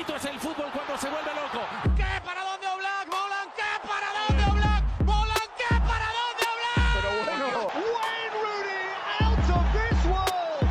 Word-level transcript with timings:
bonito 0.00 0.16
es 0.16 0.24
el 0.24 0.40
fútbol 0.40 0.70
cuando 0.72 0.96
se 0.96 1.10
vuelve 1.10 1.30
loco. 1.34 1.60
¿Qué? 1.94 2.04
¿Para 2.24 2.40
dónde 2.42 2.66
Oblak? 2.68 3.06
¿Molan? 3.08 3.48
¿Qué? 3.54 3.70
¿Para 3.86 4.08
dónde 4.16 4.42
Oblak? 4.50 4.82
¿Molan? 5.04 5.48
¿Qué? 5.58 5.74
¿Para 5.76 6.08
dónde 6.16 6.42
Oblak? 6.48 6.88
Pero 6.96 7.10
bueno. 7.20 7.46
Wayne 7.76 8.32
Rooney 8.40 8.96
out 9.20 9.50
of 9.50 9.64
this 9.76 10.00
world. 10.08 10.64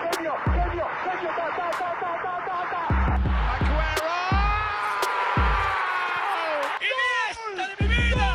Genio, 0.00 0.32
genio, 0.46 0.86
genio, 1.04 1.30
ta, 1.36 1.46
ta, 1.56 1.68
ta, 1.76 1.88
ta, 2.00 2.12
ta, 2.24 2.34
ta, 2.48 2.56
ta. 2.72 2.82
¡Aguero! 3.52 4.16
¡Iniesta 6.80 7.62
de 7.68 7.74
mi 7.80 7.88
vida! 7.92 8.28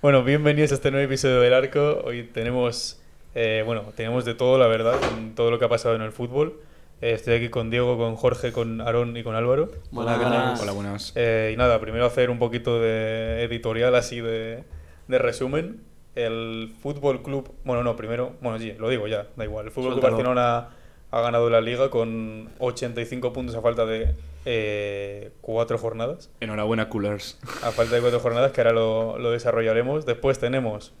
Bueno, 0.00 0.22
bienvenidos 0.22 0.70
a 0.70 0.74
este 0.74 0.92
nuevo 0.92 1.06
episodio 1.06 1.40
del 1.40 1.52
Arco. 1.52 2.02
Hoy 2.04 2.22
tenemos, 2.22 3.02
eh, 3.34 3.64
bueno, 3.66 3.92
tenemos 3.96 4.24
de 4.24 4.34
todo, 4.34 4.56
la 4.56 4.68
verdad, 4.68 4.94
en 5.16 5.34
todo 5.34 5.50
lo 5.50 5.58
que 5.58 5.64
ha 5.64 5.68
pasado 5.68 5.96
en 5.96 6.02
el 6.02 6.12
fútbol. 6.12 6.60
Eh, 7.00 7.12
estoy 7.12 7.34
aquí 7.34 7.48
con 7.48 7.70
Diego, 7.70 7.96
con 7.96 8.16
Jorge, 8.16 8.50
con 8.52 8.80
Aarón 8.80 9.16
y 9.16 9.22
con 9.22 9.36
Álvaro. 9.36 9.70
Hola, 9.94 10.18
¿qué 10.18 10.24
tal? 10.24 10.54
Hola, 10.60 10.72
buenas. 10.72 11.12
Eh, 11.14 11.52
y 11.54 11.56
nada, 11.56 11.80
primero 11.80 12.06
hacer 12.06 12.28
un 12.28 12.40
poquito 12.40 12.80
de 12.80 13.44
editorial 13.44 13.94
así 13.94 14.20
de, 14.20 14.64
de 15.06 15.18
resumen. 15.18 15.80
El 16.16 16.74
Fútbol 16.82 17.22
Club, 17.22 17.52
bueno, 17.64 17.84
no, 17.84 17.94
primero, 17.94 18.32
bueno, 18.40 18.58
sí, 18.58 18.72
lo 18.72 18.88
digo 18.88 19.06
ya, 19.06 19.28
da 19.36 19.44
igual. 19.44 19.66
El 19.66 19.70
Fútbol 19.70 19.92
Club. 19.92 20.02
Barcelona 20.02 20.70
ha 21.12 21.20
ganado 21.20 21.48
la 21.48 21.60
liga 21.60 21.88
con 21.88 22.50
85 22.58 23.32
puntos 23.32 23.54
a 23.54 23.60
falta 23.60 23.86
de 23.86 24.16
eh, 24.44 25.30
cuatro 25.40 25.78
jornadas. 25.78 26.30
Enhorabuena, 26.40 26.88
Coolers. 26.88 27.38
A 27.62 27.70
falta 27.70 27.94
de 27.94 28.00
cuatro 28.00 28.18
jornadas, 28.18 28.50
que 28.50 28.60
ahora 28.60 28.72
lo, 28.72 29.18
lo 29.18 29.30
desarrollaremos. 29.30 30.04
Después 30.04 30.40
tenemos 30.40 30.92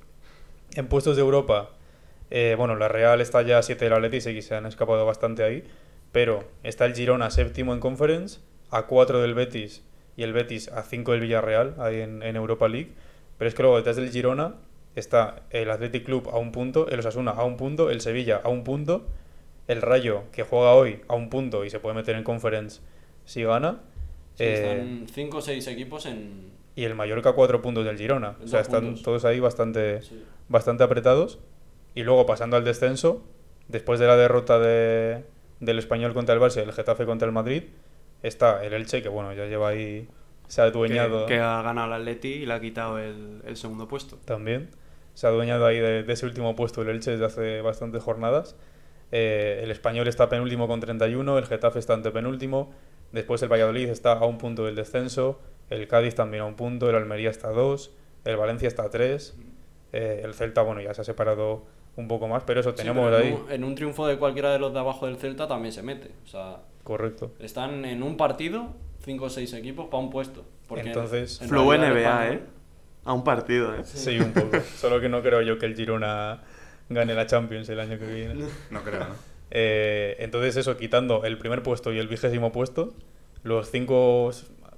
en 0.76 0.86
puestos 0.86 1.16
de 1.16 1.22
Europa, 1.22 1.70
eh, 2.30 2.54
bueno, 2.56 2.76
la 2.76 2.88
Real 2.88 3.20
está 3.20 3.42
ya 3.42 3.58
a 3.58 3.62
7 3.62 3.84
del 3.84 3.94
Atleti, 3.94 4.18
que 4.20 4.42
se 4.42 4.54
han 4.54 4.66
escapado 4.66 5.04
bastante 5.06 5.42
ahí, 5.42 5.64
pero 6.12 6.44
está 6.62 6.84
el 6.86 6.94
Girona 6.94 7.30
séptimo 7.30 7.72
en 7.74 7.80
Conference, 7.80 8.40
a 8.70 8.86
4 8.86 9.20
del 9.20 9.34
Betis 9.34 9.82
y 10.16 10.22
el 10.24 10.32
Betis 10.32 10.68
a 10.68 10.82
5 10.82 11.12
del 11.12 11.20
Villarreal, 11.22 11.74
ahí 11.78 12.00
en, 12.00 12.22
en 12.22 12.36
Europa 12.36 12.68
League. 12.68 12.90
Pero 13.38 13.48
es 13.48 13.54
que 13.54 13.62
luego 13.62 13.76
detrás 13.76 13.96
del 13.96 14.10
Girona 14.10 14.56
está 14.96 15.42
el 15.50 15.70
Athletic 15.70 16.04
Club 16.04 16.28
a 16.32 16.38
un 16.38 16.50
punto, 16.52 16.88
el 16.88 16.98
Osasuna 16.98 17.30
a 17.30 17.44
un 17.44 17.56
punto, 17.56 17.88
el 17.90 18.00
Sevilla 18.00 18.40
a 18.42 18.48
un 18.48 18.64
punto, 18.64 19.06
el 19.68 19.80
Rayo, 19.82 20.24
que 20.32 20.42
juega 20.42 20.72
hoy, 20.74 21.00
a 21.08 21.14
un 21.14 21.28
punto 21.30 21.64
y 21.64 21.70
se 21.70 21.78
puede 21.78 21.94
meter 21.94 22.16
en 22.16 22.24
Conference 22.24 22.80
si 23.24 23.44
gana. 23.44 23.80
Sí, 24.34 24.44
Eh, 24.44 24.54
están 24.54 25.06
5 25.12 25.36
o 25.36 25.40
6 25.40 25.66
equipos 25.68 26.06
en. 26.06 26.50
y 26.74 26.84
el 26.84 26.94
Mallorca 26.94 27.30
a 27.30 27.32
cuatro 27.34 27.60
puntos 27.60 27.84
del 27.84 27.96
Girona. 27.98 28.36
O 28.42 28.46
sea, 28.48 28.60
están 28.60 28.84
puntos. 28.84 29.02
todos 29.02 29.24
ahí 29.24 29.40
bastante, 29.40 30.00
Sí. 30.02 30.22
bastante 30.48 30.84
apretados. 30.84 31.38
Y 31.94 32.02
luego 32.02 32.26
pasando 32.26 32.56
al 32.56 32.64
descenso, 32.64 33.22
después 33.68 33.98
de 34.00 34.06
la 34.06 34.16
derrota 34.16 34.58
de, 34.58 35.24
del 35.60 35.78
Español 35.78 36.14
contra 36.14 36.34
el 36.34 36.40
Barça 36.40 36.58
y 36.58 36.60
el 36.60 36.72
Getafe 36.72 37.06
contra 37.06 37.26
el 37.26 37.32
Madrid, 37.32 37.64
está 38.22 38.64
el 38.64 38.72
Elche, 38.72 39.02
que 39.02 39.08
bueno, 39.08 39.32
ya 39.32 39.46
lleva 39.46 39.68
ahí, 39.68 40.08
se 40.46 40.60
ha 40.60 40.64
adueñado 40.64 41.26
que, 41.26 41.34
que 41.34 41.40
ha 41.40 41.62
ganado 41.62 41.88
el 41.88 42.00
Atleti 42.00 42.28
y 42.28 42.46
le 42.46 42.54
ha 42.54 42.60
quitado 42.60 42.98
el, 42.98 43.42
el 43.44 43.56
segundo 43.56 43.88
puesto. 43.88 44.18
también. 44.24 44.70
Se 45.14 45.26
ha 45.26 45.30
adueñado 45.30 45.66
ahí 45.66 45.78
de, 45.78 46.04
de 46.04 46.12
ese 46.12 46.26
último 46.26 46.54
puesto 46.54 46.82
el 46.82 46.88
Elche 46.90 47.10
desde 47.10 47.24
hace 47.24 47.60
bastantes 47.60 48.02
jornadas. 48.02 48.56
Eh, 49.10 49.60
el 49.62 49.70
Español 49.70 50.06
está 50.06 50.28
penúltimo 50.28 50.68
con 50.68 50.80
31, 50.80 51.38
el 51.38 51.46
Getafe 51.46 51.78
está 51.78 51.94
antepenúltimo. 51.94 52.72
Después 53.12 53.42
el 53.42 53.50
Valladolid 53.50 53.88
está 53.88 54.12
a 54.12 54.26
un 54.26 54.38
punto 54.38 54.66
del 54.66 54.74
descenso, 54.74 55.40
el 55.70 55.88
Cádiz 55.88 56.14
también 56.14 56.42
a 56.42 56.46
un 56.46 56.56
punto, 56.56 56.90
el 56.90 56.96
Almería 56.96 57.30
está 57.30 57.48
a 57.48 57.52
dos, 57.52 57.90
el 58.24 58.36
Valencia 58.36 58.68
está 58.68 58.82
a 58.84 58.90
tres, 58.90 59.34
eh, 59.92 60.20
el 60.24 60.34
Celta, 60.34 60.60
bueno, 60.60 60.82
ya 60.82 60.92
se 60.92 61.00
ha 61.00 61.04
separado 61.04 61.64
un 61.98 62.08
poco 62.08 62.28
más, 62.28 62.42
pero 62.44 62.60
eso 62.60 62.70
Sí, 62.70 62.76
tenemos 62.76 63.08
en 63.12 63.20
ahí. 63.20 63.32
un- 63.32 63.52
en 63.52 63.64
un 63.64 63.74
triunfo 63.74 64.06
de 64.06 64.16
cualquiera 64.16 64.52
de 64.52 64.58
los 64.58 64.72
de 64.72 64.78
abajo 64.78 65.06
del 65.06 65.16
Celta 65.16 65.46
también 65.46 65.72
se 65.72 65.82
mete. 65.82 66.10
O 66.24 66.28
sea, 66.28 66.58
Correcto. 66.84 67.32
están 67.40 67.84
en 67.84 68.02
un 68.02 68.16
partido 68.16 68.68
5 69.04 69.26
o 69.26 69.30
6 69.30 69.52
equipos 69.52 69.86
para 69.86 70.02
un 70.02 70.08
puesto. 70.10 70.44
Porque 70.66 70.86
Entonces- 70.86 71.40
en 71.42 71.48
Flow 71.48 71.72
NBA, 71.72 72.28
¿eh? 72.32 72.40
A 73.04 73.12
un 73.12 73.24
partido, 73.24 73.74
¿eh? 73.74 73.80
Sí, 73.84 74.18
un 74.18 74.32
poco. 74.32 74.50
Solo 74.76 75.00
que 75.00 75.08
no 75.08 75.22
creo 75.22 75.42
yo 75.42 75.58
que 75.58 75.66
el 75.66 75.74
Girona 75.74 76.42
gane 76.88 77.14
la 77.14 77.26
Champions 77.26 77.68
el 77.68 77.80
año 77.80 77.98
que 77.98 78.06
viene. 78.06 78.44
No 78.70 78.82
creo, 78.82 79.00
¿no? 79.00 79.14
Eh, 79.50 80.16
entonces 80.20 80.56
eso, 80.56 80.76
quitando 80.76 81.24
el 81.24 81.38
primer 81.38 81.62
puesto 81.62 81.92
y 81.92 81.98
el 81.98 82.06
vigésimo 82.06 82.52
puesto, 82.52 82.92
los 83.42 83.70
cinco 83.70 84.30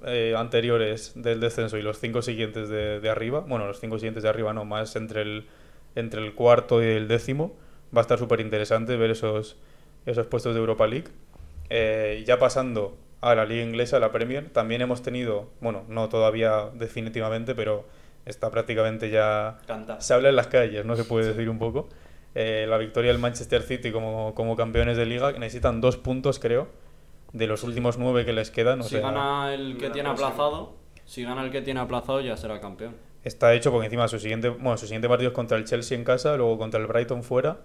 eh, 0.05 0.33
anteriores 0.37 1.11
del 1.15 1.39
descenso 1.41 1.77
y 1.77 1.81
los 1.81 1.99
cinco 1.99 2.21
siguientes 2.21 2.69
de, 2.69 2.99
de 2.99 3.09
arriba, 3.09 3.41
bueno, 3.41 3.67
los 3.67 3.79
cinco 3.79 3.97
siguientes 3.99 4.23
de 4.23 4.29
arriba 4.29 4.53
no, 4.53 4.63
más 4.65 4.95
entre 4.95 5.21
el, 5.23 5.45
entre 5.95 6.21
el 6.23 6.33
cuarto 6.33 6.81
y 6.83 6.87
el 6.87 7.07
décimo, 7.07 7.55
va 7.95 7.99
a 7.99 8.03
estar 8.03 8.17
súper 8.17 8.39
interesante 8.39 8.95
ver 8.97 9.11
esos, 9.11 9.57
esos 10.05 10.27
puestos 10.27 10.53
de 10.53 10.59
Europa 10.59 10.87
League. 10.87 11.07
Eh, 11.69 12.23
ya 12.25 12.37
pasando 12.39 12.97
a 13.21 13.35
la 13.35 13.45
liga 13.45 13.63
inglesa, 13.63 13.99
la 13.99 14.11
Premier, 14.11 14.49
también 14.49 14.81
hemos 14.81 15.01
tenido, 15.03 15.49
bueno, 15.61 15.83
no 15.87 16.09
todavía 16.09 16.69
definitivamente, 16.73 17.55
pero 17.55 17.85
está 18.25 18.49
prácticamente 18.51 19.09
ya 19.09 19.59
Canta. 19.67 19.99
se 20.01 20.13
habla 20.13 20.29
en 20.29 20.35
las 20.35 20.47
calles, 20.47 20.85
no 20.85 20.95
se 20.95 21.03
puede 21.03 21.27
decir 21.27 21.49
un 21.49 21.59
poco. 21.59 21.87
Eh, 22.33 22.65
la 22.69 22.77
victoria 22.77 23.11
del 23.11 23.19
Manchester 23.19 23.61
City 23.61 23.91
como, 23.91 24.33
como 24.35 24.55
campeones 24.55 24.97
de 24.97 25.05
liga, 25.05 25.33
que 25.33 25.39
necesitan 25.39 25.81
dos 25.81 25.97
puntos, 25.97 26.39
creo, 26.39 26.67
de 27.33 27.47
los 27.47 27.63
últimos 27.63 27.97
nueve 27.97 28.25
que 28.25 28.33
les 28.33 28.51
quedan. 28.51 28.79
O 28.81 28.83
Si 28.83 28.91
sea, 28.91 29.01
gana 29.01 29.53
el 29.53 29.77
que 29.77 29.89
tiene 29.89 30.09
aplazado, 30.09 30.73
si 31.05 31.23
gana 31.23 31.43
el 31.43 31.51
que 31.51 31.61
tiene 31.61 31.79
aplazado 31.79 32.21
ya 32.21 32.37
será 32.37 32.59
campeón. 32.61 32.95
Está 33.23 33.53
hecho 33.53 33.71
porque 33.71 33.85
encima 33.85 34.07
su 34.07 34.19
siguiente, 34.19 34.49
bueno, 34.49 34.77
su 34.77 34.85
siguiente 34.85 35.07
partido 35.07 35.29
es 35.29 35.35
contra 35.35 35.57
el 35.57 35.65
Chelsea 35.65 35.97
en 35.97 36.03
casa, 36.03 36.35
luego 36.37 36.57
contra 36.57 36.79
el 36.79 36.87
Brighton 36.87 37.23
fuera. 37.23 37.59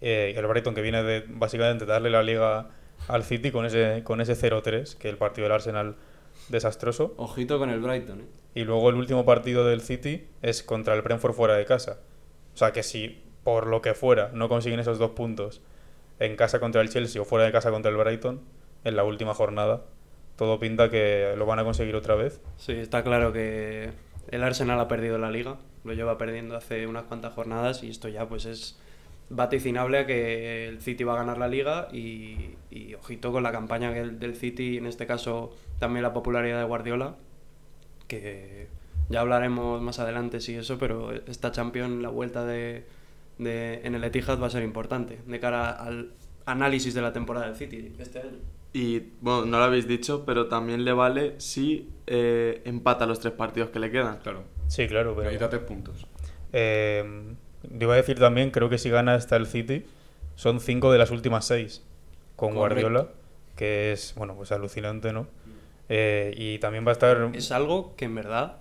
eh, 0.00 0.34
el 0.36 0.46
Brighton 0.46 0.74
que 0.74 0.82
viene 0.82 1.02
de 1.02 1.24
básicamente 1.28 1.86
darle 1.86 2.10
la 2.10 2.22
liga 2.22 2.68
al 3.08 3.24
City 3.24 3.50
con 3.50 3.64
ese, 3.66 4.02
con 4.04 4.20
ese 4.20 4.34
0-3, 4.34 4.96
que 4.96 5.08
el 5.08 5.16
partido 5.16 5.44
del 5.44 5.52
Arsenal 5.52 5.96
desastroso. 6.48 7.14
Ojito 7.16 7.58
con 7.58 7.70
el 7.70 7.80
Brighton, 7.80 8.20
¿eh? 8.20 8.24
Y 8.54 8.64
luego 8.64 8.88
el 8.90 8.96
último 8.96 9.24
partido 9.24 9.66
del 9.66 9.80
City 9.80 10.28
es 10.42 10.62
contra 10.62 10.94
el 10.94 11.02
Brentford 11.02 11.34
fuera 11.34 11.54
de 11.54 11.64
casa. 11.64 11.98
O 12.54 12.56
sea 12.56 12.72
que 12.72 12.82
si 12.82 13.22
por 13.42 13.66
lo 13.66 13.82
que 13.82 13.94
fuera 13.94 14.30
no 14.32 14.48
consiguen 14.48 14.78
esos 14.80 14.98
dos 14.98 15.10
puntos 15.10 15.60
en 16.20 16.36
casa 16.36 16.60
contra 16.60 16.80
el 16.80 16.88
Chelsea 16.88 17.20
o 17.20 17.24
fuera 17.24 17.44
de 17.44 17.52
casa 17.52 17.70
contra 17.70 17.90
el 17.90 17.96
Brighton 17.96 18.40
en 18.84 18.96
la 18.96 19.04
última 19.04 19.34
jornada, 19.34 19.82
todo 20.36 20.58
pinta 20.60 20.88
que 20.90 21.34
lo 21.36 21.46
van 21.46 21.58
a 21.58 21.64
conseguir 21.64 21.96
otra 21.96 22.14
vez. 22.14 22.40
Sí, 22.56 22.72
está 22.72 23.02
claro 23.02 23.32
que 23.32 23.90
el 24.34 24.42
Arsenal 24.42 24.78
ha 24.80 24.88
perdido 24.88 25.18
la 25.18 25.30
liga, 25.30 25.56
lo 25.84 25.92
lleva 25.92 26.18
perdiendo 26.18 26.56
hace 26.56 26.86
unas 26.86 27.04
cuantas 27.04 27.32
jornadas 27.34 27.82
y 27.82 27.90
esto 27.90 28.08
ya 28.08 28.28
pues 28.28 28.44
es 28.46 28.78
vaticinable 29.30 29.98
a 29.98 30.06
que 30.06 30.68
el 30.68 30.80
City 30.82 31.04
va 31.04 31.14
a 31.14 31.16
ganar 31.16 31.38
la 31.38 31.48
liga 31.48 31.88
y, 31.92 32.56
ojito 32.98 33.32
con 33.32 33.42
la 33.42 33.52
campaña 33.52 33.90
del, 33.90 34.18
del 34.18 34.34
City, 34.36 34.76
en 34.78 34.86
este 34.86 35.06
caso 35.06 35.54
también 35.78 36.02
la 36.02 36.12
popularidad 36.12 36.58
de 36.58 36.64
Guardiola, 36.64 37.14
que 38.08 38.68
ya 39.08 39.20
hablaremos 39.20 39.80
más 39.82 39.98
adelante 39.98 40.40
si 40.40 40.54
eso, 40.54 40.78
pero 40.78 41.12
esta 41.12 41.52
Champions, 41.52 42.02
la 42.02 42.08
vuelta 42.08 42.44
de, 42.44 42.84
de- 43.38 43.80
en 43.84 43.94
el 43.94 44.04
Etihad 44.04 44.40
va 44.40 44.46
a 44.46 44.50
ser 44.50 44.62
importante 44.62 45.18
de 45.26 45.40
cara 45.40 45.70
al 45.70 46.12
análisis 46.46 46.94
de 46.94 47.02
la 47.02 47.12
temporada 47.12 47.46
del 47.46 47.56
City 47.56 47.94
este 47.98 48.20
año. 48.20 48.38
Y 48.74 49.12
bueno, 49.20 49.46
no 49.46 49.58
lo 49.58 49.64
habéis 49.64 49.86
dicho, 49.86 50.24
pero 50.26 50.48
también 50.48 50.84
le 50.84 50.92
vale 50.92 51.36
si 51.38 51.88
eh, 52.08 52.60
empata 52.64 53.06
los 53.06 53.20
tres 53.20 53.32
partidos 53.32 53.70
que 53.70 53.78
le 53.78 53.90
quedan. 53.92 54.18
Claro. 54.18 54.42
Sí, 54.66 54.88
claro, 54.88 55.14
pero... 55.14 55.30
Necesita 55.30 55.48
tres 55.48 55.62
puntos. 55.62 56.06
Eh, 56.52 57.34
iba 57.80 57.94
a 57.94 57.96
decir 57.96 58.18
también, 58.18 58.50
creo 58.50 58.68
que 58.68 58.78
si 58.78 58.90
gana 58.90 59.14
hasta 59.14 59.36
el 59.36 59.46
City, 59.46 59.84
son 60.34 60.58
cinco 60.58 60.90
de 60.90 60.98
las 60.98 61.12
últimas 61.12 61.46
seis 61.46 61.84
con 62.34 62.54
Correcto. 62.54 62.82
Guardiola, 62.82 63.12
que 63.54 63.92
es, 63.92 64.12
bueno, 64.16 64.34
pues 64.34 64.50
alucinante, 64.50 65.12
¿no? 65.12 65.28
Eh, 65.88 66.34
y 66.36 66.58
también 66.58 66.84
va 66.84 66.90
a 66.90 66.94
estar... 66.94 67.30
es 67.32 67.52
algo 67.52 67.94
que 67.94 68.06
en 68.06 68.16
verdad 68.16 68.56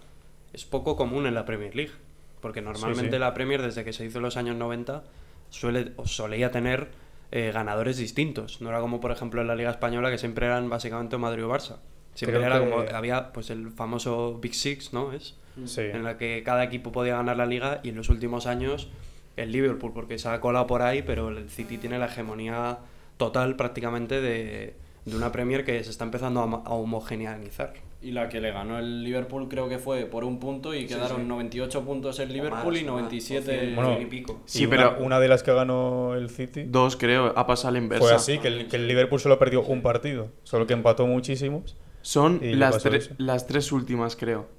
es 0.54 0.64
poco 0.64 0.96
común 0.96 1.26
en 1.26 1.34
la 1.34 1.46
Premier 1.46 1.76
League. 1.76 1.94
Porque 2.40 2.62
normalmente 2.62 3.16
sí. 3.16 3.20
la 3.20 3.34
Premier, 3.34 3.64
desde 3.64 3.84
que 3.84 3.94
se 3.94 4.06
hizo 4.06 4.20
en 4.20 4.26
los 4.26 4.38
años 4.38 4.58
90, 4.58 5.04
suele, 5.50 5.94
o 5.96 6.06
solía 6.06 6.52
tener 6.52 6.90
eh, 7.32 7.52
ganadores 7.54 7.98
distintos. 7.98 8.62
No 8.62 8.70
era 8.70 8.80
como, 8.80 9.00
por 9.00 9.12
ejemplo, 9.12 9.42
en 9.42 9.48
la 9.48 9.56
Liga 9.56 9.72
Española, 9.72 10.12
que 10.12 10.18
siempre 10.18 10.46
eran 10.46 10.70
básicamente 10.70 11.18
Madrid 11.18 11.46
o 11.46 11.50
Barça. 11.50 11.78
Siempre 12.14 12.40
Creo 12.40 12.48
era 12.56 12.64
que- 12.64 12.70
como, 12.70 12.82
había 12.96 13.32
pues 13.34 13.50
el 13.50 13.72
famoso 13.72 14.38
Big 14.40 14.54
Six, 14.54 14.94
¿no? 14.94 15.14
Es, 15.14 15.36
Sí. 15.66 15.82
en 15.82 16.04
la 16.04 16.18
que 16.18 16.42
cada 16.44 16.64
equipo 16.64 16.92
podía 16.92 17.16
ganar 17.18 17.38
la 17.38 17.46
liga 17.46 17.80
y 17.84 17.90
en 17.90 17.96
los 17.96 18.10
últimos 18.10 18.48
años 18.48 18.90
el 19.38 19.52
Liverpool, 19.52 19.92
porque 19.94 20.18
se 20.20 20.28
ha 20.30 20.40
colado 20.42 20.66
por 20.68 20.82
ahí, 20.82 21.02
pero 21.04 21.30
el 21.30 21.50
City 21.50 21.78
tiene 21.78 21.98
la 22.00 22.06
hegemonía 22.08 22.80
total 23.18 23.56
prácticamente 23.56 24.20
de, 24.22 24.76
de 25.06 25.16
una 25.16 25.32
Premier 25.32 25.64
que 25.64 25.84
se 25.84 25.90
está 25.92 26.04
empezando 26.06 26.42
a, 26.42 26.44
a 26.70 26.74
homogeneizar. 26.74 27.74
Y 28.04 28.12
la 28.12 28.28
que 28.28 28.42
le 28.42 28.52
ganó 28.52 28.80
el 28.80 29.02
Liverpool 29.04 29.48
creo 29.48 29.70
que 29.70 29.80
fue 29.80 30.06
por 30.06 30.26
un 30.26 30.38
punto 30.40 30.74
y 30.76 30.86
quedaron 30.86 31.26
98 31.28 31.86
puntos 31.86 32.20
el 32.20 32.34
Liverpool 32.34 32.76
y 32.76 32.84
97 32.84 33.72
Bueno, 33.76 33.98
y 34.02 34.06
pico. 34.08 34.42
Sí, 34.46 34.64
y 34.64 34.66
una- 34.66 34.76
pero- 34.94 34.98
una, 35.06 35.20
de 35.22 35.28
las 35.30 35.42
que 35.42 35.54
ganó 35.54 36.14
el 36.16 36.30
City 36.30 36.64
Dos, 36.68 36.98
creo, 36.98 37.32
ha 37.36 37.48
pasado 37.48 37.72
la 37.72 37.78
inversa. 37.80 38.04
fue 38.06 38.14
así, 38.14 38.40
que 38.40 38.50
el, 38.50 38.68
que 38.68 38.76
el 38.76 38.88
Liverpool 38.90 39.20
solo 39.22 39.40
perdió 39.40 39.62
un 39.64 39.82
partido, 39.82 40.28
solo 40.44 40.68
que 40.68 40.74
empató 40.74 41.08
muchísimos. 41.08 41.78
Son 42.02 42.40
las, 42.42 42.84
tre- 42.86 42.98
eso. 42.98 43.14
las 43.18 43.48
tres 43.48 43.72
últimas, 43.72 44.18
creo. 44.18 44.50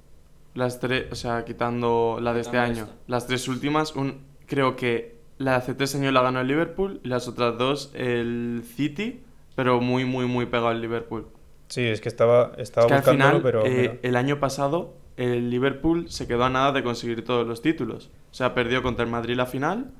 Las 0.55 0.79
tres, 0.79 1.05
o 1.11 1.15
sea, 1.15 1.45
quitando 1.45 2.17
la 2.21 2.33
de 2.33 2.41
este 2.41 2.57
año. 2.57 2.83
esta. 2.85 2.95
Las 3.07 3.27
tres 3.27 3.47
últimas, 3.47 3.95
un, 3.95 4.21
creo 4.47 4.75
que 4.75 5.13
la 5.37 5.51
de 5.51 5.57
hace 5.57 5.73
tres 5.75 5.93
años 5.95 6.13
la 6.13 6.21
ganó 6.23 6.39
el 6.41 6.47
Liverpool 6.47 6.99
y 7.03 7.09
las 7.09 7.27
otras 7.27 7.57
dos 7.59 7.91
el 7.93 8.63
City 8.75 9.21
pero 9.55 9.79
muy, 9.79 10.03
muy, 10.03 10.25
muy 10.25 10.45
pegado 10.47 10.67
al 10.69 10.81
Liverpool. 10.81 11.27
Sí, 11.67 11.81
es 11.81 11.99
que 12.01 12.09
estaba, 12.09 12.51
estaba 12.57 12.85
Es 12.85 12.91
que 13.03 13.09
al 13.09 13.15
buscándolo, 13.17 13.39
final, 13.39 13.41
pero... 13.41 13.65
eh, 13.65 13.99
el 14.03 14.15
año 14.15 14.39
pasado, 14.39 14.93
el 15.17 15.49
Liverpool 15.49 16.09
se 16.09 16.27
quedó 16.27 16.43
a 16.45 16.49
nada 16.49 16.71
de 16.71 16.83
conseguir 16.83 17.23
todos 17.25 17.45
los 17.47 17.61
títulos. 17.61 18.11
O 18.31 18.33
sea, 18.33 18.53
perdió 18.53 18.83
contra 18.83 19.03
el 19.05 19.09
Madrid 19.11 19.35
la 19.35 19.45
final, 19.45 19.91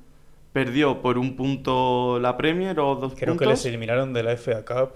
perdió 0.52 1.02
por 1.02 1.18
un 1.18 1.36
punto 1.36 2.18
la 2.20 2.36
Premier 2.36 2.78
o 2.80 2.94
dos 2.96 3.14
Creo 3.14 3.34
que 3.34 3.44
puntos. 3.44 3.48
les 3.48 3.66
eliminaron 3.66 4.12
de 4.12 4.22
la 4.22 4.36
FA 4.36 4.64
Cup. 4.64 4.90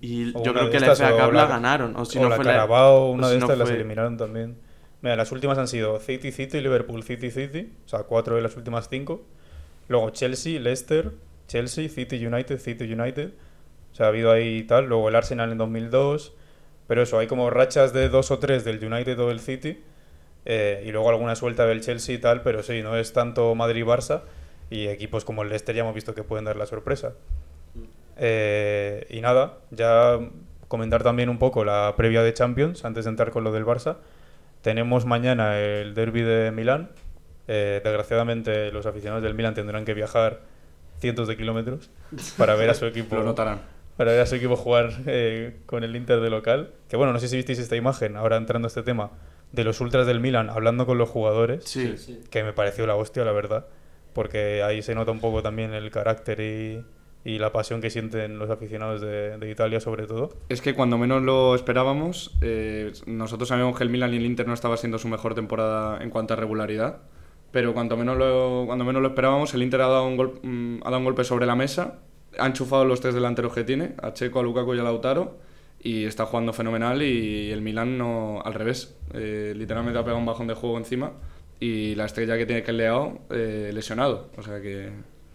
y 0.00 0.32
yo 0.32 0.54
creo 0.54 0.70
que 0.70 0.80
la 0.80 0.94
FA 0.94 1.10
Cup 1.24 1.32
la 1.32 1.46
ganaron. 1.46 1.96
O 1.96 2.04
si 2.04 2.18
o 2.18 2.22
no 2.22 2.28
la 2.30 2.36
fue 2.36 2.44
Carabao, 2.44 3.10
una 3.10 3.28
de 3.28 3.38
estas 3.38 3.58
las 3.58 3.68
fue- 3.68 3.76
eliminaron 3.76 4.16
también. 4.16 4.56
Mira, 5.00 5.14
las 5.16 5.30
últimas 5.30 5.58
han 5.58 5.68
sido 5.68 6.00
City, 6.00 6.32
City, 6.32 6.60
Liverpool, 6.60 7.02
City, 7.04 7.30
City. 7.30 7.72
O 7.84 7.88
sea, 7.88 8.00
cuatro 8.04 8.34
de 8.36 8.42
las 8.42 8.56
últimas 8.56 8.88
cinco. 8.88 9.24
Luego 9.88 10.10
Chelsea, 10.10 10.58
Leicester, 10.60 11.12
Chelsea, 11.46 11.88
City, 11.88 12.24
United, 12.26 12.58
City, 12.58 12.92
United. 12.92 13.32
Sea, 13.98 14.06
ha 14.06 14.08
habido 14.10 14.30
ahí 14.30 14.62
tal. 14.62 14.86
Luego 14.86 15.08
el 15.08 15.16
Arsenal 15.16 15.50
en 15.52 15.58
2002. 15.58 16.32
Pero 16.86 17.02
eso, 17.02 17.18
hay 17.18 17.26
como 17.26 17.50
rachas 17.50 17.92
de 17.92 18.08
dos 18.08 18.30
o 18.30 18.38
tres 18.38 18.64
del 18.64 18.82
United 18.82 19.18
o 19.20 19.28
del 19.28 19.40
City. 19.40 19.82
eh, 20.44 20.82
y 20.86 20.92
luego 20.92 21.10
alguna 21.10 21.34
suelta 21.34 21.66
del 21.66 21.80
Chelsea 21.82 22.14
y 22.14 22.18
tal. 22.18 22.42
Pero 22.42 22.62
sí, 22.62 22.82
no 22.82 22.96
es 22.96 23.12
tanto 23.12 23.54
Madrid-Barça. 23.54 24.22
Y 24.70 24.86
equipos 24.86 25.24
como 25.24 25.42
el 25.42 25.48
Leicester 25.48 25.74
ya 25.74 25.82
hemos 25.82 25.94
visto 25.94 26.14
que 26.14 26.22
pueden 26.22 26.44
dar 26.44 26.56
la 26.56 26.66
sorpresa. 26.66 27.14
Eh, 28.16 29.06
y 29.10 29.20
nada, 29.20 29.58
ya 29.70 30.18
comentar 30.68 31.02
también 31.02 31.28
un 31.28 31.38
poco 31.38 31.64
la 31.64 31.94
previa 31.96 32.22
de 32.22 32.34
Champions 32.34 32.84
antes 32.84 33.04
de 33.04 33.10
entrar 33.10 33.30
con 33.30 33.44
lo 33.44 33.52
del 33.52 33.64
Barça. 33.64 33.96
Tenemos 34.62 35.06
mañana 35.06 35.58
el 35.58 35.94
derby 35.94 36.22
de 36.22 36.50
Milán. 36.50 36.90
Eh, 37.46 37.80
desgraciadamente 37.82 38.70
los 38.72 38.84
aficionados 38.86 39.22
del 39.22 39.34
Milán 39.34 39.54
tendrán 39.54 39.84
que 39.84 39.94
viajar 39.94 40.40
cientos 41.00 41.28
de 41.28 41.36
kilómetros 41.36 41.90
para 42.36 42.54
ver 42.56 42.68
a 42.70 42.74
su 42.74 42.84
equipo 42.92 43.16
Lo 43.16 43.24
notarán. 43.24 43.60
Para 43.98 44.12
ver 44.12 44.20
a 44.22 44.26
su 44.26 44.36
equipo 44.36 44.56
jugar 44.56 44.92
eh, 45.06 45.58
con 45.66 45.84
el 45.84 45.94
Inter 45.94 46.20
de 46.20 46.30
local. 46.30 46.70
Que 46.88 46.96
bueno, 46.96 47.12
no 47.12 47.18
sé 47.18 47.28
si 47.28 47.36
visteis 47.36 47.58
esta 47.58 47.76
imagen, 47.76 48.16
ahora 48.16 48.38
entrando 48.38 48.64
a 48.66 48.68
este 48.70 48.82
tema, 48.82 49.10
de 49.52 49.64
los 49.64 49.80
ultras 49.82 50.06
del 50.06 50.20
Milan 50.20 50.48
hablando 50.48 50.86
con 50.86 50.96
los 50.96 51.08
jugadores, 51.10 51.64
Sí. 51.64 51.98
Sí. 51.98 52.20
que 52.30 52.42
me 52.44 52.54
pareció 52.54 52.86
la 52.86 52.94
hostia, 52.96 53.24
la 53.26 53.32
verdad. 53.32 53.66
Porque 54.14 54.62
ahí 54.62 54.80
se 54.82 54.94
nota 54.94 55.10
un 55.12 55.20
poco 55.20 55.42
también 55.42 55.74
el 55.74 55.90
carácter 55.90 56.40
y, 56.40 56.84
y 57.24 57.38
la 57.38 57.52
pasión 57.52 57.80
que 57.80 57.90
sienten 57.90 58.38
los 58.38 58.50
aficionados 58.50 59.00
de, 59.00 59.36
de 59.36 59.50
Italia, 59.50 59.80
sobre 59.80 60.06
todo. 60.06 60.30
Es 60.48 60.60
que 60.62 60.74
cuando 60.74 60.96
menos 60.98 61.22
lo 61.22 61.54
esperábamos, 61.54 62.36
eh, 62.40 62.92
nosotros 63.06 63.48
sabíamos 63.50 63.76
que 63.76 63.84
el 63.84 63.90
Milan 63.90 64.14
y 64.14 64.16
el 64.16 64.26
Inter 64.26 64.46
no 64.48 64.54
estaba 64.54 64.76
siendo 64.76 64.98
su 64.98 65.08
mejor 65.08 65.34
temporada 65.34 66.02
en 66.02 66.10
cuanto 66.10 66.34
a 66.34 66.36
regularidad, 66.36 66.98
pero 67.52 67.74
cuando 67.74 67.96
menos 67.96 68.16
lo, 68.16 68.64
cuando 68.66 68.84
menos 68.84 69.02
lo 69.02 69.08
esperábamos, 69.08 69.54
el 69.54 69.62
Inter 69.62 69.82
ha 69.82 69.88
dado, 69.88 70.06
un 70.06 70.16
gol- 70.16 70.40
mm, 70.42 70.80
ha 70.82 70.84
dado 70.86 70.98
un 70.98 71.04
golpe 71.04 71.24
sobre 71.24 71.46
la 71.46 71.54
mesa, 71.54 71.98
ha 72.38 72.46
enchufado 72.46 72.84
los 72.84 73.00
tres 73.00 73.14
delanteros 73.14 73.52
que 73.52 73.64
tiene, 73.64 73.94
a 74.02 74.12
Checo, 74.12 74.40
a 74.40 74.42
Lukaku 74.42 74.74
y 74.74 74.78
a 74.78 74.82
Lautaro, 74.82 75.38
y 75.80 76.04
está 76.04 76.26
jugando 76.26 76.52
fenomenal 76.52 77.02
y 77.02 77.50
el 77.50 77.62
Milan 77.62 77.98
no, 77.98 78.40
al 78.44 78.54
revés, 78.54 78.96
eh, 79.14 79.52
literalmente 79.56 79.98
ha 79.98 80.02
pegado 80.02 80.18
un 80.18 80.26
bajón 80.26 80.46
de 80.48 80.54
juego 80.54 80.76
encima 80.78 81.12
y 81.60 81.94
la 81.94 82.04
estrella 82.06 82.36
que 82.36 82.46
tiene 82.46 82.62
que 82.62 82.70
es 82.72 82.76
Leao 82.76 83.20
eh, 83.30 83.70
lesionado, 83.72 84.30
o 84.36 84.42
sea 84.42 84.60
que... 84.60 84.90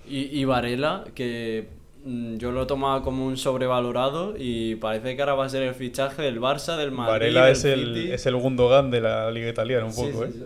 Y, 0.05 0.37
y 0.37 0.43
Varela, 0.43 1.05
que 1.15 1.67
mm, 2.03 2.35
yo 2.35 2.51
lo 2.51 2.67
tomaba 2.67 3.01
como 3.03 3.25
un 3.25 3.37
sobrevalorado 3.37 4.35
y 4.37 4.75
parece 4.75 5.15
que 5.15 5.21
ahora 5.21 5.35
va 5.35 5.45
a 5.45 5.49
ser 5.49 5.63
el 5.63 5.73
fichaje 5.75 6.21
del 6.21 6.41
Barça, 6.41 6.75
del 6.75 6.91
Madrid. 6.91 7.11
Varela 7.13 7.43
del 7.45 7.51
es 7.53 7.63
el, 7.63 7.95
City. 7.95 8.11
es 8.11 8.25
el 8.25 8.35
Gundogan 8.35 8.91
de 8.91 8.99
la 9.01 9.31
liga 9.31 9.47
italiana, 9.49 9.85
un 9.85 9.93
Sí, 9.93 10.01
poco, 10.11 10.25
sí, 10.25 10.29
¿eh? 10.29 10.33
sí. 10.33 10.43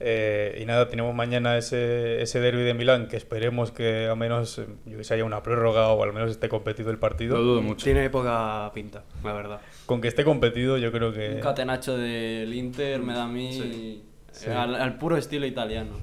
Eh, 0.00 0.58
y 0.62 0.64
nada, 0.64 0.88
tenemos 0.88 1.14
mañana 1.14 1.58
ese, 1.58 2.22
ese 2.22 2.40
derby 2.40 2.62
de 2.62 2.74
Milán, 2.74 3.08
que 3.08 3.16
esperemos 3.16 3.72
que 3.72 4.06
al 4.06 4.16
menos 4.16 4.58
eh, 4.58 4.66
yo 4.86 4.96
que 4.98 5.04
sé, 5.04 5.14
haya 5.14 5.24
una 5.24 5.42
prórroga 5.42 5.88
o 5.88 6.02
al 6.04 6.12
menos 6.12 6.30
esté 6.30 6.48
competido 6.48 6.90
el 6.90 6.98
partido. 6.98 7.36
Lo 7.36 7.42
dudo 7.42 7.62
mucho. 7.62 7.84
Tiene 7.84 8.08
poca 8.10 8.70
pinta, 8.74 9.04
la 9.24 9.32
verdad. 9.32 9.60
Con 9.86 10.00
que 10.00 10.08
esté 10.08 10.24
competido, 10.24 10.78
yo 10.78 10.92
creo 10.92 11.12
que... 11.12 11.30
Un 11.30 11.40
catenacho 11.40 11.96
del 11.96 12.54
Inter 12.54 13.00
me 13.00 13.12
da 13.12 13.24
a 13.24 13.28
mí 13.28 14.02
Sí. 14.30 14.50
Al, 14.50 14.76
al 14.76 14.98
puro 14.98 15.16
estilo 15.16 15.46
italiano. 15.46 15.96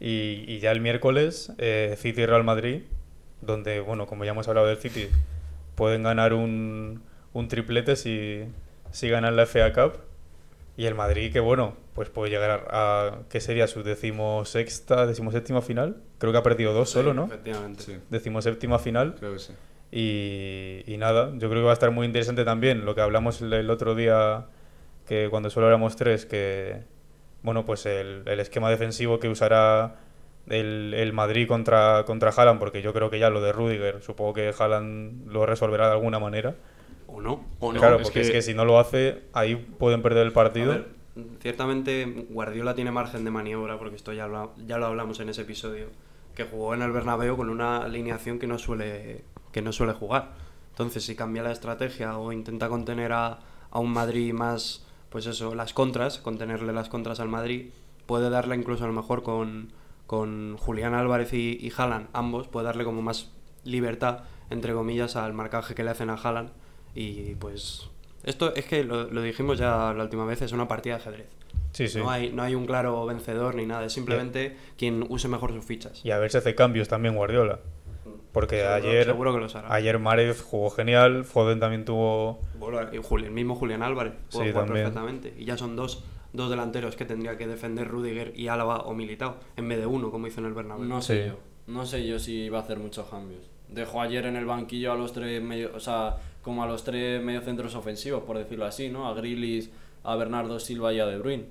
Y, 0.00 0.44
y 0.48 0.58
ya 0.58 0.72
el 0.72 0.80
miércoles, 0.80 1.52
eh, 1.58 1.94
City 1.98 2.22
y 2.22 2.26
Real 2.26 2.42
Madrid, 2.42 2.82
donde, 3.42 3.80
bueno, 3.80 4.06
como 4.06 4.24
ya 4.24 4.32
hemos 4.32 4.48
hablado 4.48 4.66
del 4.66 4.78
City, 4.78 5.08
pueden 5.76 6.02
ganar 6.02 6.32
un, 6.32 7.02
un 7.32 7.48
triplete 7.48 7.96
si, 7.96 8.44
si 8.90 9.08
ganan 9.08 9.36
la 9.36 9.46
FA 9.46 9.72
Cup. 9.72 10.00
Y 10.76 10.86
el 10.86 10.94
Madrid, 10.94 11.32
que 11.32 11.40
bueno, 11.40 11.74
pues 11.94 12.08
puede 12.08 12.30
llegar 12.30 12.66
a, 12.70 13.18
¿qué 13.28 13.40
sería 13.40 13.66
su 13.66 13.82
decimosexta, 13.82 15.06
decimoséptima 15.06 15.60
final? 15.60 15.96
Creo 16.18 16.32
que 16.32 16.38
ha 16.38 16.42
perdido 16.42 16.72
dos 16.72 16.90
solo, 16.90 17.12
¿no? 17.12 17.26
Efectivamente. 17.26 17.82
Sí, 17.82 17.96
Decimoséptima 18.08 18.78
final. 18.78 19.14
creo 19.18 19.32
que 19.34 19.38
sí. 19.38 19.52
Y, 19.92 20.84
y 20.86 20.96
nada, 20.96 21.30
yo 21.34 21.48
creo 21.50 21.62
que 21.62 21.64
va 21.64 21.70
a 21.70 21.74
estar 21.74 21.90
muy 21.90 22.06
interesante 22.06 22.44
también 22.44 22.84
lo 22.84 22.94
que 22.94 23.00
hablamos 23.00 23.42
el, 23.42 23.52
el 23.52 23.68
otro 23.70 23.94
día, 23.94 24.46
que 25.06 25.28
cuando 25.30 25.50
solo 25.50 25.66
éramos 25.66 25.96
tres, 25.96 26.24
que 26.26 26.84
bueno, 27.42 27.64
pues 27.66 27.84
el, 27.86 28.22
el 28.26 28.40
esquema 28.40 28.70
defensivo 28.70 29.18
que 29.18 29.28
usará 29.28 29.96
el, 30.48 30.94
el 30.94 31.12
Madrid 31.12 31.48
contra, 31.48 32.04
contra 32.06 32.30
Haaland, 32.30 32.60
porque 32.60 32.82
yo 32.82 32.92
creo 32.92 33.10
que 33.10 33.18
ya 33.18 33.30
lo 33.30 33.40
de 33.40 33.52
Rudiger, 33.52 34.00
supongo 34.00 34.32
que 34.34 34.54
Haaland 34.56 35.26
lo 35.30 35.44
resolverá 35.44 35.86
de 35.86 35.92
alguna 35.92 36.18
manera. 36.20 36.54
¿O 37.12 37.20
no? 37.20 37.44
O 37.60 37.72
no, 37.72 37.80
claro, 37.80 37.98
porque 38.02 38.20
es 38.20 38.26
que- 38.28 38.32
que 38.34 38.42
si 38.42 38.54
no 38.54 38.64
lo 38.64 38.78
hace, 38.78 39.22
ahí 39.32 39.56
pueden 39.56 40.02
perder 40.02 40.26
el 40.26 40.32
partido. 40.32 40.72
ver, 40.72 40.88
ciertamente 41.40 42.26
Guardiola 42.30 42.74
tiene 42.74 42.90
margen 42.90 43.24
de 43.24 43.30
maniobra, 43.30 43.78
porque 43.78 43.96
esto 43.96 44.12
ya 44.12 44.26
lo, 44.26 44.52
ya 44.66 44.78
lo 44.78 44.86
hablamos 44.86 45.20
en 45.20 45.28
ese 45.28 45.42
episodio, 45.42 45.86
que 46.34 46.44
jugó 46.44 46.74
en 46.74 46.82
el 46.82 46.92
Bernabéu 46.92 47.36
con 47.36 47.50
una 47.50 47.78
alineación 47.78 48.38
que 48.38 48.46
no 48.46 48.58
suele, 48.58 49.24
que 49.52 49.62
no 49.62 49.72
suele 49.72 49.92
jugar. 49.92 50.32
Entonces, 50.70 51.04
si 51.04 51.14
cambia 51.16 51.42
la 51.42 51.52
estrategia 51.52 52.16
o 52.16 52.32
intenta 52.32 52.68
contener 52.68 53.12
a, 53.12 53.40
a 53.70 53.78
un 53.80 53.92
Madrid 53.92 54.32
más, 54.32 54.86
pues 55.10 55.26
eso, 55.26 55.54
las 55.54 55.74
contras, 55.74 56.18
contenerle 56.18 56.72
las 56.72 56.88
contras 56.88 57.20
al 57.20 57.28
Madrid, 57.28 57.70
puede 58.06 58.30
darle 58.30 58.54
incluso 58.56 58.84
a 58.84 58.86
lo 58.86 58.92
mejor 58.92 59.22
con, 59.22 59.72
con 60.06 60.56
Julián 60.56 60.94
Álvarez 60.94 61.32
y, 61.32 61.58
y 61.60 61.72
Haaland, 61.76 62.08
ambos, 62.12 62.48
puede 62.48 62.66
darle 62.66 62.84
como 62.84 63.02
más 63.02 63.32
libertad, 63.64 64.20
entre 64.48 64.72
comillas, 64.72 65.16
al 65.16 65.32
marcaje 65.34 65.74
que 65.74 65.84
le 65.84 65.90
hacen 65.90 66.08
a 66.10 66.14
Haaland. 66.14 66.50
Y 66.94 67.34
pues 67.36 67.88
esto 68.24 68.54
es 68.54 68.64
que 68.66 68.84
lo, 68.84 69.04
lo 69.10 69.22
dijimos 69.22 69.58
ya 69.58 69.92
la 69.96 70.02
última 70.04 70.24
vez, 70.24 70.42
es 70.42 70.52
una 70.52 70.68
partida 70.68 70.94
de 70.96 71.00
ajedrez. 71.00 71.26
Sí, 71.72 71.88
sí. 71.88 71.98
No, 71.98 72.10
hay, 72.10 72.32
no 72.32 72.42
hay 72.42 72.54
un 72.54 72.66
claro 72.66 73.06
vencedor 73.06 73.54
ni 73.54 73.66
nada, 73.66 73.84
es 73.86 73.92
simplemente 73.92 74.56
quien 74.76 75.04
use 75.08 75.28
mejor 75.28 75.52
sus 75.52 75.64
fichas. 75.64 76.04
Y 76.04 76.10
a 76.10 76.18
ver 76.18 76.30
si 76.30 76.38
hace 76.38 76.54
cambios 76.54 76.88
también 76.88 77.14
Guardiola. 77.14 77.60
Porque 78.32 78.58
Seguro- 78.60 78.74
ayer, 78.74 79.04
seguro 79.06 79.34
que 79.34 79.40
los 79.40 79.56
hará. 79.56 79.72
ayer 79.74 79.98
Márez 79.98 80.40
jugó 80.42 80.70
genial, 80.70 81.24
Foden 81.24 81.58
también 81.58 81.84
tuvo... 81.84 82.40
Y 82.92 82.98
Juli- 82.98 83.24
el 83.26 83.32
mismo 83.32 83.56
Julián 83.56 83.82
Álvarez 83.82 84.12
puede 84.30 84.46
Sí, 84.46 84.52
jugar 84.52 84.66
también. 84.66 84.84
perfectamente. 84.86 85.34
Y 85.36 85.44
ya 85.46 85.56
son 85.56 85.74
dos, 85.74 86.04
dos 86.32 86.48
delanteros 86.48 86.94
que 86.94 87.04
tendría 87.04 87.36
que 87.36 87.48
defender 87.48 87.88
Rudiger 87.88 88.32
y 88.36 88.46
Álava 88.46 88.82
o 88.82 88.94
Militao, 88.94 89.36
en 89.56 89.68
vez 89.68 89.78
de 89.80 89.86
uno, 89.86 90.12
como 90.12 90.28
hizo 90.28 90.38
en 90.40 90.46
el 90.46 90.52
Bernabéu. 90.54 90.84
No 90.84 91.02
sé 91.02 91.22
Sí. 91.24 91.28
yo. 91.30 91.38
No 91.66 91.84
sé 91.86 92.06
yo 92.06 92.18
si 92.20 92.48
va 92.48 92.58
a 92.58 92.62
hacer 92.62 92.78
muchos 92.78 93.08
cambios. 93.08 93.42
Dejó 93.68 94.00
ayer 94.00 94.24
en 94.26 94.36
el 94.36 94.44
banquillo 94.46 94.92
a 94.92 94.96
los 94.96 95.12
tres 95.12 95.42
medio, 95.42 95.72
o 95.74 95.80
sea, 95.80 96.16
como 96.42 96.62
a 96.62 96.66
los 96.66 96.84
tres 96.84 97.22
mediocentros 97.22 97.74
ofensivos, 97.74 98.22
por 98.24 98.38
decirlo 98.38 98.64
así, 98.64 98.88
¿no? 98.88 99.08
A 99.08 99.14
Grilis, 99.14 99.70
a 100.04 100.16
Bernardo 100.16 100.58
Silva 100.60 100.92
y 100.92 101.00
a 101.00 101.06
De 101.06 101.18
Bruyne. 101.18 101.44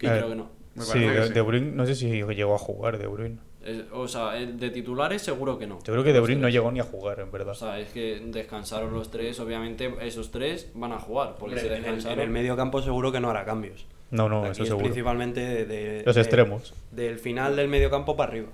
Y 0.00 0.06
Eh, 0.06 0.10
creo 0.10 0.28
que 0.28 0.34
no. 0.36 0.50
Me 0.74 0.84
Sí, 0.84 0.90
parece 0.92 1.12
que 1.14 1.20
de, 1.20 1.26
sí. 1.28 1.32
De 1.34 1.40
Bruyne, 1.40 1.72
no 1.72 1.86
sé 1.86 1.94
si 1.94 2.08
llegó 2.10 2.54
a 2.54 2.58
jugar 2.58 2.98
De 2.98 3.06
Bruyne. 3.06 3.38
Es- 3.64 3.84
o 3.92 4.08
sea, 4.08 4.38
el 4.38 4.58
de 4.58 4.70
titulares 4.70 5.20
seguro 5.20 5.58
que 5.58 5.66
no. 5.66 5.78
Yo 5.84 5.92
creo 5.92 6.02
que 6.04 6.12
De 6.12 6.20
Bruyne 6.20 6.40
no 6.40 6.48
llegó 6.48 6.70
ni 6.72 6.80
a 6.80 6.84
jugar, 6.84 7.20
en 7.20 7.30
verdad. 7.30 7.50
O 7.52 7.54
sea, 7.54 7.78
es 7.78 7.88
que 7.90 8.20
descansaron 8.26 8.92
los 8.94 9.10
tres, 9.10 9.38
obviamente 9.40 9.92
esos 10.00 10.30
tres 10.30 10.70
van 10.74 10.92
a 10.92 10.98
jugar, 10.98 11.36
porque 11.38 11.56
Hombre, 11.56 11.66
en, 11.68 11.72
el, 11.74 11.82
descansaron... 11.82 12.18
en 12.18 12.24
el 12.24 12.30
medio 12.30 12.56
campo 12.56 12.80
seguro 12.80 13.12
que 13.12 13.20
no 13.20 13.28
hará 13.30 13.44
cambios. 13.44 13.84
No, 14.10 14.28
no, 14.28 14.42
Aquí 14.44 14.52
eso 14.52 14.62
es 14.62 14.68
seguro. 14.68 14.84
principalmente 14.86 15.40
de, 15.40 15.64
de- 15.66 16.02
Los 16.06 16.14
de- 16.14 16.20
extremos. 16.22 16.72
Del 16.90 17.18
final 17.18 17.54
del 17.56 17.68
medio 17.68 17.90
campo 17.90 18.16
para 18.16 18.30
arriba. 18.32 18.48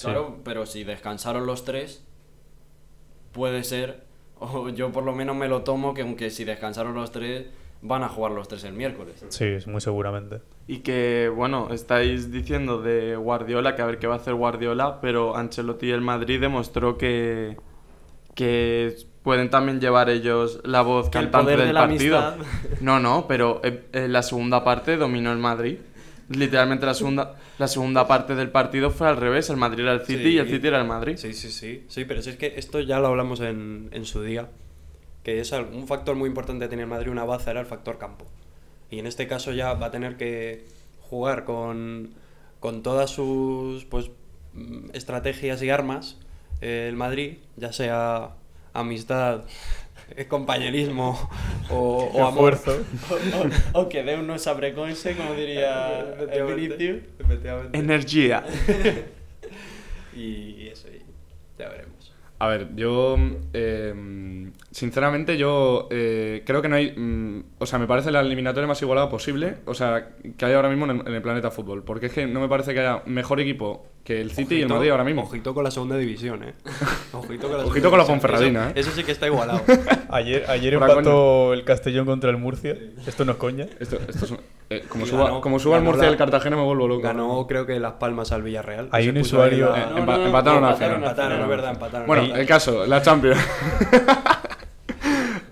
Claro, 0.00 0.38
pero 0.44 0.66
si 0.66 0.84
descansaron 0.84 1.46
los 1.46 1.64
tres, 1.64 2.04
puede 3.32 3.64
ser, 3.64 4.04
o 4.52 4.68
yo 4.70 4.90
por 4.92 5.04
lo 5.04 5.14
menos 5.14 5.36
me 5.36 5.48
lo 5.48 5.62
tomo, 5.62 5.94
que 5.94 6.02
aunque 6.02 6.30
si 6.30 6.44
descansaron 6.44 6.94
los 6.94 7.10
tres, 7.10 7.46
van 7.82 8.02
a 8.02 8.08
jugar 8.08 8.32
los 8.32 8.48
tres 8.48 8.64
el 8.64 8.72
miércoles. 8.72 9.24
Sí, 9.28 9.56
muy 9.66 9.80
seguramente. 9.80 10.40
Y 10.66 10.78
que, 10.78 11.30
bueno, 11.34 11.68
estáis 11.70 12.32
diciendo 12.32 12.80
de 12.80 13.14
Guardiola, 13.16 13.76
que 13.76 13.82
a 13.82 13.86
ver 13.86 13.98
qué 13.98 14.06
va 14.06 14.14
a 14.14 14.18
hacer 14.18 14.34
Guardiola, 14.34 15.00
pero 15.00 15.36
Ancelotti 15.36 15.86
y 15.88 15.90
el 15.90 16.00
Madrid 16.00 16.40
demostró 16.40 16.96
que, 16.96 17.56
que 18.34 18.96
pueden 19.22 19.50
también 19.50 19.80
llevar 19.80 20.08
ellos 20.10 20.60
la 20.64 20.82
voz 20.82 21.08
Que 21.10 21.18
el 21.18 21.24
cantante 21.24 21.44
poder 21.44 21.58
del 21.58 21.66
de 21.68 21.72
la 21.74 21.80
partido. 21.80 22.18
amistad. 22.18 22.46
No, 22.80 23.00
no, 23.00 23.26
pero 23.28 23.60
eh, 23.64 23.84
en 23.92 24.12
la 24.12 24.22
segunda 24.22 24.64
parte 24.64 24.96
dominó 24.96 25.32
el 25.32 25.38
Madrid. 25.38 25.78
Literalmente 26.28 26.86
la 26.86 26.94
segunda, 26.94 27.36
la 27.58 27.68
segunda 27.68 28.06
parte 28.06 28.34
del 28.34 28.50
partido 28.50 28.90
fue 28.90 29.08
al 29.08 29.16
revés, 29.16 29.50
el 29.50 29.56
Madrid 29.56 29.80
era 29.84 29.92
el 29.92 30.00
City 30.06 30.22
Sí. 30.22 30.28
y 30.30 30.38
el 30.38 30.48
City 30.48 30.66
era 30.68 30.78
el 30.80 30.86
Madrid. 30.86 31.16
Sí, 31.16 31.34
sí, 31.34 31.50
sí. 31.50 31.84
Sí, 31.88 32.04
pero 32.04 32.22
si 32.22 32.30
es 32.30 32.36
que 32.36 32.54
esto 32.56 32.80
ya 32.80 32.98
lo 32.98 33.08
hablamos 33.08 33.40
en, 33.40 33.88
en 33.92 34.04
su 34.04 34.22
día. 34.22 34.48
Que 35.22 35.40
es 35.40 35.52
un 35.52 35.86
factor 35.86 36.16
muy 36.16 36.28
importante 36.28 36.64
de 36.64 36.68
tener 36.68 36.86
Madrid 36.86 37.10
una 37.10 37.24
baza 37.24 37.50
era 37.50 37.60
el 37.60 37.66
factor 37.66 37.98
campo. 37.98 38.26
Y 38.90 38.98
en 38.98 39.06
este 39.06 39.26
caso 39.26 39.52
ya 39.52 39.72
va 39.74 39.86
a 39.86 39.90
tener 39.90 40.16
que 40.16 40.64
jugar 41.00 41.44
con, 41.44 42.10
con 42.60 42.82
todas 42.82 43.10
sus 43.10 43.84
pues, 43.86 44.10
mm, 44.52 44.90
estrategias 44.94 45.62
y 45.62 45.70
armas 45.70 46.18
eh, 46.60 46.86
el 46.88 46.96
Madrid, 46.96 47.38
ya 47.56 47.72
sea 47.72 48.30
amistad, 48.72 49.44
compañerismo 50.28 51.30
o, 51.70 52.10
o 52.14 52.24
amor. 52.26 52.54
Esfuerzo. 52.54 52.84
O, 53.74 53.80
o 53.82 53.88
que 53.88 54.02
unos 54.16 54.42
sabreconse, 54.42 55.16
como 55.16 55.34
diría 55.34 56.16
Vinicius. 56.46 57.02
Energía. 57.72 58.44
Y 60.16 60.68
eso, 60.68 60.86
y 60.88 61.02
ya 61.58 61.68
veremos. 61.68 62.12
A 62.38 62.46
ver, 62.46 62.68
yo. 62.76 63.16
eh, 63.52 63.92
sinceramente, 64.74 65.36
yo 65.38 65.86
eh, 65.90 66.42
creo 66.44 66.60
que 66.60 66.68
no 66.68 66.74
hay. 66.76 66.92
mm, 66.96 67.44
o 67.58 67.66
sea, 67.66 67.78
me 67.78 67.86
parece 67.86 68.10
la 68.10 68.20
eliminatoria 68.20 68.66
más 68.66 68.82
igualada 68.82 69.08
posible. 69.08 69.54
O 69.66 69.72
sea, 69.74 70.08
que 70.36 70.44
hay 70.44 70.52
ahora 70.52 70.68
mismo 70.68 70.84
en 70.86 71.00
el, 71.00 71.08
en 71.08 71.14
el 71.14 71.22
planeta 71.22 71.50
fútbol. 71.52 71.84
Porque 71.84 72.06
es 72.06 72.12
que 72.12 72.26
no 72.26 72.40
me 72.40 72.48
parece 72.48 72.74
que 72.74 72.80
haya 72.80 73.02
mejor 73.06 73.40
equipo 73.40 73.86
que 74.04 74.20
el 74.20 74.32
City 74.32 74.56
y 74.56 74.62
el 74.62 74.68
Madrid 74.68 74.90
ahora 74.90 75.04
mismo. 75.04 75.22
Ojito 75.22 75.54
con 75.54 75.64
la 75.64 75.70
segunda 75.70 75.96
división, 75.96 76.42
¿eh? 76.42 76.52
Ojito 77.12 77.48
con 77.48 77.56
la, 77.58 77.64
Ojito 77.64 77.88
con 77.90 77.98
la. 78.00 78.04
Ponferradina, 78.04 78.64
Eso, 78.70 78.76
¿eh? 78.76 78.80
eso 78.80 78.90
sí 78.90 79.04
que 79.04 79.12
está 79.12 79.26
igualado. 79.26 79.62
Ayer, 80.10 80.44
ayer 80.48 80.74
empató 80.74 81.54
el 81.54 81.64
Castellón 81.64 82.04
contra 82.06 82.30
el 82.30 82.36
Murcia. 82.36 82.76
Esto 83.06 83.24
no 83.24 83.32
es 83.32 83.38
coña. 83.38 83.66
Esto, 83.80 83.98
esto 84.08 84.24
es 84.26 84.30
un- 84.30 84.40
eh, 84.70 84.84
como, 84.88 85.06
suba, 85.06 85.24
ganó- 85.24 85.40
como 85.40 85.58
suba 85.58 85.76
el 85.78 85.82
Murcia 85.84 86.04
la- 86.04 86.08
y 86.08 86.12
el 86.12 86.18
Cartagena 86.18 86.56
me 86.56 86.62
vuelvo 86.62 86.86
loco. 86.86 87.02
Ganó, 87.02 87.46
creo 87.48 87.66
que 87.66 87.80
Las 87.80 87.94
Palmas 87.94 88.30
al 88.32 88.42
Villarreal. 88.42 88.88
Hay 88.92 89.08
un 89.08 89.16
usuario- 89.18 89.70
la- 89.70 89.78
Eh, 89.82 89.86
No, 89.90 89.96
empa- 89.98 90.06
no, 90.06 90.18
no, 90.18 90.26
empataron 90.26 90.60
no, 90.62 90.68
empataron, 90.68 90.96
final. 90.96 91.10
Empataron, 91.10 91.40
es 91.42 91.48
verdad, 91.48 91.70
empataron. 91.72 92.06
Bueno, 92.06 92.22
Ahí- 92.22 92.32
el 92.40 92.46
caso, 92.46 92.86
la 92.86 93.02
Champions. 93.02 93.38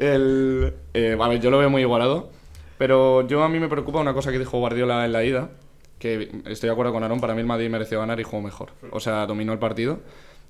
el, 0.02 0.74
eh, 0.94 1.16
yo 1.40 1.50
lo 1.50 1.58
veo 1.58 1.70
muy 1.70 1.82
igualado. 1.82 2.30
Pero 2.78 3.26
yo 3.26 3.42
a 3.42 3.48
mí 3.48 3.60
me 3.60 3.68
preocupa 3.68 4.00
una 4.00 4.12
cosa 4.12 4.32
que 4.32 4.38
dijo 4.38 4.58
Guardiola 4.58 5.04
en 5.04 5.12
la 5.12 5.24
ida. 5.24 5.50
Que 5.98 6.30
estoy 6.46 6.68
de 6.68 6.72
acuerdo 6.72 6.92
con 6.92 7.04
Aaron, 7.04 7.20
para 7.20 7.34
mí 7.34 7.40
el 7.40 7.46
Madrid 7.46 7.70
mereció 7.70 8.00
ganar 8.00 8.18
y 8.18 8.24
jugó 8.24 8.42
mejor. 8.42 8.70
O 8.90 8.98
sea, 8.98 9.26
dominó 9.26 9.52
el 9.52 9.58
partido. 9.58 10.00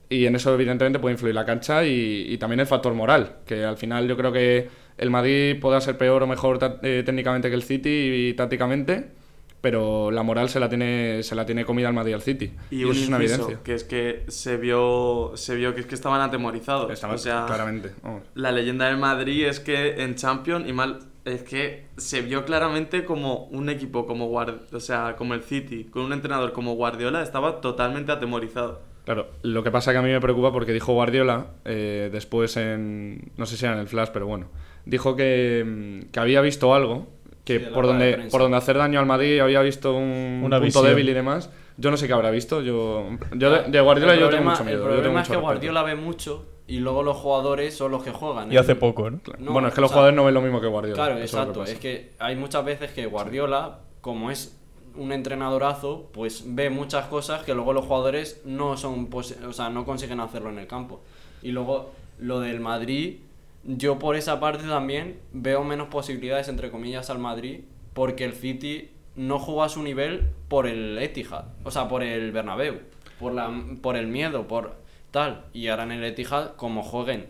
Y 0.08 0.26
en 0.26 0.34
eso, 0.34 0.52
evidentemente, 0.54 0.98
puede 0.98 1.14
influir 1.14 1.34
la 1.34 1.44
cancha 1.44 1.84
y, 1.84 2.26
y 2.28 2.38
también 2.38 2.60
el 2.60 2.66
factor 2.66 2.94
moral. 2.94 3.36
Que 3.46 3.64
al 3.64 3.76
final 3.76 4.08
yo 4.08 4.16
creo 4.16 4.32
que 4.32 4.68
el 4.98 5.10
Madrid 5.10 5.58
pueda 5.60 5.80
ser 5.80 5.98
peor 5.98 6.22
o 6.22 6.26
mejor 6.26 6.58
eh, 6.82 7.02
técnicamente 7.04 7.48
que 7.48 7.54
el 7.54 7.62
City 7.62 8.28
y 8.28 8.34
tácticamente. 8.34 9.21
Pero 9.62 10.10
la 10.10 10.22
moral 10.22 10.50
se 10.50 10.60
la 10.60 10.68
tiene, 10.68 11.22
se 11.22 11.34
la 11.34 11.46
tiene 11.46 11.64
comida 11.64 11.88
al 11.88 11.94
Madrid 11.94 12.12
al 12.12 12.20
City. 12.20 12.52
Y, 12.70 12.82
eso 12.82 12.92
es 12.92 13.08
una 13.08 13.16
evidencia. 13.16 13.60
que 13.62 13.74
es 13.74 13.84
que 13.84 14.24
se 14.28 14.58
vio, 14.58 15.32
se 15.36 15.54
vio 15.54 15.74
que 15.74 15.80
es 15.80 15.86
que 15.86 15.94
estaban 15.94 16.20
atemorizados. 16.20 17.02
O 17.02 17.18
sea, 17.18 17.46
claramente. 17.46 17.92
la 18.34 18.52
leyenda 18.52 18.86
del 18.86 18.98
Madrid 18.98 19.46
es 19.46 19.60
que 19.60 20.02
en 20.02 20.16
Champions 20.16 20.68
y 20.68 20.74
mal 20.74 20.98
es 21.24 21.42
que 21.42 21.86
se 21.96 22.20
vio 22.22 22.44
claramente 22.44 23.04
como 23.04 23.44
un 23.46 23.68
equipo 23.68 24.06
como 24.06 24.26
Guard, 24.26 24.74
o 24.74 24.80
sea, 24.80 25.14
como 25.16 25.34
el 25.34 25.42
City, 25.42 25.84
con 25.84 26.02
un 26.02 26.12
entrenador 26.12 26.52
como 26.52 26.74
Guardiola 26.74 27.22
estaba 27.22 27.60
totalmente 27.60 28.12
atemorizado. 28.12 28.80
Claro, 29.04 29.28
lo 29.42 29.62
que 29.62 29.70
pasa 29.70 29.92
que 29.92 29.98
a 29.98 30.02
mí 30.02 30.10
me 30.10 30.20
preocupa 30.20 30.52
porque 30.52 30.72
dijo 30.72 30.92
Guardiola, 30.92 31.46
eh, 31.64 32.08
después 32.12 32.56
en, 32.56 33.32
no 33.36 33.46
sé 33.46 33.56
si 33.56 33.64
era 33.64 33.74
en 33.74 33.80
el 33.80 33.88
Flash, 33.88 34.10
pero 34.12 34.26
bueno, 34.26 34.48
dijo 34.84 35.16
que, 35.16 35.64
mm, 35.66 36.10
que 36.10 36.20
había 36.20 36.40
visto 36.40 36.74
algo, 36.74 37.08
que 37.44 37.58
Sí, 37.58 37.64
por, 37.72 37.86
donde, 37.86 38.28
por 38.30 38.40
donde 38.40 38.56
hacer 38.56 38.76
daño 38.78 39.00
al 39.00 39.06
Madrid 39.06 39.40
había 39.40 39.60
visto 39.62 39.94
un 39.94 40.42
Una 40.44 40.56
punto 40.58 40.60
visión. 40.60 40.84
débil 40.86 41.08
y 41.08 41.12
demás. 41.12 41.50
Yo 41.76 41.90
no 41.90 41.96
sé 41.96 42.06
qué 42.06 42.12
habrá 42.12 42.30
visto, 42.30 42.60
yo, 42.60 43.08
yo 43.34 43.50
de, 43.50 43.70
de 43.70 43.80
Guardiola 43.80 44.12
el 44.14 44.20
yo 44.20 44.28
problema, 44.28 44.52
tengo 44.54 44.64
mucho 44.64 44.64
miedo. 44.64 44.76
El 44.76 44.82
yo 44.82 44.84
tengo 44.84 45.02
problema 45.02 45.20
es 45.22 45.28
mucho 45.28 45.30
que 45.30 45.36
respeto. 45.36 45.40
Guardiola 45.40 45.82
ve 45.82 45.94
mucho 45.96 46.46
y 46.68 46.78
luego 46.78 47.02
los 47.02 47.16
jugadores 47.16 47.74
son 47.74 47.90
los 47.90 48.04
que 48.04 48.10
juegan. 48.12 48.52
Y 48.52 48.56
hace 48.56 48.74
poco, 48.76 49.10
¿no? 49.10 49.20
No, 49.38 49.52
bueno, 49.52 49.68
es 49.68 49.74
que 49.74 49.80
los 49.80 49.90
sea, 49.90 49.94
jugadores 49.96 50.16
no 50.16 50.24
ven 50.24 50.34
lo 50.34 50.42
mismo 50.42 50.60
que 50.60 50.66
Guardiola. 50.68 50.94
Claro, 50.96 51.18
es 51.18 51.24
exacto. 51.32 51.64
Es 51.64 51.78
que 51.78 52.12
hay 52.18 52.36
muchas 52.36 52.64
veces 52.64 52.92
que 52.92 53.06
Guardiola, 53.06 53.80
como 54.00 54.30
es 54.30 54.58
un 54.94 55.10
entrenadorazo, 55.12 56.10
pues 56.12 56.44
ve 56.46 56.68
muchas 56.70 57.06
cosas 57.06 57.42
que 57.42 57.54
luego 57.54 57.72
los 57.72 57.86
jugadores 57.86 58.42
no 58.44 58.76
son, 58.76 59.08
o 59.12 59.52
sea, 59.52 59.70
no 59.70 59.84
consiguen 59.86 60.20
hacerlo 60.20 60.50
en 60.50 60.58
el 60.58 60.66
campo. 60.66 61.00
Y 61.42 61.50
luego 61.52 61.90
lo 62.18 62.40
del 62.40 62.60
Madrid, 62.60 63.16
yo 63.64 63.98
por 63.98 64.16
esa 64.16 64.40
parte 64.40 64.64
también 64.64 65.20
veo 65.32 65.64
menos 65.64 65.88
posibilidades 65.88 66.48
entre 66.48 66.70
comillas 66.70 67.10
al 67.10 67.18
Madrid, 67.18 67.60
porque 67.94 68.24
el 68.24 68.32
City 68.32 68.90
no 69.14 69.38
juega 69.38 69.64
a 69.64 69.68
su 69.68 69.82
nivel 69.82 70.30
por 70.48 70.66
el 70.66 70.98
Etihad, 70.98 71.44
o 71.64 71.70
sea, 71.70 71.88
por 71.88 72.02
el 72.02 72.32
Bernabéu, 72.32 72.80
por 73.18 73.32
la, 73.32 73.52
por 73.82 73.96
el 73.96 74.06
miedo, 74.06 74.48
por 74.48 74.76
tal. 75.10 75.44
Y 75.52 75.68
ahora 75.68 75.84
en 75.84 75.92
el 75.92 76.04
Etihad, 76.04 76.56
como 76.56 76.82
jueguen 76.82 77.26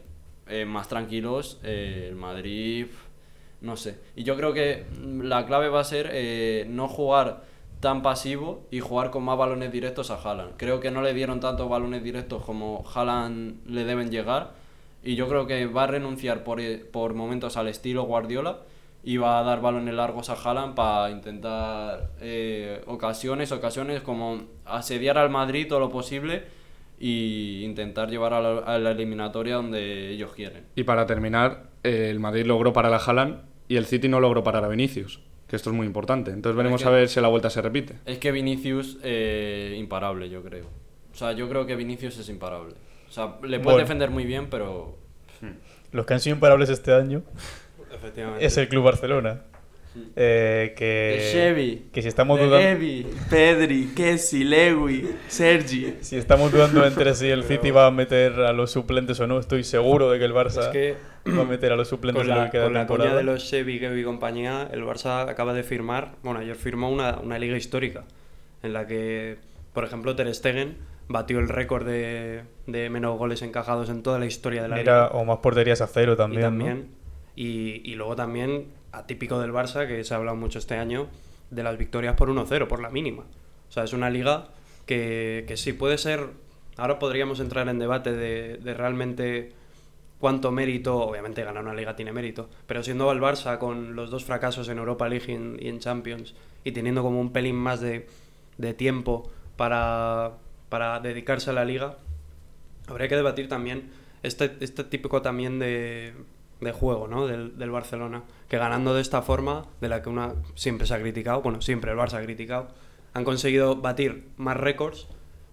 eh, 0.49 0.65
más 0.65 0.89
tranquilos, 0.89 1.61
eh, 1.63 2.07
el 2.09 2.15
Madrid 2.15 2.87
no 3.63 3.77
sé. 3.77 3.99
Y 4.17 4.25
yo 4.25 4.37
creo 4.37 4.53
que 4.53 4.85
la 5.23 5.47
clave 5.47 5.69
va 5.69 5.81
a 5.81 5.85
ser 5.85 6.11
eh, 6.13 6.67
no 6.69 6.89
jugar 6.89 7.45
tan 7.81 8.03
pasivo 8.03 8.67
y 8.71 8.81
jugar 8.81 9.11
con 9.11 9.23
más 9.23 9.39
balones 9.39 9.73
directos 9.73 10.11
a 10.11 10.17
Haaland. 10.17 10.55
Creo 10.57 10.81
que 10.81 10.91
no 10.91 11.01
le 11.01 11.15
dieron 11.15 11.41
tantos 11.41 11.69
balones 11.69 12.03
directos 12.03 12.45
como 12.45 12.85
Haaland 12.93 13.67
le 13.67 13.85
deben 13.85 14.11
llegar. 14.11 14.55
Y 15.05 15.15
yo 15.17 15.29
creo 15.29 15.47
que 15.47 15.67
va 15.67 15.85
a 15.85 15.87
renunciar 15.89 16.45
por, 16.45 16.61
eh, 16.61 16.79
por 16.79 17.15
momentos 17.15 17.57
al 17.57 17.69
estilo 17.69 18.05
Guardiola 18.05 18.61
y 19.05 19.17
va 19.17 19.41
a 19.41 19.43
dar 19.43 19.61
balones 19.61 19.95
largos 19.95 20.31
a 20.31 20.35
Haaland 20.35 20.75
para 20.77 21.11
intentar 21.11 22.11
eh, 22.21 22.83
ocasiones, 22.87 23.51
ocasiones 23.51 24.01
como 24.03 24.43
asediar 24.65 25.19
al 25.19 25.29
Madrid 25.31 25.67
todo 25.69 25.81
lo 25.81 25.91
posible 25.91 26.45
y 27.01 27.65
intentar 27.65 28.11
llevar 28.11 28.33
a 28.33 28.41
la, 28.41 28.59
a 28.61 28.79
la 28.79 28.93
eliminatoria 28.93 29.57
donde 29.57 30.11
ellos 30.11 30.33
quieren. 30.35 30.65
Y 30.77 30.85
para 30.85 31.05
terminar, 31.07 31.65
eh, 31.83 32.09
el 32.11 32.21
Madrid 32.21 32.47
logró 32.47 32.73
parar 32.73 32.95
a 32.95 32.99
Haaland 32.99 33.41
y 33.67 33.77
el 33.77 33.87
City 33.87 34.09
no 34.09 34.21
logró 34.21 34.45
parar 34.45 34.65
a 34.65 34.69
Vinicius, 34.69 35.19
que 35.49 35.57
esto 35.57 35.71
es 35.71 35.77
muy 35.77 35.87
importante. 35.87 36.31
Entonces 36.31 36.57
veremos 36.57 36.81
que- 36.83 36.89
a 36.89 36.93
ver 36.93 37.09
si 37.09 37.21
la 37.21 37.27
vuelta 37.29 37.51
se 37.51 37.61
repite. 37.61 37.95
Es 38.07 38.19
que 38.19 38.31
Vinicius, 38.31 38.99
eh, 39.03 39.75
imparable, 39.79 40.31
yo 40.31 40.43
creo. 40.45 40.67
O 41.13 41.17
sea, 41.17 41.33
yo 41.33 41.49
creo 41.49 41.67
que 41.67 41.75
Vinicius 41.75 42.19
es 42.19 42.29
imparable. 42.29 42.75
O 43.13 43.15
sea, 43.15 43.27
le 43.43 43.59
puede 43.59 43.75
Bueno. 43.75 43.79
defender 43.81 44.09
muy 44.09 44.25
bien, 44.25 44.49
pero. 44.49 44.97
Los 45.91 46.07
que 46.07 46.15
han 46.15 46.21
sido 46.21 46.35
imparables 46.37 46.71
este 46.71 46.95
año 46.95 47.23
Efectivamente. 47.95 48.43
es 48.47 48.57
el 48.57 48.69
Club 48.69 48.85
Barcelona. 48.85 49.43
Eh, 50.17 50.73
que, 50.75 50.85
De 50.85 51.31
Xevi, 51.31 51.89
que 51.93 52.01
si 52.01 52.09
estamos 52.09 52.39
de 52.41 52.47
dudando 52.47 52.67
Gavi, 52.67 53.07
Pedri, 53.29 53.91
Kessi, 53.95 54.43
Lewy, 54.45 55.07
Sergi. 55.29 55.97
si 56.01 56.17
estamos 56.17 56.51
dudando 56.51 56.87
entre 56.87 57.15
si 57.15 57.29
el 57.29 57.45
City 57.49 57.71
va 57.71 57.85
a 57.89 57.91
meter 57.91 58.33
a 58.41 58.55
los 58.55 58.71
suplentes 58.71 59.21
o 59.21 59.27
no, 59.27 59.39
estoy 59.39 59.65
seguro 59.65 60.11
de 60.11 60.19
que 60.19 60.25
el 60.25 60.33
Barça 60.33 60.61
Es 60.63 60.69
que 60.69 60.97
va 61.31 61.43
a 61.43 61.45
meter 61.45 61.73
a 61.73 61.77
los 61.77 61.89
suplentes 61.89 62.27
con 62.27 62.35
la, 62.35 62.47
que 62.47 62.53
queda 62.53 62.65
con 62.65 62.73
de 62.73 62.79
la 62.79 62.87
coña 62.87 63.15
de 63.15 63.23
los 63.23 63.47
Chevy, 63.47 63.79
Gavi 63.79 64.01
y 64.01 64.05
compañía, 64.05 64.67
el 64.73 64.83
Barça 64.83 65.29
acaba 65.29 65.53
de 65.53 65.63
firmar, 65.63 66.13
bueno, 66.23 66.41
ayer 66.41 66.57
firmó 66.57 66.89
una, 66.89 67.19
una 67.19 67.39
liga 67.39 67.59
histórica 67.59 68.05
en 68.63 68.73
la 68.73 68.87
que, 68.87 69.37
por 69.75 69.85
ejemplo, 69.85 70.17
Ter 70.17 70.35
Stegen 70.35 70.79
batió 71.09 71.39
el 71.39 71.49
récord 71.49 71.85
de, 71.87 72.43
de 72.67 72.91
menos 72.91 73.19
goles 73.19 73.43
encajados 73.43 73.89
en 73.91 74.03
toda 74.03 74.19
la 74.19 74.27
historia 74.27 74.63
de 74.63 74.69
la 74.69 74.81
Era, 74.81 75.05
liga. 75.07 75.17
o 75.19 75.25
más 75.25 75.39
porterías 75.39 75.81
a 75.81 75.87
cero 75.87 76.15
y 76.15 76.17
también. 76.17 76.89
y, 77.37 77.81
y 77.91 77.95
luego 77.95 78.17
también 78.17 78.69
atípico 78.93 79.39
del 79.41 79.53
Barça 79.53 79.87
que 79.87 80.05
se 80.05 80.15
ha 80.15 80.17
hablado 80.19 80.37
mucho 80.37 80.59
este 80.59 80.77
año 80.77 81.09
de 81.51 81.63
las 81.63 81.77
victorias 81.79 82.15
por 82.17 82.29
1-0 82.31 82.67
por 82.67 82.81
la 82.81 82.91
mínima 82.91 83.23
o 83.69 83.73
sea 83.73 83.85
es 83.85 83.93
una 83.93 84.11
liga 84.11 84.49
que, 84.87 85.45
que 85.49 85.57
sí 85.57 85.73
puede 85.73 85.99
ser 85.99 86.29
ahora 86.77 86.99
podríamos 86.99 87.41
entrar 87.41 87.69
en 87.69 87.79
debate 87.79 88.13
de, 88.13 88.57
de 88.59 88.75
realmente 88.75 89.53
cuánto 90.19 90.51
mérito 90.53 90.97
obviamente 90.99 91.43
ganar 91.43 91.63
una 91.65 91.75
liga 91.75 91.97
tiene 91.97 92.13
mérito 92.13 92.49
pero 92.67 92.83
siendo 92.83 93.11
el 93.13 93.21
Barça 93.21 93.59
con 93.59 93.97
los 93.97 94.11
dos 94.11 94.25
fracasos 94.25 94.69
en 94.69 94.79
Europa 94.79 95.09
League 95.09 95.27
y 95.29 95.33
en, 95.35 95.57
y 95.61 95.69
en 95.69 95.79
Champions 95.79 96.35
y 96.65 96.73
teniendo 96.73 97.03
como 97.03 97.21
un 97.21 97.33
pelín 97.33 97.57
más 97.57 97.81
de, 97.81 98.07
de 98.59 98.73
tiempo 98.75 99.31
para, 99.57 100.33
para 100.73 100.99
dedicarse 101.01 101.51
a 101.51 101.53
la 101.53 101.65
liga 101.67 101.99
habría 102.89 103.07
que 103.09 103.17
debatir 103.17 103.47
también 103.49 103.91
este, 104.23 104.57
este 104.61 104.85
típico 104.85 105.21
también 105.21 105.59
de, 105.59 106.15
de 106.61 106.73
juego 106.73 107.07
¿no? 107.09 107.27
del, 107.27 107.59
del 107.59 107.71
Barcelona, 107.71 108.23
que 108.49 108.57
ganando 108.57 108.95
de 108.95 109.03
esta 109.03 109.21
forma, 109.23 109.67
de 109.83 109.89
la 109.91 110.01
que 110.03 110.09
una 110.09 110.35
siempre 110.55 110.87
se 110.87 110.95
ha 110.95 111.01
criticado, 111.01 111.43
bueno, 111.43 111.61
siempre 111.61 111.93
el 111.93 111.99
Barça 111.99 112.15
ha 112.15 112.23
criticado, 112.25 112.69
han 113.15 113.25
conseguido 113.25 113.77
batir 113.77 114.29
más 114.39 114.57
récords 114.57 115.09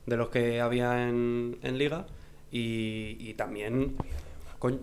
de 0.05 0.15
los 0.17 0.29
que 0.29 0.61
había 0.61 1.07
en, 1.09 1.57
en 1.63 1.77
Liga 1.77 2.05
y, 2.51 3.17
y 3.19 3.33
también, 3.35 3.95
coñ- 4.59 4.79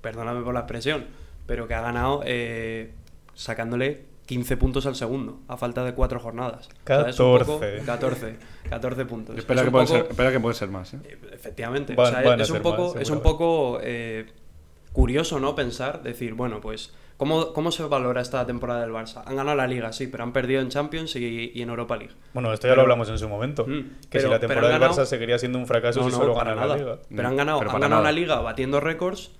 perdóname 0.00 0.42
por 0.42 0.54
la 0.54 0.60
expresión, 0.60 1.06
pero 1.46 1.66
que 1.66 1.74
ha 1.74 1.80
ganado 1.82 2.22
eh, 2.24 2.92
sacándole 3.34 4.04
15 4.30 4.56
puntos 4.56 4.86
al 4.86 4.94
segundo, 4.94 5.40
a 5.48 5.56
falta 5.56 5.82
de 5.84 5.92
cuatro 5.92 6.20
jornadas. 6.20 6.68
es 6.86 7.18
un 7.18 7.38
poco- 7.40 7.58
14. 7.58 7.82
14, 7.84 8.36
14 8.70 9.04
puntos. 9.04 9.36
Espera 9.36 9.60
Es 9.60 9.62
que, 9.64 9.66
un 9.68 9.72
puede 9.72 9.86
poco- 9.86 9.98
ser, 9.98 10.06
espera 10.08 10.30
que 10.30 10.38
puede 10.38 10.54
ser 10.54 10.68
más. 10.68 10.94
¿eh? 10.94 10.98
eh, 11.02 11.18
Efectivamente. 11.32 11.96
Van- 11.96 12.06
o 12.06 12.10
sea, 12.22 12.34
es, 12.36 12.50
un 12.50 12.62
poco, 12.62 12.82
más, 12.84 13.02
es 13.02 13.10
un 13.10 13.16
seguramente. 13.16 13.22
poco 13.28 13.78
eh, 13.82 14.26
curioso, 14.92 15.40
¿no? 15.40 15.56
Pensar, 15.56 16.04
decir, 16.04 16.34
bueno, 16.34 16.60
pues, 16.60 16.94
¿cómo, 17.16 17.52
¿cómo 17.52 17.72
se 17.72 17.82
valora 17.82 18.20
esta 18.20 18.46
temporada 18.46 18.82
del 18.82 18.92
Barça? 18.92 19.24
Han 19.26 19.34
ganado 19.34 19.56
la 19.56 19.66
Liga, 19.66 19.92
sí, 19.92 20.06
pero 20.06 20.22
han 20.22 20.32
perdido 20.32 20.60
en 20.60 20.68
Champions 20.68 21.16
y, 21.16 21.50
y 21.52 21.62
en 21.62 21.68
Europa 21.68 21.96
League. 21.96 22.14
Bueno, 22.32 22.52
esto 22.52 22.68
ya 22.68 22.74
Pero- 22.74 22.76
lo 22.76 22.82
hablamos 22.82 23.08
en 23.08 23.18
su 23.18 23.28
momento. 23.28 23.64
Mm, 23.66 23.80
que 24.02 24.06
pero- 24.10 24.28
si 24.28 24.30
la 24.30 24.38
temporada 24.38 24.68
del 24.68 24.78
ganado- 24.80 24.94
Barça 25.02 25.06
seguiría 25.06 25.40
siendo 25.40 25.58
un 25.58 25.66
fracaso 25.66 25.98
No, 26.02 26.06
si 26.06 26.12
no, 26.12 26.18
solo 26.18 26.34
para 26.34 26.50
gana 26.54 26.66
la 26.66 26.74
nada. 26.76 26.78
Liga. 26.94 26.98
Pero 27.16 27.26
han 27.28 27.36
ganado, 27.36 27.58
Pero 27.58 27.70
han 27.72 27.80
ganado 27.80 28.02
nada. 28.02 28.12
la 28.12 28.20
Liga 28.20 28.40
batiendo 28.40 28.78
récords, 28.78 29.32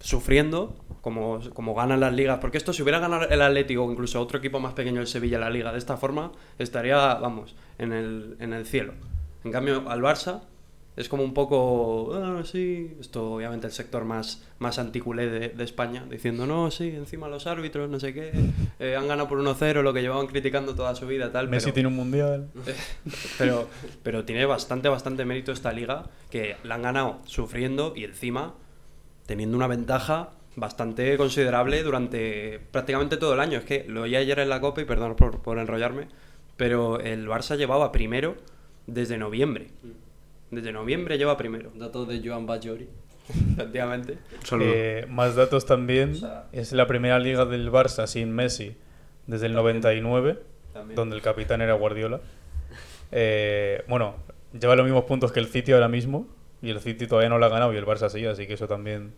sufriendo, 0.00 0.74
como, 1.02 1.40
como 1.54 1.74
ganan 1.74 2.00
las 2.00 2.12
ligas. 2.12 2.38
Porque 2.40 2.58
esto, 2.58 2.72
si 2.72 2.82
hubiera 2.82 2.98
ganado 2.98 3.28
el 3.28 3.42
Atlético 3.42 3.84
o 3.84 3.92
incluso 3.92 4.20
otro 4.20 4.38
equipo 4.38 4.58
más 4.60 4.72
pequeño, 4.74 5.00
el 5.00 5.06
Sevilla, 5.06 5.38
la 5.38 5.50
Liga, 5.50 5.72
de 5.72 5.78
esta 5.78 5.96
forma, 5.96 6.32
estaría, 6.58 7.14
vamos, 7.14 7.54
en 7.78 7.92
el, 7.92 8.36
en 8.40 8.52
el 8.52 8.66
cielo. 8.66 8.94
En 9.44 9.52
cambio, 9.52 9.88
al 9.88 10.00
Barça 10.02 10.40
es 10.96 11.08
como 11.08 11.22
un 11.22 11.32
poco, 11.32 12.12
ah, 12.14 12.42
sí, 12.44 12.94
esto 13.00 13.34
obviamente 13.34 13.66
el 13.66 13.72
sector 13.72 14.04
más, 14.04 14.44
más 14.58 14.78
anticulé 14.78 15.28
de, 15.30 15.48
de 15.48 15.64
España, 15.64 16.04
diciendo, 16.10 16.46
no, 16.46 16.70
sí, 16.70 16.88
encima 16.88 17.28
los 17.28 17.46
árbitros, 17.46 17.88
no 17.88 17.98
sé 18.00 18.12
qué, 18.12 18.32
eh, 18.80 18.96
han 18.96 19.08
ganado 19.08 19.28
por 19.28 19.38
1-0, 19.38 19.82
lo 19.82 19.94
que 19.94 20.02
llevaban 20.02 20.26
criticando 20.26 20.74
toda 20.74 20.94
su 20.94 21.06
vida, 21.06 21.32
tal. 21.32 21.48
Messi 21.48 21.66
pero- 21.66 21.74
tiene 21.74 21.88
un 21.88 21.96
mundial. 21.96 22.50
pero, 23.38 23.68
pero 24.02 24.24
tiene 24.24 24.44
bastante, 24.44 24.88
bastante 24.88 25.24
mérito 25.24 25.52
esta 25.52 25.72
liga, 25.72 26.04
que 26.30 26.56
la 26.64 26.74
han 26.74 26.82
ganado 26.82 27.18
sufriendo 27.24 27.94
y 27.96 28.04
encima 28.04 28.54
teniendo 29.30 29.56
una 29.56 29.68
ventaja 29.68 30.30
bastante 30.56 31.16
considerable 31.16 31.84
durante 31.84 32.58
prácticamente 32.72 33.16
todo 33.16 33.34
el 33.34 33.38
año. 33.38 33.58
Es 33.60 33.64
que 33.64 33.84
lo 33.86 34.02
oí 34.02 34.16
ayer 34.16 34.40
en 34.40 34.48
la 34.48 34.60
Copa 34.60 34.80
y 34.80 34.84
perdón 34.86 35.14
por, 35.14 35.40
por 35.40 35.56
enrollarme, 35.58 36.08
pero 36.56 36.98
el 36.98 37.28
Barça 37.28 37.56
llevaba 37.56 37.92
primero 37.92 38.34
desde 38.88 39.18
noviembre. 39.18 39.68
Desde 40.50 40.72
noviembre 40.72 41.16
lleva 41.16 41.36
primero, 41.36 41.70
Datos 41.76 42.08
de 42.08 42.20
Joan 42.28 42.44
Bajori. 42.44 42.88
efectivamente. 43.52 44.18
Solo- 44.42 44.64
Eh, 44.66 45.06
más 45.08 45.36
datos 45.36 45.64
también. 45.64 46.16
Es 46.50 46.72
la 46.72 46.88
primera 46.88 47.20
liga 47.20 47.44
del 47.44 47.70
Barça 47.70 48.08
sin 48.08 48.32
Messi 48.32 48.74
desde 49.28 49.46
el 49.46 49.52
99, 49.52 50.40
También. 50.72 50.96
donde 50.96 51.14
el 51.14 51.22
capitán 51.22 51.60
era 51.62 51.74
Guardiola. 51.74 52.20
Eh, 53.12 53.84
bueno, 53.88 54.16
lleva 54.60 54.74
los 54.74 54.84
mismos 54.84 55.04
puntos 55.04 55.30
que 55.30 55.38
el 55.38 55.46
City 55.46 55.70
ahora 55.70 55.86
mismo. 55.86 56.26
Y 56.62 56.70
el 56.70 56.80
City 56.80 57.06
todavía 57.06 57.28
no 57.30 57.38
lo 57.38 57.46
ha 57.46 57.48
ganado 57.48 57.72
y 57.72 57.76
el 57.76 57.86
Barça 57.86 58.08
sí, 58.08 58.24
así 58.26 58.46
que 58.46 58.54
eso 58.54 58.68
también 58.68 59.12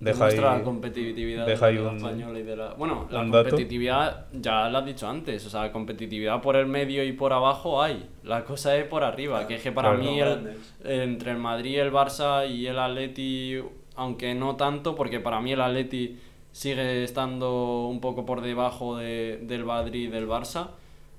deja 0.00 0.26
ahí, 0.26 0.36
la 0.36 0.62
competitividad 0.62 1.46
deja 1.46 1.66
de 1.66 1.72
ahí 1.72 1.78
la 1.82 1.90
un- 1.90 1.96
española 1.96 2.38
y 2.38 2.42
de 2.42 2.56
la... 2.56 2.74
Bueno, 2.74 3.06
la 3.10 3.24
dato. 3.24 3.32
competitividad 3.44 4.26
ya 4.32 4.68
lo 4.68 4.78
has 4.78 4.84
dicho 4.86 5.08
antes, 5.08 5.46
o 5.46 5.50
sea, 5.50 5.72
competitividad 5.72 6.42
por 6.42 6.56
el 6.56 6.66
medio 6.66 7.02
y 7.04 7.12
por 7.12 7.32
abajo 7.32 7.80
hay. 7.82 8.06
La 8.24 8.44
cosa 8.44 8.76
es 8.76 8.84
por 8.84 9.04
arriba, 9.04 9.46
que 9.46 9.54
es 9.54 9.62
que 9.62 9.72
para 9.72 9.94
Claro. 9.96 10.04
mí 10.04 10.20
el- 10.20 10.56
entre 10.84 11.30
el 11.30 11.38
Madrid, 11.38 11.78
el 11.78 11.92
Barça 11.92 12.46
y 12.50 12.66
el 12.66 12.78
Atleti, 12.78 13.58
aunque 13.94 14.34
no 14.34 14.56
tanto, 14.56 14.94
porque 14.94 15.20
para 15.20 15.40
mí 15.40 15.52
el 15.52 15.60
Atleti 15.62 16.18
sigue 16.52 17.04
estando 17.04 17.86
un 17.86 18.00
poco 18.00 18.26
por 18.26 18.40
debajo 18.42 18.96
de- 18.96 19.38
del 19.42 19.64
Madrid 19.64 20.08
y 20.08 20.10
del 20.10 20.26
Barça, 20.28 20.68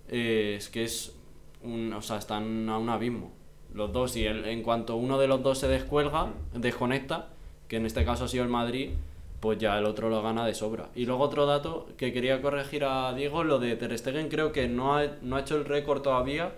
eh, 0.09 0.55
es 0.57 0.69
que 0.69 0.83
es 0.83 1.15
un, 1.63 1.93
o 1.93 2.01
sea, 2.03 2.17
están 2.17 2.69
a 2.69 2.77
un 2.77 2.89
abismo. 2.89 3.31
Los 3.73 3.91
dos, 3.93 4.15
y 4.17 4.25
el- 4.25 4.45
en 4.45 4.63
cuanto 4.63 4.95
uno 4.95 5.17
de 5.19 5.27
los 5.27 5.43
dos 5.43 5.57
se 5.59 5.67
descuelga, 5.67 6.27
desconecta, 6.53 7.27
que 7.67 7.77
en 7.77 7.85
este 7.85 8.05
caso 8.05 8.25
ha 8.25 8.27
sido 8.27 8.43
el 8.43 8.49
Madrid, 8.49 8.91
pues 9.39 9.59
ya 9.59 9.77
el 9.77 9.85
otro 9.85 10.09
lo 10.09 10.21
gana 10.23 10.45
de 10.45 10.53
sobra. 10.55 10.89
Y 10.95 11.05
luego 11.05 11.23
otro 11.23 11.45
dato 11.45 11.87
que 11.97 12.11
quería 12.11 12.41
corregir 12.41 12.83
a 12.85 13.13
Diego, 13.13 13.43
lo 13.43 13.59
de 13.59 13.75
Ter 13.75 13.95
Stegen 13.97 14.29
creo 14.29 14.51
que 14.51 14.67
no 14.67 14.97
ha, 14.97 15.05
no 15.21 15.35
ha 15.35 15.41
hecho 15.41 15.55
el 15.57 15.65
récord 15.65 16.01
todavía 16.01 16.51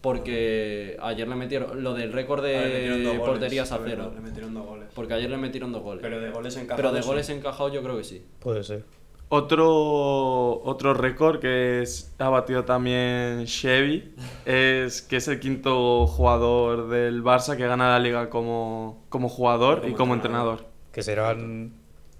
porque 0.00 0.96
ayer 1.00 1.28
le 1.28 1.34
metieron 1.36 1.82
lo 1.82 1.94
del 1.94 2.12
récord 2.12 2.40
Ah, 2.44 2.48
de 2.48 3.04
goles, 3.04 3.18
porterías 3.20 3.70
a 3.72 3.78
cero. 3.84 4.10
Le 4.14 4.20
metieron 4.20 4.52
dos 4.54 4.66
goles. 4.66 4.88
Porque 4.94 5.14
ayer 5.14 5.30
le 5.30 5.36
metieron 5.36 5.72
dos 5.72 5.82
goles. 5.82 6.02
Pero 6.02 6.20
de 6.20 6.30
goles 6.30 6.56
encajados. 6.56 6.76
Pero 6.76 6.92
de 6.92 7.02
sí. 7.02 7.08
goles 7.08 7.28
encajados 7.28 7.72
yo 7.72 7.82
creo 7.82 7.96
que 7.98 8.04
sí. 8.04 8.24
Puede 8.40 8.64
ser. 8.64 8.84
Otro, 9.34 10.60
otro 10.62 10.92
récord 10.92 11.40
que 11.40 11.80
es- 11.80 12.14
ha 12.18 12.28
batido 12.28 12.64
también 12.66 13.46
Chevy 13.46 14.14
es 14.44 15.00
que 15.00 15.16
es 15.16 15.26
el 15.28 15.40
quinto 15.40 16.06
jugador 16.06 16.90
del 16.90 17.22
Barça 17.24 17.56
que 17.56 17.66
gana 17.66 17.88
la 17.88 17.98
liga 17.98 18.28
como, 18.28 19.06
como 19.08 19.30
jugador 19.30 19.84
y 19.88 19.92
como 19.94 20.12
entrenador. 20.12 20.66
Que 20.92 21.02
serán. 21.02 21.72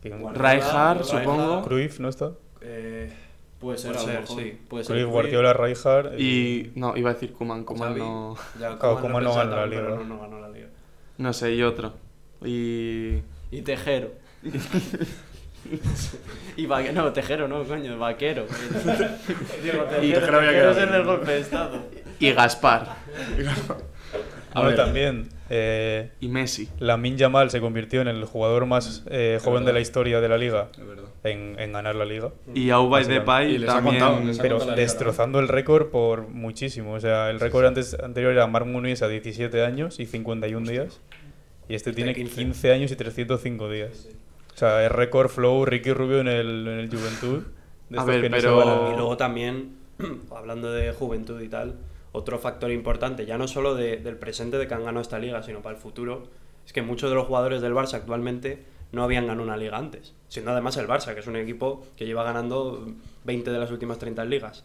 Rijkaard, 0.02 1.04
supongo. 1.04 1.60
Cruyff, 1.64 2.00
¿no 2.00 2.08
está? 2.08 2.32
Eh, 2.62 3.12
Puede 3.60 3.76
ser, 3.76 3.92
Puede 3.92 3.98
a 4.04 4.06
lo 4.06 4.12
ser, 4.12 4.20
mejor. 4.22 4.42
sí. 4.42 4.58
Puede 4.68 4.84
ser. 4.84 4.96
Cruyff, 4.96 5.10
Guardiola, 5.10 5.52
Rijkaard. 5.52 6.18
Y 6.18 6.72
no, 6.76 6.96
iba 6.96 7.10
a 7.10 7.12
decir 7.12 7.34
Kuman, 7.34 7.64
Kuman 7.64 7.98
no, 7.98 8.36
ya, 8.58 8.78
Claro, 8.78 8.78
Koeman 8.78 9.00
Koeman 9.02 9.22
no 9.24 9.28
pensaba 9.28 9.44
ganó 9.44 9.56
la 9.56 9.62
también, 9.64 9.82
pero 9.82 9.96
liga. 9.96 10.08
No, 10.08 10.14
no 10.16 10.20
ganó 10.22 10.40
la 10.40 10.48
liga. 10.48 10.68
no 11.18 11.32
sé, 11.34 11.54
y 11.54 11.62
otro. 11.62 11.92
Y 12.42 13.18
Y 13.50 13.60
Tejero. 13.62 14.12
y 16.56 16.66
vaquero, 16.66 16.92
no, 17.02 17.12
Tejero 17.12 17.48
no, 17.48 17.64
coño, 17.64 17.98
vaquero. 17.98 18.46
Diego, 19.62 19.84
Tejero, 19.84 20.18
Tejero 20.20 20.36
había 20.38 20.50
Tejero 20.50 20.74
quedado 20.74 20.80
es 20.80 20.90
el 20.94 21.04
golpe 21.04 21.30
de 21.32 21.40
estado. 21.40 21.78
y 22.18 22.32
Gaspar 22.32 22.96
Bueno, 24.54 24.68
ver. 24.68 24.76
también. 24.76 25.28
Eh, 25.54 26.10
y 26.20 26.28
Messi. 26.28 26.68
Lamin 26.78 27.16
Yamal 27.18 27.50
se 27.50 27.60
convirtió 27.60 28.00
en 28.00 28.08
el 28.08 28.24
jugador 28.24 28.64
más 28.66 29.02
eh, 29.10 29.38
joven 29.42 29.64
de 29.66 29.72
la 29.74 29.80
historia 29.80 30.20
de 30.20 30.28
la 30.28 30.38
liga 30.38 30.68
en, 31.24 31.56
en 31.58 31.72
ganar 31.72 31.94
la 31.94 32.04
liga. 32.06 32.30
Y 32.54 32.70
Básicamente. 32.70 33.12
Depay 33.14 33.54
Y 33.54 33.58
les 33.58 33.68
ha 33.70 33.74
también. 33.74 33.98
contado, 34.00 34.32
Pero 34.40 34.58
destrozando 34.74 35.40
el 35.40 35.48
récord 35.48 35.88
por 35.90 36.28
muchísimo. 36.28 36.92
O 36.94 37.00
sea, 37.00 37.28
el 37.30 37.38
récord 37.40 37.66
antes 37.66 37.94
anterior 38.02 38.32
era 38.32 38.46
Marc 38.46 38.66
Muniz 38.66 39.02
a 39.02 39.08
17 39.08 39.62
años 39.64 40.00
y 40.00 40.06
51 40.06 40.70
días. 40.70 41.00
Y 41.68 41.74
este 41.74 41.92
tiene 41.92 42.14
15. 42.14 42.34
15 42.34 42.72
años 42.72 42.92
y 42.92 42.96
305 42.96 43.70
días. 43.70 44.08
O 44.54 44.58
sea, 44.58 44.84
es 44.84 44.92
récord 44.92 45.28
flow 45.28 45.64
Ricky 45.64 45.92
Rubio 45.92 46.20
en 46.20 46.28
el, 46.28 46.66
en 46.68 46.78
el 46.80 46.88
Juventud. 46.88 47.42
de 47.88 47.98
A 47.98 48.04
ver, 48.04 48.30
pero- 48.30 48.60
a- 48.88 48.90
Y 48.92 48.96
luego 48.96 49.16
también, 49.16 49.76
hablando 50.30 50.72
de 50.72 50.92
juventud 50.92 51.40
y 51.40 51.48
tal, 51.48 51.76
otro 52.12 52.38
factor 52.38 52.70
importante, 52.70 53.24
ya 53.26 53.38
no 53.38 53.48
solo 53.48 53.74
de- 53.74 53.96
del 53.98 54.16
presente 54.16 54.58
de 54.58 54.66
que 54.68 54.74
han 54.74 54.84
ganado 54.84 55.00
esta 55.02 55.18
liga, 55.18 55.42
sino 55.42 55.60
para 55.62 55.76
el 55.76 55.80
futuro, 55.82 56.24
es 56.66 56.72
que 56.72 56.82
muchos 56.82 57.10
de 57.10 57.16
los 57.16 57.26
jugadores 57.26 57.60
del 57.62 57.72
Barça 57.74 57.94
actualmente 57.94 58.62
no 58.92 59.02
habían 59.02 59.26
ganado 59.26 59.42
una 59.44 59.56
liga 59.56 59.78
antes. 59.78 60.14
Siendo 60.28 60.50
además 60.52 60.76
el 60.76 60.86
Barça, 60.86 61.14
que 61.14 61.20
es 61.20 61.26
un 61.26 61.36
equipo 61.36 61.86
que 61.96 62.04
lleva 62.06 62.22
ganando 62.24 62.86
20 63.24 63.50
de 63.50 63.58
las 63.58 63.70
últimas 63.70 63.98
30 63.98 64.24
ligas. 64.26 64.64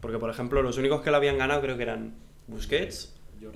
Porque, 0.00 0.18
por 0.18 0.30
ejemplo, 0.30 0.62
los 0.62 0.78
únicos 0.78 1.02
que 1.02 1.10
la 1.10 1.16
habían 1.16 1.36
ganado 1.38 1.60
creo 1.62 1.76
que 1.76 1.82
eran 1.82 2.14
Busquets 2.46 3.12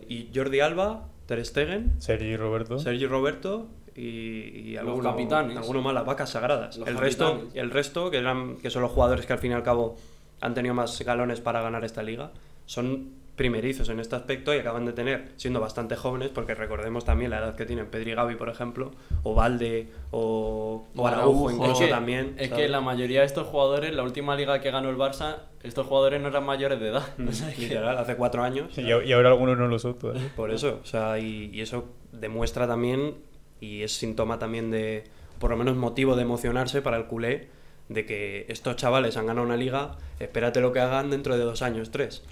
y 0.09 0.29
Jordi 0.35 0.61
Alba, 0.61 1.07
Ter 1.27 1.45
Stegen, 1.47 1.93
Sergi 2.01 2.37
Roberto. 2.37 2.79
Sergi 2.81 3.07
Roberto 3.07 3.69
y, 4.01 4.71
y 4.71 4.73
Los 4.75 4.81
alguno, 4.87 5.11
capitanes. 5.11 5.57
alguno 5.57 5.83
más, 5.83 5.95
las 5.95 6.07
vacas 6.07 6.31
sagradas. 6.31 6.77
Los 6.79 6.89
el 6.89 6.97
resto, 6.97 7.49
el 7.55 7.71
resto 7.71 8.11
que, 8.11 8.19
eran, 8.19 8.57
que 8.57 8.71
son 8.71 8.83
los 8.83 8.91
jugadores 8.91 9.27
que 9.27 9.33
al 9.33 9.39
fin 9.39 9.51
y 9.53 9.55
al 9.55 9.63
cabo 9.63 9.97
han 10.41 10.55
tenido 10.55 10.75
más 10.75 11.01
galones 11.03 11.41
para 11.41 11.61
ganar 11.61 11.85
esta 11.85 12.03
liga, 12.03 12.31
son 12.67 13.19
primerizos 13.37 13.89
en 13.89 14.01
este 14.01 14.17
aspecto 14.17 14.55
y 14.55 14.59
acaban 14.59 14.85
de 14.85 14.93
tener, 14.93 15.29
siendo 15.37 15.61
bastante 15.61 15.97
jóvenes, 15.97 16.29
porque 16.29 16.55
recordemos 16.55 17.07
también 17.07 17.31
la 17.31 17.39
edad 17.39 17.55
que 17.57 17.65
tienen 17.65 17.87
Pedri 17.87 18.11
y 18.13 18.15
Gavi, 18.15 18.35
por 18.37 18.51
ejemplo, 18.51 18.91
o 19.23 19.35
Valde, 19.35 19.89
o, 20.11 20.87
o 20.95 21.07
Araujo, 21.07 21.49
Araujo. 21.49 21.51
incluso 21.51 21.73
Es 21.73 21.79
que- 21.87 21.89
también. 21.89 22.35
Es 22.37 22.51
¿sabes? 22.51 22.65
que 22.65 22.69
la 22.69 22.83
mayoría 22.83 23.21
de 23.21 23.27
estos 23.27 23.47
jugadores, 23.47 23.95
la 23.95 24.03
última 24.03 24.37
liga 24.37 24.61
que 24.61 24.71
ganó 24.71 24.91
el 24.91 24.97
Barça, 24.99 25.37
estos 25.63 25.87
jugadores 25.87 26.21
no 26.21 26.29
eran 26.29 26.45
mayores 26.45 26.81
de 26.81 26.89
edad. 26.89 27.03
O 27.29 27.33
sea, 27.33 27.51
que- 27.55 27.63
Literal, 27.63 27.97
hace 27.97 28.15
cuatro 28.17 28.43
años. 28.43 28.77
Y, 28.77 28.83
y 28.83 29.13
ahora 29.13 29.31
algunos 29.31 29.57
no 29.57 29.69
lo 29.69 29.79
son 29.79 29.99
todavía. 29.99 30.31
Por 30.37 30.51
eso, 30.51 30.81
o 30.83 30.87
sea, 30.87 31.19
y, 31.19 31.51
y 31.53 31.63
eso 31.63 31.87
demuestra 32.13 32.67
también, 32.67 33.15
y 33.61 33.83
es 33.83 33.93
síntoma 33.93 34.39
también 34.39 34.71
de, 34.71 35.05
por 35.39 35.51
lo 35.51 35.57
menos 35.57 35.77
motivo 35.77 36.17
de 36.17 36.23
emocionarse 36.23 36.83
para 36.83 36.97
el 36.97 37.07
culé, 37.07 37.49
de 37.89 38.07
que 38.07 38.47
estos 38.49 38.77
chavales 38.77 39.17
han 39.17 39.27
ganado 39.27 39.47
una 39.47 39.57
liga, 39.57 39.97
espérate 40.21 40.61
lo 40.61 40.73
que 40.73 40.81
hagan 40.81 41.11
dentro 41.11 41.37
de 41.37 41.45
dos 41.45 41.63
años, 41.63 41.91
tres. 41.91 42.23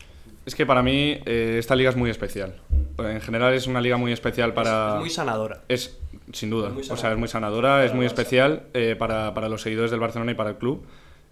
Es 0.47 0.55
que 0.55 0.64
para 0.64 0.83
mí 0.83 1.19
eh, 1.27 1.57
esta 1.59 1.75
liga 1.75 1.91
es 1.91 1.97
muy 1.97 2.11
especial. 2.11 2.55
En 2.99 3.21
general 3.21 3.55
es 3.55 3.67
una 3.67 3.81
liga 3.81 3.97
muy 3.97 4.12
especial 4.12 4.55
para... 4.55 4.95
Es 4.95 5.01
muy 5.01 5.11
sanadora. 5.11 5.62
Es, 5.69 5.99
sin 6.33 6.51
duda. 6.51 6.73
Es 6.81 6.91
o 6.91 6.97
sea, 6.97 7.12
es 7.12 7.19
muy 7.19 7.29
sanadora, 7.29 7.85
es 7.85 7.93
muy 7.93 8.07
especial 8.07 8.62
eh, 8.73 8.97
para, 8.99 9.35
para 9.35 9.49
los 9.49 9.62
seguidores 9.62 9.91
del 9.91 10.01
Barcelona 10.01 10.33
y 10.33 10.35
para 10.35 10.51
el 10.51 10.57
club. 10.57 10.87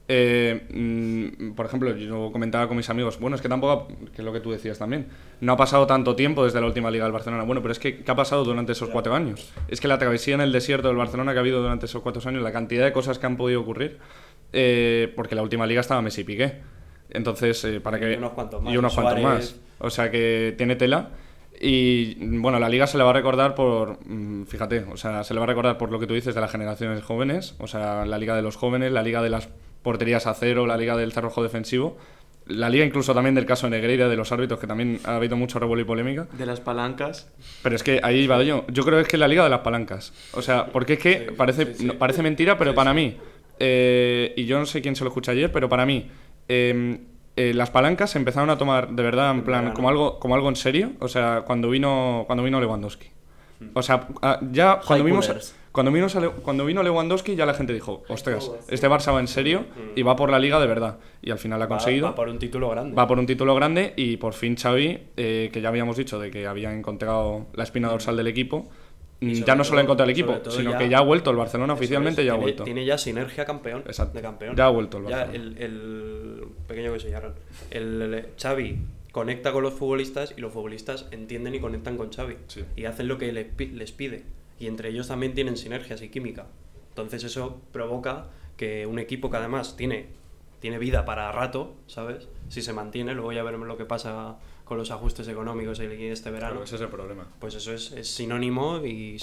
Eh, 0.09 0.67
mm, 0.73 1.55
por 1.55 1.67
ejemplo, 1.67 1.97
yo 1.97 2.31
comentaba 2.31 2.69
con 2.69 2.77
mis 2.77 2.89
amigos, 2.91 3.19
bueno, 3.19 3.35
es 3.35 3.43
que 3.43 3.49
tampoco, 3.49 3.73
ha- 3.73 4.11
que 4.13 4.23
es 4.23 4.25
lo 4.25 4.33
que 4.33 4.39
tú 4.41 4.53
decías 4.53 4.79
también, 4.79 5.07
no 5.41 5.53
ha 5.53 5.57
pasado 5.57 5.87
tanto 5.87 6.15
tiempo 6.15 6.45
desde 6.45 6.61
la 6.61 6.67
última 6.67 6.91
liga 6.93 7.05
del 7.05 7.13
Barcelona. 7.13 7.43
Bueno, 7.43 7.61
pero 7.61 7.73
es 7.73 7.79
que, 7.81 8.05
¿qué 8.05 8.11
ha 8.11 8.15
pasado 8.15 8.45
durante 8.45 8.71
esos 8.73 8.89
cuatro 8.91 9.15
años? 9.15 9.53
Es 9.67 9.81
que 9.81 9.89
la 9.89 9.99
travesía 9.99 10.35
en 10.37 10.43
el 10.43 10.53
desierto 10.53 10.87
del 10.89 10.97
Barcelona 10.97 11.33
que 11.33 11.39
ha 11.39 11.41
habido 11.41 11.61
durante 11.61 11.87
esos 11.87 12.03
cuatro 12.03 12.23
años, 12.29 12.43
la 12.43 12.53
cantidad 12.53 12.85
de 12.85 12.93
cosas 12.93 13.19
que 13.19 13.27
han 13.27 13.37
podido 13.37 13.61
ocurrir, 13.61 13.99
eh, 14.53 15.13
porque 15.17 15.35
la 15.35 15.43
última 15.43 15.67
liga 15.67 15.81
estaba 15.81 16.01
Messi 16.03 16.21
y 16.21 16.25
Piqué. 16.25 16.53
Entonces, 17.11 17.65
eh, 17.65 17.81
para 17.81 17.99
que... 17.99 18.13
Y 18.13 18.17
unos 18.17 18.33
cuantos 18.33 18.63
más, 18.63 18.73
y 18.73 18.77
unos 18.77 18.95
cuantos 18.95 19.23
más. 19.23 19.57
O 19.79 19.91
sea 19.91 20.11
que 20.11 20.55
tiene 20.57 20.77
tela. 20.77 21.11
Y 21.61 22.15
bueno, 22.39 22.59
la 22.59 22.69
liga 22.69 22.87
se 22.87 22.99
le 22.99 23.05
va 23.05 23.11
a 23.11 23.13
recordar 23.15 23.55
por, 23.55 23.99
mm, 24.07 24.45
fíjate, 24.45 24.85
o 24.93 24.97
sea, 24.97 25.25
se 25.25 25.33
le 25.35 25.41
va 25.41 25.45
a 25.45 25.47
recordar 25.47 25.79
por 25.79 25.91
lo 25.91 25.99
que 25.99 26.07
tú 26.07 26.15
dices 26.15 26.35
de 26.35 26.41
las 26.41 26.51
generaciones 26.51 27.03
jóvenes, 27.03 27.55
o 27.59 27.67
sea, 27.67 28.05
la 28.05 28.19
liga 28.19 28.37
de 28.37 28.43
los 28.43 28.57
jóvenes, 28.57 28.93
la 28.93 29.03
liga 29.03 29.23
de 29.23 29.31
las 29.31 29.49
porterías 29.87 30.27
a 30.27 30.35
cero, 30.35 30.67
la 30.67 30.77
liga 30.77 30.97
del 30.97 31.13
cerrojo 31.13 31.45
defensivo, 31.45 31.97
la 32.47 32.69
liga 32.69 32.85
incluso 32.85 33.15
también 33.15 33.37
del 33.37 33.47
caso 33.47 33.69
de 33.69 33.71
Negreira, 33.71 34.09
de 34.09 34.17
los 34.17 34.33
árbitros, 34.33 34.59
que 34.59 34.67
también 34.67 34.99
ha 35.05 35.15
habido 35.15 35.37
mucho 35.37 35.61
revuelo 35.61 35.81
y 35.83 35.85
polémica. 35.85 36.27
De 36.37 36.45
las 36.45 36.59
palancas. 36.61 37.31
Pero 37.63 37.77
es 37.77 37.85
que 37.85 38.01
ahí 38.03 38.27
va 38.27 38.43
yo. 38.43 38.65
Yo 38.69 38.85
creo 38.85 38.97
que 38.99 39.03
es 39.03 39.09
que 39.09 39.17
la 39.17 39.29
liga 39.29 39.45
de 39.45 39.51
las 39.51 39.61
palancas. 39.61 40.13
O 40.33 40.43
sea, 40.43 40.67
porque 40.67 40.95
es 40.95 40.99
que 40.99 41.33
parece, 41.37 41.67
parece 41.99 42.23
mentira, 42.23 42.59
pero 42.59 42.75
para 42.75 42.93
mí, 42.93 43.17
eh, 43.61 44.35
y 44.37 44.45
yo 44.47 44.59
no 44.59 44.67
sé 44.67 44.83
quién 44.83 44.97
se 44.97 45.05
lo 45.05 45.11
escucha 45.11 45.31
ayer, 45.33 45.53
pero 45.53 45.69
para 45.69 45.87
mí, 45.87 46.09
eh, 46.49 46.99
eh, 47.37 47.53
las 47.55 47.71
palancas 47.71 48.11
se 48.11 48.19
empezaron 48.19 48.51
a 48.51 48.59
tomar 48.59 48.91
de 48.91 49.03
verdad 49.05 49.31
en 49.31 49.43
plan 49.45 49.73
como 49.73 49.89
algo, 49.89 50.19
como 50.19 50.35
algo 50.35 50.49
en 50.49 50.57
serio. 50.57 50.93
O 51.01 51.09
sea, 51.09 51.43
cuando 51.47 51.71
vino, 51.71 52.25
cuando 52.27 52.43
vino 52.43 52.59
Lewandowski. 52.61 53.09
O 53.75 53.83
sea, 53.83 54.09
a- 54.23 54.41
ya 54.53 54.81
cuando 54.87 55.05
vimos, 55.05 55.27
coolers. 55.27 55.55
Cuando 55.77 55.93
vino, 55.93 56.07
cuando 56.43 56.65
vino 56.65 56.83
Lewandowski 56.83 57.37
ya 57.37 57.45
la 57.45 57.53
gente 57.53 57.75
dijo, 57.75 58.03
ostras, 58.09 58.51
este 58.69 58.89
Barça 58.89 59.13
va 59.13 59.21
en 59.21 59.29
serio 59.29 59.67
y 59.95 60.01
va 60.03 60.17
por 60.17 60.31
la 60.31 60.39
liga 60.39 60.59
de 60.59 60.67
verdad. 60.67 60.97
Y 61.21 61.31
al 61.33 61.39
final 61.39 61.61
ha 61.61 61.67
Va- 61.67 61.69
conseguido. 61.77 62.07
Va, 62.07 62.15
por 62.15 62.31
un 62.31 62.39
título 62.39 62.71
grande. 62.71 62.97
Va 62.97 63.07
por 63.07 63.19
un 63.19 63.27
título 63.27 63.55
grande 63.55 63.93
y 63.95 64.17
por 64.17 64.33
fin 64.33 64.57
Xavi, 64.57 64.99
eh, 65.19 65.51
que 65.53 65.61
ya 65.61 65.69
habíamos 65.69 65.99
dicho 65.99 66.19
de 66.19 66.31
que 66.31 66.47
había 66.47 66.73
encontrado 66.73 67.47
la 67.53 67.63
espina 67.65 67.91
dorsal 67.91 68.17
del 68.17 68.27
equipo, 68.27 68.71
ya 69.21 69.55
no 69.55 69.65
solo 69.65 69.81
ha 69.81 69.83
encontrado 69.83 70.11
el 70.11 70.17
equipo, 70.19 70.39
sino 70.51 70.71
ya- 70.71 70.79
que 70.79 70.89
ya 70.89 70.97
ha 70.99 71.03
vuelto 71.03 71.31
el 71.31 71.37
Barcelona 71.37 71.75
oficialmente, 71.75 72.23
es, 72.23 72.27
ya 72.27 72.33
ha 72.33 72.37
tiene, 72.37 72.43
vuelto. 72.43 72.65
Tiene 72.65 72.85
ya 72.87 72.97
sinergia 72.97 73.45
campeón. 73.45 73.83
Exacto. 73.87 74.15
De 74.17 74.23
campeón. 74.23 74.57
Ya 74.57 74.65
ha 74.65 74.71
vuelto 74.71 74.97
el 74.97 75.09
Ya 75.09 75.19
Barcelona. 75.27 75.57
el, 75.59 75.63
el 75.63 76.45
pequeño 76.67 76.95
que 76.95 77.01
se 77.01 77.11
llaman. 77.11 77.35
El, 77.71 78.01
el- 78.01 78.27
Xavi 78.41 78.79
conecta 79.13 79.53
con 79.53 79.63
los 79.63 79.75
futbolistas 79.75 80.33
y 80.37 80.41
los 80.41 80.53
futbolistas 80.55 81.07
entienden 81.11 81.55
y 81.55 81.61
conectan 81.61 81.99
con 81.99 82.11
Xavi. 82.11 82.37
Sí. 82.47 82.65
Y 82.77 82.87
hacen 82.87 83.09
lo 83.09 83.19
que 83.19 83.31
les 83.33 83.93
pide. 83.93 84.23
Y 84.59 84.67
entre 84.69 84.89
ellos 84.89 85.09
también 85.09 85.35
tienen 85.35 85.57
sinergias 85.57 86.03
y 86.03 86.09
química. 86.09 86.47
Entonces 86.91 87.25
eso 87.25 87.61
provoca 87.73 88.29
que 88.57 88.87
un 88.87 88.99
equipo 88.99 89.31
que 89.31 89.37
además 89.37 89.77
tiene, 89.77 90.07
tiene 90.61 90.79
vida 90.79 91.05
para 91.05 91.31
rato, 91.33 91.75
¿sabes? 91.87 92.29
Si 92.49 92.63
se 92.63 92.73
mantiene, 92.73 93.15
luego 93.15 93.33
ya 93.33 93.43
veremos 93.43 93.69
lo 93.69 93.77
que 93.77 93.85
pasa 93.85 94.39
con 94.65 94.79
los 94.79 94.91
ajustes 94.91 95.29
económicos 95.29 95.79
este 95.79 96.31
verano 96.31 96.55
Claro, 96.55 96.65
ese 96.65 96.75
es 96.75 96.81
el 96.81 96.89
problema. 96.89 97.29
pues 97.39 97.55
eso 97.55 97.73
es, 97.73 97.93
es 97.93 98.09
sinónimo 98.09 98.85
y 98.85 99.17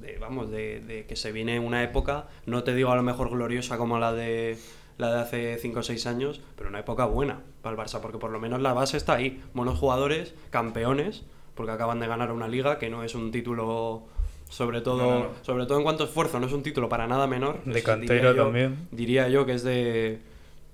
de, 0.00 0.18
vamos 0.18 0.50
de, 0.50 0.80
de 0.80 1.06
que 1.06 1.14
se 1.14 1.30
viene 1.30 1.60
una 1.60 1.84
época 1.84 2.26
no 2.46 2.64
te 2.64 2.74
digo 2.74 2.90
a 2.90 2.96
lo 2.96 3.04
mejor 3.04 3.30
gloriosa 3.30 3.78
como 3.78 4.00
la 4.00 4.12
de 4.12 4.58
la 4.96 5.14
de 5.14 5.20
hace 5.20 5.58
5 5.58 5.78
o 5.78 5.82
6 5.84 6.06
años 6.08 6.40
pero 6.56 6.68
una 6.68 6.80
época 6.80 7.04
buena 7.04 7.42
para 7.62 7.76
el 7.76 7.80
Barça 7.80 8.00
porque 8.00 8.18
por 8.18 8.32
lo 8.32 8.40
menos 8.40 8.60
la 8.60 8.72
base 8.72 8.96
está 8.96 9.14
ahí 9.14 9.40
buenos 9.54 9.78
jugadores 9.78 10.34
campeones 10.50 11.22
porque 11.54 11.70
acaban 11.70 12.00
de 12.00 12.08
ganar 12.08 12.32
una 12.32 12.48
liga 12.48 12.80
que 12.80 12.90
no 12.90 13.04
es 13.04 13.14
un 13.14 13.30
título 13.30 14.08
sobre 14.48 14.80
todo 14.80 14.96
No, 14.98 15.10
no, 15.10 15.18
no. 15.24 15.30
sobre 15.42 15.66
todo 15.66 15.78
en 15.78 15.84
cuanto 15.84 16.04
a 16.04 16.06
esfuerzo 16.06 16.40
no 16.40 16.46
es 16.46 16.52
un 16.52 16.62
título 16.62 16.88
para 16.88 17.06
nada 17.06 17.26
menor 17.26 17.62
De 17.64 17.82
cantera 17.82 18.14
diría 18.14 18.32
yo- 18.34 18.44
también. 18.44 18.88
diría 18.90 19.28
yo 19.28 19.44
que 19.46 19.52
es 19.54 19.62
de 19.62 20.20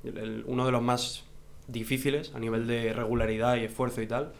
el- 0.04 0.44
uno 0.46 0.64
de 0.66 0.72
los 0.72 0.82
más 0.82 1.24
difíciles 1.66 2.32
a 2.34 2.38
nivel 2.38 2.66
de 2.66 2.92
regularidad 2.92 3.56
y 3.56 3.60
esfuerzo 3.64 4.02
y 4.02 4.06
tal 4.06 4.32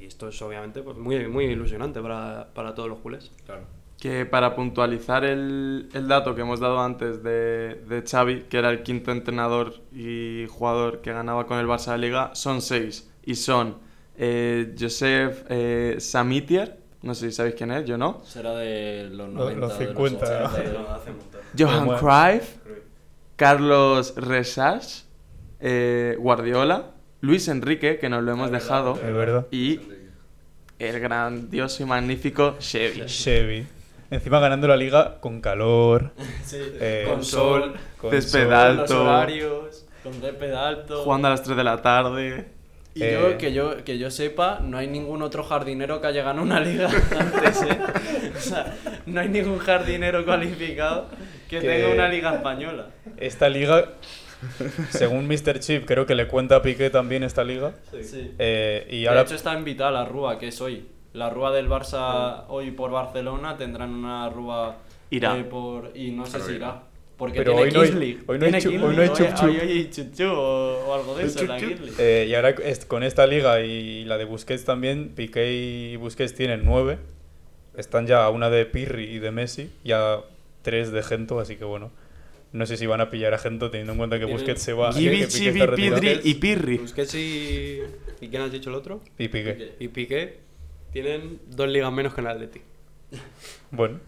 y 0.00 0.04
esto 0.06 0.28
es 0.28 0.40
obviamente 0.42 0.82
pues, 0.82 0.96
muy, 0.96 1.26
muy 1.28 1.44
ilusionante 1.46 2.00
para, 2.00 2.48
para 2.54 2.74
todos 2.74 2.88
los 2.88 2.98
culés. 2.98 3.30
Claro. 3.46 3.62
Que 4.00 4.26
para 4.26 4.54
puntualizar 4.56 5.24
el, 5.24 5.88
el 5.94 6.08
dato 6.08 6.34
que 6.34 6.40
hemos 6.42 6.58
dado 6.60 6.80
antes 6.80 7.22
de, 7.22 7.80
de 7.88 8.02
Xavi, 8.02 8.42
que 8.50 8.58
era 8.58 8.70
el 8.70 8.82
quinto 8.82 9.12
entrenador 9.12 9.74
y 9.94 10.46
jugador 10.50 11.00
que 11.00 11.12
ganaba 11.12 11.46
con 11.46 11.58
el 11.58 11.66
Barça 11.66 11.92
de 11.92 11.98
Liga, 11.98 12.34
son 12.34 12.60
seis. 12.60 13.08
Y 13.24 13.36
son 13.36 13.76
eh, 14.18 14.74
Josef 14.78 15.44
eh, 15.48 15.96
Samitier, 16.00 16.76
no 17.04 17.14
sé 17.14 17.30
si 17.30 17.36
sabéis 17.36 17.54
quién 17.54 17.70
es, 17.70 17.84
yo 17.84 17.96
no. 17.96 18.20
Será 18.24 18.52
de 18.56 19.08
los 19.10 19.28
Los- 19.28 19.34
90. 19.34 19.60
los 19.60 19.78
de 19.78 19.86
50, 19.86 20.24
80, 20.26 20.58
de 20.62 20.72
¿no? 20.72 20.82
los- 20.82 21.00
Johan 21.70 21.86
Bueno. 21.86 22.00
Cruyff, 22.00 22.56
Carlos 23.36 24.14
Resach, 24.16 25.02
eh, 25.60 26.16
Guardiola, 26.18 26.86
Luis 27.20 27.48
Enrique, 27.48 27.98
que 27.98 28.08
nos 28.08 28.22
lo 28.22 28.32
hemos 28.32 28.50
dejado, 28.50 28.94
Es 28.94 29.14
verdad. 29.14 29.46
y 29.50 29.80
el 30.78 31.00
grandioso 31.00 31.82
y 31.82 31.86
magnífico 31.86 32.56
Chevy. 32.58 33.06
Chevy. 33.06 33.66
Encima 34.10 34.38
ganando 34.38 34.68
la 34.68 34.76
liga 34.76 35.18
con 35.20 35.40
calor. 35.40 36.12
eh, 36.52 37.06
Con 37.08 37.24
sol, 37.24 37.74
con 37.96 38.10
césped 38.10 38.44
sol. 38.44 38.52
alto. 38.52 38.82
los 38.82 38.90
horarios, 38.92 39.86
con 40.02 40.12
césped 40.14 40.52
alto. 40.52 41.02
Jugando 41.04 41.28
a 41.28 41.30
las 41.32 41.42
3 41.42 41.56
de 41.56 41.64
la 41.64 41.80
tarde. 41.82 42.48
Y 42.94 43.02
Eh. 43.02 43.12
yo, 43.12 43.38
que 43.38 43.52
yo, 43.52 43.82
que 43.84 43.98
yo 43.98 44.10
sepa, 44.10 44.60
no 44.62 44.78
hay 44.78 44.86
ningún 44.86 45.22
otro 45.22 45.42
jardinero 45.42 46.00
que 46.00 46.06
haya 46.06 46.22
ganado 46.22 46.42
una 46.44 46.60
liga 46.60 46.88
antes, 47.18 47.62
¿eh? 47.62 47.78
O 48.36 48.40
sea, 48.40 48.72
no 49.06 49.20
hay 49.20 49.28
ningún 49.28 49.58
jardinero 49.58 50.24
cualificado 50.24 51.08
que, 51.48 51.58
Que- 51.60 51.66
tenga 51.66 51.88
una 51.92 52.08
liga 52.08 52.34
española. 52.34 52.90
Esta 53.16 53.48
liga, 53.48 53.84
según 54.90 55.26
Mr. 55.26 55.58
Chip, 55.60 55.86
creo 55.86 56.06
que 56.06 56.14
le 56.14 56.28
cuenta 56.28 56.56
a 56.56 56.62
Piqué 56.62 56.90
también 56.90 57.22
esta 57.24 57.42
liga. 57.44 57.72
Sí. 58.02 58.32
Eh, 58.38 58.86
y 58.90 59.02
De 59.02 59.08
ahora 59.08 59.22
hecho 59.22 59.34
está 59.34 59.54
invitada 59.58 59.90
la 59.90 60.04
Rúa, 60.04 60.38
que 60.38 60.48
es 60.48 60.60
hoy. 60.60 60.86
La 61.14 61.30
Rúa 61.30 61.52
del 61.52 61.68
Barça 61.68 62.44
hoy 62.48 62.70
por 62.72 62.90
Barcelona 62.90 63.56
tendrán 63.56 63.90
una 63.92 64.28
Rúa 64.30 64.76
Irá. 65.10 65.36
eh, 65.36 65.44
por... 65.44 65.92
y 65.96 66.10
no 66.10 66.26
sé 66.26 66.40
si 66.40 66.52
irá. 66.54 66.82
Porque 67.16 67.38
Pero 67.38 67.52
tiene 67.54 67.62
hoy 67.66 67.70
no 67.72 67.80
hay- 67.80 67.88
hoy 68.26 68.38
no 68.38 68.46
hay 68.46 68.66
hoy 68.66 68.96
no 68.96 69.02
hay 69.02 69.08
chup 69.10 69.34
chup. 69.34 69.44
hoy 69.48 69.56
hay 69.58 69.90
chup 69.90 70.12
chup 70.14 70.26
o, 70.32 70.84
o 70.86 70.94
algo 70.94 71.14
de 71.16 71.24
eso 71.26 71.44
la. 71.44 71.58
Eh, 71.98 72.26
y 72.28 72.34
ahora 72.34 72.50
es- 72.50 72.84
con 72.84 73.02
esta 73.04 73.26
liga 73.26 73.60
y 73.60 74.04
la 74.04 74.18
de 74.18 74.24
Busquets 74.24 74.64
también, 74.64 75.10
Piqué 75.14 75.52
y 75.52 75.96
Busquets 75.96 76.34
tienen 76.34 76.62
nueve. 76.64 76.98
Están 77.76 78.06
ya 78.06 78.24
a 78.24 78.30
una 78.30 78.50
de 78.50 78.66
Pirri 78.66 79.04
y 79.04 79.18
de 79.20 79.30
Messi, 79.30 79.70
y 79.84 79.92
a 79.92 80.20
tres 80.62 80.90
de 80.92 81.02
Gento, 81.02 81.38
así 81.40 81.56
que 81.56 81.64
bueno. 81.64 81.90
No 82.52 82.66
sé 82.66 82.76
si 82.76 82.86
van 82.86 83.00
a 83.00 83.10
pillar 83.10 83.34
a 83.34 83.38
Gento 83.38 83.68
teniendo 83.70 83.92
en 83.92 83.98
cuenta 83.98 84.18
que 84.18 84.26
Busquets 84.26 84.62
se 84.62 84.72
va. 84.72 84.92
que 84.92 85.00
Gibi, 85.00 85.26
Chibi, 85.26 85.48
está 85.60 85.66
retirado. 85.66 86.00
Pidri 86.00 86.20
y 86.22 86.34
Pirri. 86.34 86.78
Busquets 86.78 87.14
y... 87.16 87.80
¿Y 88.20 88.28
quién 88.28 88.42
has 88.42 88.52
dicho 88.52 88.70
el 88.70 88.76
otro? 88.76 89.00
Y 89.18 89.26
Piqué. 89.28 89.72
Y 89.80 89.88
Piqué 89.88 90.38
tienen 90.92 91.40
dos 91.50 91.68
ligas 91.68 91.92
menos 91.92 92.14
que 92.14 92.20
el 92.20 92.26
Atleti. 92.28 92.60
Bueno, 93.72 93.98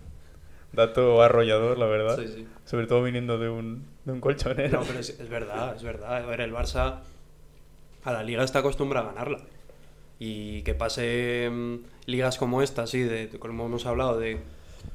dato 0.72 1.22
arrollador, 1.22 1.78
la 1.78 1.86
verdad. 1.86 2.18
Sí, 2.18 2.28
sí. 2.28 2.46
Sobre 2.64 2.86
todo 2.86 3.02
viniendo 3.02 3.38
de 3.38 3.48
un, 3.48 3.84
de 4.04 4.12
un 4.12 4.20
colchonero. 4.20 4.80
No, 4.80 4.86
pero 4.86 4.98
es, 5.00 5.10
es 5.10 5.28
verdad, 5.28 5.74
es 5.76 5.82
verdad. 5.82 6.16
A 6.16 6.26
ver, 6.26 6.40
el 6.40 6.52
Barça 6.52 7.00
a 8.04 8.12
la 8.12 8.22
liga 8.22 8.44
está 8.44 8.60
acostumbrado 8.60 9.08
a 9.08 9.12
ganarla. 9.12 9.38
Y 10.18 10.62
que 10.62 10.74
pase 10.74 11.48
mm, 11.50 11.74
ligas 12.06 12.38
como 12.38 12.62
esta, 12.62 12.82
así, 12.84 13.00
de, 13.00 13.28
como 13.38 13.66
hemos 13.66 13.84
hablado, 13.86 14.18
de 14.18 14.38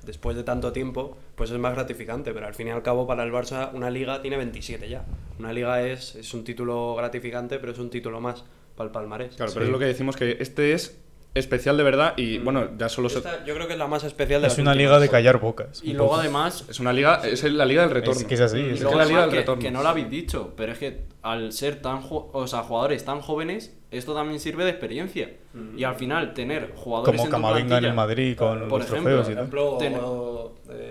después 0.05 0.35
de 0.37 0.43
tanto 0.43 0.71
tiempo, 0.71 1.17
pues 1.35 1.51
es 1.51 1.57
más 1.59 1.73
gratificante. 1.73 2.33
Pero 2.33 2.47
al 2.47 2.53
fin 2.55 2.67
y 2.67 2.71
al 2.71 2.81
cabo, 2.81 3.05
para 3.07 3.23
el 3.23 3.31
Barça, 3.31 3.71
una 3.73 3.89
liga 3.89 4.21
tiene 4.21 4.37
27 4.37 4.89
ya. 4.89 5.05
Una 5.39 5.53
liga 5.53 5.81
es, 5.85 6.15
es 6.15 6.33
un 6.33 6.43
título 6.43 6.95
gratificante, 6.95 7.59
pero 7.59 7.71
es 7.71 7.79
un 7.79 7.89
título 7.89 8.19
más 8.21 8.43
para 8.75 8.87
el 8.87 8.91
palmarés. 8.91 9.35
Claro, 9.35 9.51
Sí. 9.51 9.55
pero 9.55 9.65
es 9.65 9.71
lo 9.71 9.79
que 9.79 9.85
decimos 9.85 10.15
que 10.15 10.37
este 10.39 10.73
es 10.73 10.99
especial 11.33 11.77
de 11.77 11.83
verdad 11.83 12.13
y 12.17 12.39
bueno, 12.39 12.69
ya 12.77 12.89
solo 12.89 13.07
se- 13.09 13.21
yo 13.45 13.53
creo 13.55 13.65
que 13.67 13.73
es 13.73 13.79
la 13.79 13.87
más 13.87 14.03
especial 14.03 14.41
de 14.41 14.47
Es 14.47 14.53
las 14.53 14.59
una 14.59 14.71
últimas. 14.71 14.77
liga 14.91 14.99
de 14.99 15.09
callar 15.09 15.39
bocas. 15.39 15.81
Y 15.83 15.93
luego 15.93 16.09
poco. 16.09 16.19
además... 16.19 16.65
es 16.69 16.79
una 16.79 16.91
liga, 16.91 17.21
es 17.23 17.43
la 17.43 17.65
liga 17.65 17.83
del 17.83 17.91
retorno. 17.91 18.19
Es 18.19 18.25
que 18.27 18.33
es 18.35 18.41
así, 18.41 18.59
es 18.59 18.81
luego 18.81 18.97
la 18.97 19.05
liga 19.05 19.21
del 19.21 19.29
que, 19.29 19.35
retorno. 19.37 19.61
que 19.61 19.71
no 19.71 19.81
lo 19.81 19.89
habéis 19.89 20.09
dicho, 20.09 20.53
pero 20.57 20.73
es 20.73 20.77
que 20.77 21.03
al 21.21 21.53
ser 21.53 21.81
tan 21.81 22.01
o 22.09 22.47
sea, 22.47 22.63
jugadores 22.63 23.05
tan 23.05 23.21
jóvenes, 23.21 23.77
esto 23.91 24.13
también 24.13 24.39
sirve 24.39 24.63
de 24.65 24.71
experiencia. 24.71 25.29
Y 25.77 25.83
al 25.83 25.95
final 25.95 26.33
tener 26.33 26.73
jugadores 26.75 27.13
Como 27.15 27.25
en 27.25 27.31
Camavinga 27.31 27.77
en 27.77 27.85
el 27.85 27.93
Madrid 27.93 28.37
con 28.37 28.67
por 28.69 28.79
los 28.81 28.89
ejemplo, 28.89 29.23
trofeos 29.23 29.29
y 29.29 29.35
Por 29.35 29.35
tal. 29.35 29.43
ejemplo, 29.43 29.77
Ten- 29.79 29.99
o, 30.01 30.55
eh, 30.69 30.90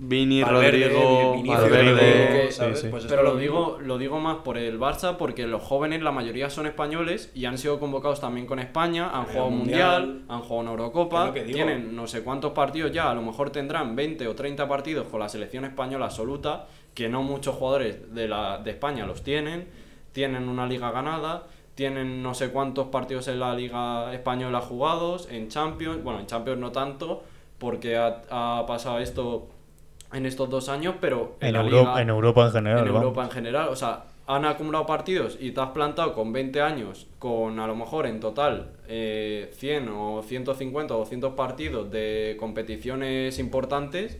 Vini, 0.00 0.42
Valverde, 0.42 0.88
Rodrigo, 0.88 1.32
Vinicius, 1.32 1.60
Valverde. 1.60 1.90
Rodrigo, 1.90 2.46
sí, 2.46 2.52
¿sabes? 2.52 2.80
sí. 2.80 2.88
Pues 2.88 3.04
Pero 3.06 3.22
esto 3.22 3.34
lo 3.34 3.36
digo, 3.38 3.78
lo 3.82 3.98
digo 3.98 4.20
más 4.20 4.36
por 4.38 4.56
el 4.56 4.78
Barça 4.78 5.16
porque 5.16 5.48
los 5.48 5.60
jóvenes, 5.60 6.02
la 6.02 6.12
mayoría 6.12 6.50
son 6.50 6.66
españoles 6.66 7.32
y 7.34 7.46
han 7.46 7.58
sido 7.58 7.80
convocados 7.80 8.20
también 8.20 8.46
con 8.46 8.60
España, 8.60 9.10
han 9.12 9.24
jugado 9.24 9.50
Mundial. 9.50 10.06
Mundial, 10.06 10.24
han 10.28 10.40
jugado 10.42 10.62
Es 10.62 10.70
Eurocopa, 10.70 11.32
tienen 11.32 11.96
no 11.96 12.06
sé 12.06 12.22
cuántos 12.22 12.52
partidos 12.52 12.92
ya, 12.92 13.10
a 13.10 13.14
lo 13.14 13.22
mejor 13.22 13.50
tendrán 13.50 13.96
20 13.96 14.28
o 14.28 14.36
30 14.36 14.68
partidos 14.68 15.08
con 15.08 15.18
la 15.18 15.28
selección 15.28 15.64
española 15.64 16.04
absoluta, 16.06 16.66
que 16.94 17.08
no 17.08 17.24
muchos 17.24 17.56
jugadores 17.56 18.14
de, 18.14 18.28
la, 18.28 18.58
de 18.58 18.70
España 18.70 19.04
los 19.04 19.24
tienen, 19.24 19.66
tienen 20.12 20.48
una 20.48 20.66
liga 20.66 20.92
ganada, 20.92 21.48
tienen 21.74 22.22
no 22.22 22.34
sé 22.34 22.50
cuántos 22.50 22.88
partidos 22.88 23.26
en 23.26 23.40
la 23.40 23.52
liga 23.54 24.14
española 24.14 24.60
jugados, 24.60 25.28
en 25.28 25.48
Champions, 25.48 26.04
bueno, 26.04 26.20
en 26.20 26.26
Champions 26.26 26.60
no 26.60 26.70
tanto, 26.70 27.24
porque 27.58 27.96
ha, 27.96 28.22
ha 28.30 28.64
pasado 28.66 29.00
esto 29.00 29.48
en 30.12 30.26
estos 30.26 30.48
dos 30.48 30.68
años, 30.68 30.94
pero 31.00 31.36
En, 31.40 31.54
Europa, 31.56 31.90
liga- 31.92 32.02
en 32.02 32.08
Europa 32.08 32.46
en 32.46 32.52
general. 32.52 32.86
en. 32.86 32.94
Europa 32.94 33.24
en 33.24 33.30
general. 33.30 33.68
O 33.68 33.76
sea, 33.76 34.04
han 34.26 34.44
acumulado 34.44 34.84
partidos 34.86 35.36
y 35.40 35.52
te 35.52 35.60
has 35.60 35.70
plantado 35.70 36.14
con 36.14 36.32
20 36.32 36.60
años, 36.60 37.06
con 37.18 37.58
a 37.60 37.66
lo 37.66 37.74
mejor 37.76 38.06
en 38.06 38.20
total 38.20 38.70
eh, 38.88 39.50
100 39.54 39.88
o 39.88 40.22
150 40.22 40.94
o 40.94 40.98
200 40.98 41.32
partidos 41.34 41.90
de 41.90 42.36
competiciones 42.38 43.38
importantes 43.38 44.18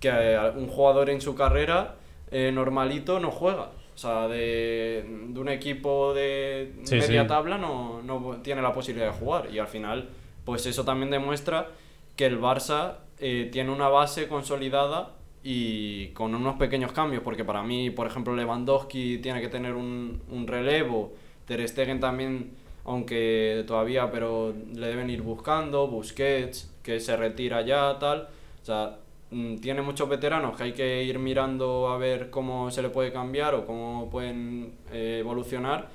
que 0.00 0.08
eh, 0.10 0.50
un 0.56 0.66
jugador 0.68 1.08
en 1.10 1.20
su 1.20 1.34
carrera 1.34 1.94
eh, 2.30 2.50
normalito 2.52 3.20
no 3.20 3.30
juega. 3.30 3.70
O 3.94 3.96
sea, 3.98 4.26
de, 4.26 5.04
de 5.28 5.38
un 5.40 5.48
equipo 5.48 6.12
de 6.14 6.72
Sí, 6.82 6.96
media 6.96 7.22
sí. 7.22 7.28
tabla 7.28 7.56
no, 7.58 8.02
no 8.02 8.38
tiene 8.42 8.60
la 8.60 8.72
posibilidad 8.72 9.12
de 9.12 9.18
jugar. 9.18 9.48
Y 9.52 9.60
al 9.60 9.68
final, 9.68 10.08
pues 10.44 10.66
eso 10.66 10.84
también 10.84 11.10
demuestra 11.12 11.68
que 12.16 12.26
el 12.26 12.40
Barça 12.40 12.94
eh, 13.20 13.48
tiene 13.52 13.70
una 13.70 13.88
base 13.88 14.26
consolidada 14.26 15.10
y 15.46 16.08
con 16.08 16.34
unos 16.34 16.56
pequeños 16.56 16.92
cambios, 16.92 17.22
porque 17.22 17.44
para 17.44 17.62
mí, 17.62 17.90
por 17.90 18.06
ejemplo, 18.06 18.34
Lewandowski 18.34 19.18
tiene 19.18 19.42
que 19.42 19.48
tener 19.48 19.74
un, 19.74 20.22
un 20.30 20.46
relevo, 20.46 21.12
Ter 21.46 21.68
Stegen 21.68 22.00
también, 22.00 22.52
aunque 22.86 23.62
todavía, 23.66 24.10
pero 24.10 24.54
le 24.74 24.86
deben 24.86 25.10
ir 25.10 25.20
buscando, 25.20 25.86
Busquets, 25.86 26.72
que 26.82 26.98
se 26.98 27.14
retira 27.16 27.60
ya, 27.60 27.98
tal, 27.98 28.28
o 28.62 28.64
sea, 28.64 28.96
mm, 29.30 29.56
tiene 29.56 29.82
muchos 29.82 30.08
veteranos 30.08 30.56
que 30.56 30.62
hay 30.64 30.72
que 30.72 31.04
ir 31.04 31.18
mirando 31.18 31.88
a 31.90 31.98
ver 31.98 32.30
cómo 32.30 32.70
se 32.70 32.80
le 32.80 32.88
puede 32.88 33.12
cambiar 33.12 33.54
o 33.54 33.66
cómo 33.66 34.08
pueden 34.10 34.72
eh, 34.92 35.18
evolucionar, 35.20 35.90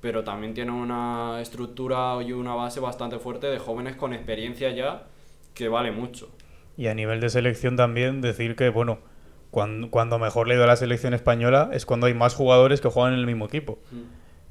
pero 0.00 0.22
también 0.22 0.54
tiene 0.54 0.70
una 0.70 1.40
estructura 1.40 2.22
y 2.22 2.32
una 2.32 2.54
base 2.54 2.78
bastante 2.78 3.18
fuerte 3.18 3.48
de 3.48 3.58
jóvenes 3.58 3.96
con 3.96 4.12
experiencia 4.12 4.70
ya 4.70 5.06
que 5.54 5.68
vale 5.68 5.90
mucho. 5.92 6.28
Y 6.82 6.88
a 6.88 6.94
nivel 6.94 7.20
de 7.20 7.30
selección 7.30 7.76
también 7.76 8.20
decir 8.20 8.56
que, 8.56 8.68
bueno, 8.68 8.98
cuando, 9.52 9.88
cuando 9.88 10.18
mejor 10.18 10.48
le 10.48 10.56
da 10.56 10.66
la 10.66 10.74
selección 10.74 11.14
española 11.14 11.70
es 11.72 11.86
cuando 11.86 12.08
hay 12.08 12.14
más 12.14 12.34
jugadores 12.34 12.80
que 12.80 12.88
juegan 12.88 13.12
en 13.12 13.20
el 13.20 13.26
mismo 13.26 13.44
equipo. 13.46 13.78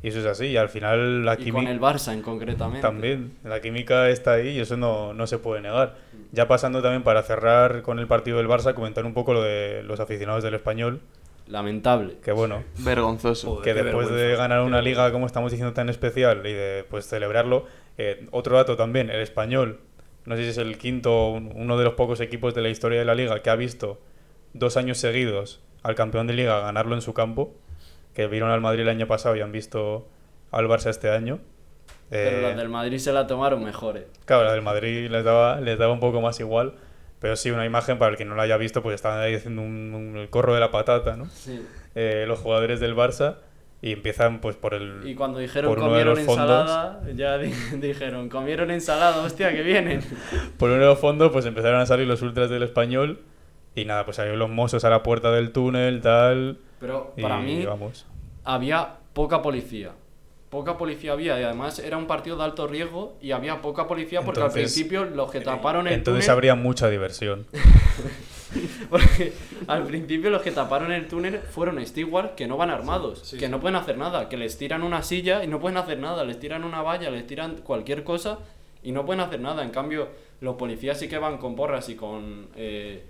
Y 0.01 0.07
eso 0.07 0.19
es 0.19 0.25
así, 0.25 0.45
y 0.45 0.55
al 0.55 0.69
final 0.69 1.25
la 1.25 1.33
Y 1.33 1.35
con 1.35 1.43
química... 1.43 1.71
el 1.71 1.81
Barça 1.81 2.13
en 2.13 2.21
concretamente. 2.21 2.79
También, 2.79 3.33
la 3.43 3.59
química 3.59 4.07
está 4.07 4.31
ahí 4.35 4.51
y 4.51 4.59
eso 4.61 4.77
no, 4.77 5.13
no 5.13 5.27
se 5.27 5.39
puede 5.39 5.59
negar. 5.59 5.97
Ya 6.31 6.47
pasando 6.47 6.81
también 6.81 7.03
para 7.03 7.21
cerrar 7.21 7.81
con 7.81 7.99
el 7.99 8.07
partido 8.07 8.37
del 8.37 8.47
Barça, 8.47 8.73
comentar 8.73 9.05
un 9.05 9.13
poco 9.13 9.33
lo 9.33 9.41
de 9.41 9.83
los 9.83 9.99
aficionados 9.99 10.41
del 10.41 10.53
español, 10.53 11.01
Lamentable. 11.47 12.15
que 12.23 12.31
bueno, 12.31 12.63
Vergonzoso. 12.77 13.55
Joder, 13.55 13.63
que 13.75 13.83
después 13.83 14.09
de 14.09 14.37
ganar 14.37 14.61
una 14.61 14.81
liga 14.81 15.11
como 15.11 15.25
estamos 15.25 15.51
diciendo 15.51 15.73
tan 15.73 15.89
especial 15.89 16.45
y 16.45 16.53
de 16.53 16.85
pues 16.89 17.05
celebrarlo, 17.07 17.65
eh, 17.97 18.25
otro 18.31 18.55
dato 18.55 18.77
también, 18.77 19.09
el 19.09 19.19
español, 19.19 19.81
no 20.25 20.35
sé 20.35 20.43
si 20.43 20.49
es 20.49 20.57
el 20.57 20.77
quinto, 20.77 21.29
un- 21.29 21.51
uno 21.55 21.77
de 21.77 21.83
los 21.83 21.93
pocos 21.93 22.19
equipos 22.21 22.53
de 22.53 22.61
la 22.61 22.69
historia 22.69 22.99
de 22.99 23.05
la 23.05 23.15
liga 23.15 23.41
que 23.41 23.49
ha 23.49 23.55
visto 23.55 23.99
dos 24.53 24.77
años 24.77 24.97
seguidos 24.97 25.61
al 25.83 25.95
campeón 25.95 26.27
de 26.27 26.33
liga 26.33 26.59
ganarlo 26.59 26.95
en 26.95 27.01
su 27.01 27.13
campo, 27.13 27.53
que 28.13 28.27
vieron 28.27 28.51
al 28.51 28.61
Madrid 28.61 28.81
el 28.81 28.89
año 28.89 29.07
pasado 29.07 29.35
y 29.35 29.41
han 29.41 29.51
visto 29.51 30.07
al 30.51 30.67
Barça 30.67 30.89
este 30.89 31.09
año. 31.09 31.39
Pero 32.09 32.37
Eh, 32.39 32.41
las 32.41 32.57
del 32.57 32.69
Madrid 32.69 32.97
se 32.97 33.13
la 33.13 33.25
tomaron 33.25 33.63
mejores. 33.63 34.03
Claro, 34.25 34.43
la 34.43 34.51
del 34.53 34.61
Madrid 34.61 35.09
les 35.09 35.23
daba, 35.23 35.61
les 35.61 35.79
daba 35.79 35.93
un 35.93 36.01
poco 36.01 36.19
más 36.21 36.39
igual. 36.41 36.73
Pero 37.21 37.35
sí, 37.35 37.51
una 37.51 37.65
imagen 37.65 37.97
para 37.99 38.11
el 38.11 38.17
que 38.17 38.25
no 38.25 38.35
la 38.35 38.43
haya 38.43 38.57
visto, 38.57 38.81
pues 38.81 38.95
estaban 38.95 39.19
ahí 39.21 39.35
haciendo 39.35 39.61
un, 39.61 39.93
un- 39.93 40.17
el 40.17 40.29
corro 40.29 40.53
de 40.55 40.59
la 40.59 40.71
patata, 40.71 41.15
¿no? 41.15 41.25
Sí. 41.27 41.63
Eh, 41.95 42.25
los 42.27 42.39
jugadores 42.39 42.79
del 42.79 42.95
Barça 42.95 43.35
y 43.81 43.93
empiezan 43.93 44.41
pues 44.41 44.55
por 44.55 44.73
el... 44.75 45.01
Y 45.07 45.15
cuando 45.15 45.39
dijeron 45.39 45.73
comieron 45.75 46.15
los 46.15 46.23
fondos. 46.25 46.49
ensalada, 46.61 47.01
ya 47.15 47.37
di- 47.37 47.51
dijeron 47.79 48.29
comieron 48.29 48.69
ensalada, 48.71 49.23
hostia, 49.23 49.51
que 49.53 49.63
vienen. 49.63 50.01
Por 50.57 50.69
uno 50.69 50.79
de 50.81 50.85
los 50.85 50.99
fondos 50.99 51.31
pues 51.31 51.45
empezaron 51.45 51.81
a 51.81 51.85
salir 51.85 52.07
los 52.07 52.21
ultras 52.21 52.49
del 52.49 52.61
español 52.63 53.19
y 53.75 53.85
nada, 53.85 54.05
pues 54.05 54.17
salieron 54.17 54.37
los 54.39 54.49
mozos 54.49 54.83
a 54.85 54.89
la 54.89 55.01
puerta 55.03 55.31
del 55.31 55.51
túnel, 55.51 56.01
tal... 56.01 56.59
Pero 56.79 57.13
Y 57.17 57.21
para 57.21 57.37
mí 57.39 57.65
vamos. 57.65 58.05
había 58.43 58.97
poca 59.13 59.41
policía. 59.41 59.91
Poca 60.49 60.77
policía 60.77 61.13
había 61.13 61.39
y 61.39 61.43
además 61.43 61.79
era 61.79 61.95
un 61.97 62.07
partido 62.07 62.35
de 62.37 62.43
alto 62.43 62.67
riesgo 62.67 63.17
y 63.21 63.31
había 63.31 63.61
poca 63.61 63.87
policía 63.87 64.21
porque 64.21 64.41
al 64.41 64.47
Entonces- 64.47 64.73
principio 64.73 65.05
los 65.05 65.31
que 65.31 65.39
taparon 65.41 65.87
el 65.87 65.93
Entonces 65.93 66.25
túnel 66.25 66.33
habría 66.35 66.55
mucha 66.55 66.89
diversión. 66.89 67.45
Porque 68.89 69.33
al 69.67 69.83
principio 69.83 70.29
los 70.29 70.41
que 70.41 70.51
taparon 70.51 70.91
el 70.91 71.07
túnel 71.07 71.39
fueron 71.39 71.83
stewards 71.85 72.31
que 72.35 72.47
no 72.47 72.57
van 72.57 72.69
armados, 72.69 73.33
que 73.39 73.49
no 73.49 73.59
pueden 73.59 73.75
hacer 73.75 73.97
nada, 73.97 74.27
que 74.29 74.37
les 74.37 74.57
tiran 74.57 74.83
una 74.83 75.03
silla 75.03 75.43
y 75.43 75.47
no 75.47 75.59
pueden 75.59 75.77
hacer 75.77 75.99
nada, 75.99 76.23
les 76.23 76.39
tiran 76.39 76.63
una 76.63 76.81
valla, 76.81 77.09
les 77.09 77.25
tiran 77.27 77.57
cualquier 77.57 78.03
cosa 78.03 78.39
y 78.83 78.91
no 78.91 79.05
pueden 79.05 79.21
hacer 79.21 79.39
nada. 79.39 79.63
En 79.63 79.69
cambio, 79.69 80.09
los 80.41 80.55
policías 80.55 80.99
sí 80.99 81.07
que 81.07 81.17
van 81.17 81.37
con 81.37 81.55
porras 81.55 81.87
y 81.89 81.95
con 81.95 82.47
eh, 82.55 83.03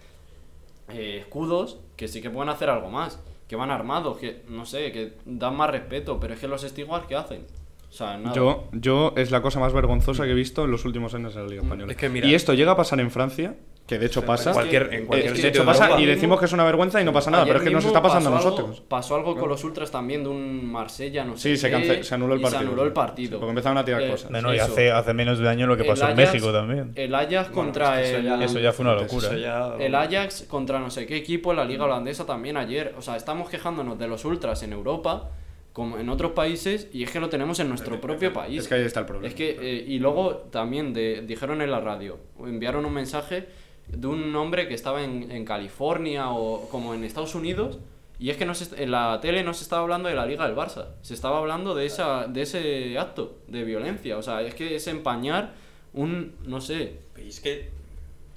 eh, 0.89 1.17
escudos, 1.21 1.80
que 1.95 2.08
sí 2.08 2.21
que 2.21 2.30
pueden 2.30 2.49
hacer 2.49 2.69
algo 2.69 2.89
más, 2.89 3.19
que 3.47 3.56
van 3.56 3.71
armados, 3.71 4.17
que 4.17 4.43
no 4.49 4.65
sé, 4.65 4.91
que 4.91 5.13
dan 5.25 5.56
más 5.56 5.69
respeto, 5.69 6.19
pero 6.19 6.34
es 6.34 6.39
que 6.39 6.47
los 6.47 6.62
stewards, 6.62 7.06
¿qué 7.08 7.15
hacen? 7.15 7.45
O 7.89 7.93
sea, 7.93 8.17
nada. 8.17 8.34
Yo, 8.36 8.69
yo 8.71 9.13
es 9.17 9.32
la 9.32 9.41
cosa 9.41 9.60
más 9.60 9.73
vergonzosa 9.73 10.23
que 10.23 10.32
he 10.32 10.36
visto 10.36 10.63
en 10.65 10.71
los 10.71 10.86
últimos 10.86 11.13
años 11.13 11.36
en 11.36 11.43
la 11.43 11.47
Liga 11.49 11.62
Española. 11.63 11.91
Es 11.91 11.97
que 11.97 12.08
mira- 12.10 12.27
y 12.27 12.36
esto 12.36 12.54
llega 12.54 12.71
a 12.71 12.77
pasar 12.77 12.99
en 13.01 13.12
Francia, 13.12 13.56
que 13.91 13.99
de 13.99 14.06
hecho 14.06 14.21
pasa. 14.23 14.51
En 14.51 14.54
cualquier, 14.54 14.93
en 14.93 15.06
cualquier 15.06 15.32
sitio 15.36 15.43
de 15.43 15.49
hecho 15.49 15.65
pasa 15.65 15.99
y 15.99 16.06
decimos 16.06 16.39
que 16.39 16.45
es 16.45 16.54
una 16.54 16.63
vergüenza 16.63 17.01
y 17.01 17.04
no 17.04 17.12
pasa 17.12 17.30
nada, 17.30 17.43
pero 17.45 17.58
es 17.58 17.63
que 17.63 17.71
nos 17.71 17.84
está 17.84 18.01
pasando 18.01 18.30
a 18.30 18.38
algo- 18.38 18.49
nosotros. 18.51 18.82
pasó 18.88 19.15
algo 19.15 19.36
con 19.36 19.49
los 19.49 19.63
ultras 19.63 19.91
también 19.91 20.23
de 20.23 20.30
un 20.30 20.71
Marsella, 20.71 21.25
no 21.25 21.36
sé. 21.36 21.49
Sí, 21.49 21.58
se, 21.58 21.69
qué, 21.69 21.73
cance- 21.75 22.04
se 22.04 22.15
anuló 22.15 22.36
el 22.36 22.41
partido. 22.41 22.62
Se 22.62 22.67
anuló 22.67 22.84
el 22.84 22.89
Sí, 22.89 22.95
partido. 22.95 23.39
porque 23.39 23.49
empezaron 23.51 23.77
a 23.77 23.86
tirar 23.86 24.01
Eh, 24.01 24.10
cosas. 24.12 24.32
No, 24.32 24.41
no, 24.41 24.54
y 24.54 24.60
hace, 24.60 24.91
hace 24.91 25.13
menos 25.13 25.38
de 25.38 25.43
un 25.43 25.49
año 25.49 25.67
lo 25.67 25.75
que 25.75 25.84
El 25.84 25.89
pasó 25.89 26.08
en 26.10 26.15
México 26.15 26.51
también. 26.54 26.91
El 26.95 27.13
Ajax 27.13 27.49
contra 27.49 28.01
es 28.01 28.08
que 28.08 28.10
eso 28.12 28.17
el. 28.19 28.23
ya- 28.25 28.43
Eso 28.45 28.60
ya 28.60 28.71
fue 28.71 28.86
una 28.86 28.95
locura. 28.95 29.27
Eso 29.27 29.36
¿eh? 29.36 29.41
ya- 29.41 29.75
El 29.80 29.93
Ajax 29.95 30.45
contra 30.47 30.80
no 30.80 30.89
sé 30.89 31.06
qué 31.06 31.17
equipo 31.17 31.51
en 31.51 31.58
la 31.58 31.65
liga 31.65 31.86
holandesa 31.86 32.25
también 32.25 32.56
ayer. 32.58 32.95
O 32.97 33.01
sea, 33.01 33.15
estamos 33.17 33.49
quejándonos 33.49 33.99
de 33.99 34.08
los 34.08 34.23
ultras 34.25 34.63
en 34.63 34.73
Europa, 34.73 35.30
como 35.73 35.97
en 35.97 36.10
otros 36.10 36.32
países, 36.34 36.89
y 36.91 37.04
es 37.04 37.12
que 37.12 37.19
lo 37.21 37.30
tenemos 37.30 37.58
en 37.62 37.69
nuestro 37.69 38.01
propio 38.01 38.34
país. 38.34 38.63
Es 38.63 38.67
que 38.67 38.75
ahí 38.75 38.82
está 38.82 38.99
el 38.99 39.06
problema. 39.06 39.27
Es 39.30 39.34
que, 39.36 39.58
eh, 39.62 39.86
y 39.88 39.99
luego 39.99 40.36
también 40.51 40.93
de- 40.93 41.21
dijeron 41.25 41.62
en 41.62 41.71
la 41.71 41.80
radio, 41.80 42.17
o 42.38 42.47
enviaron 42.47 42.86
un 42.86 42.93
mensaje 42.93 43.47
de 43.88 44.08
un 44.08 44.36
hombre 44.36 44.67
que 44.67 44.74
estaba 44.74 45.04
en, 45.04 45.32
en 45.32 45.46
California 45.46 46.32
o 46.32 46.70
como 46.70 46.94
en 46.94 47.04
Estados 47.04 47.36
Unidos, 47.36 47.80
y 48.20 48.30
es 48.30 48.38
que 48.38 48.46
no 48.46 48.54
se 48.54 48.84
en 48.84 48.91
la 48.91 49.20
tele 49.20 49.44
no 49.44 49.54
se 49.54 49.63
estaba 49.63 49.82
hablando 49.82 50.08
de 50.08 50.15
la 50.15 50.26
Liga 50.28 50.46
del 50.46 50.56
Barça, 50.56 50.89
se 51.02 51.15
estaba 51.15 51.39
hablando 51.39 51.74
de, 51.74 51.88
esa, 51.88 52.28
de 52.28 52.44
ese 52.44 53.00
acto 53.00 53.39
de 53.48 53.63
violencia. 53.63 54.17
O 54.17 54.22
sea, 54.22 54.41
es 54.44 54.54
que 54.54 54.76
es 54.76 54.88
empañar 54.88 55.54
un, 55.94 56.36
no 56.46 56.62
sé, 56.62 57.00
Y 57.17 57.30
es 57.30 57.39
que 57.39 57.70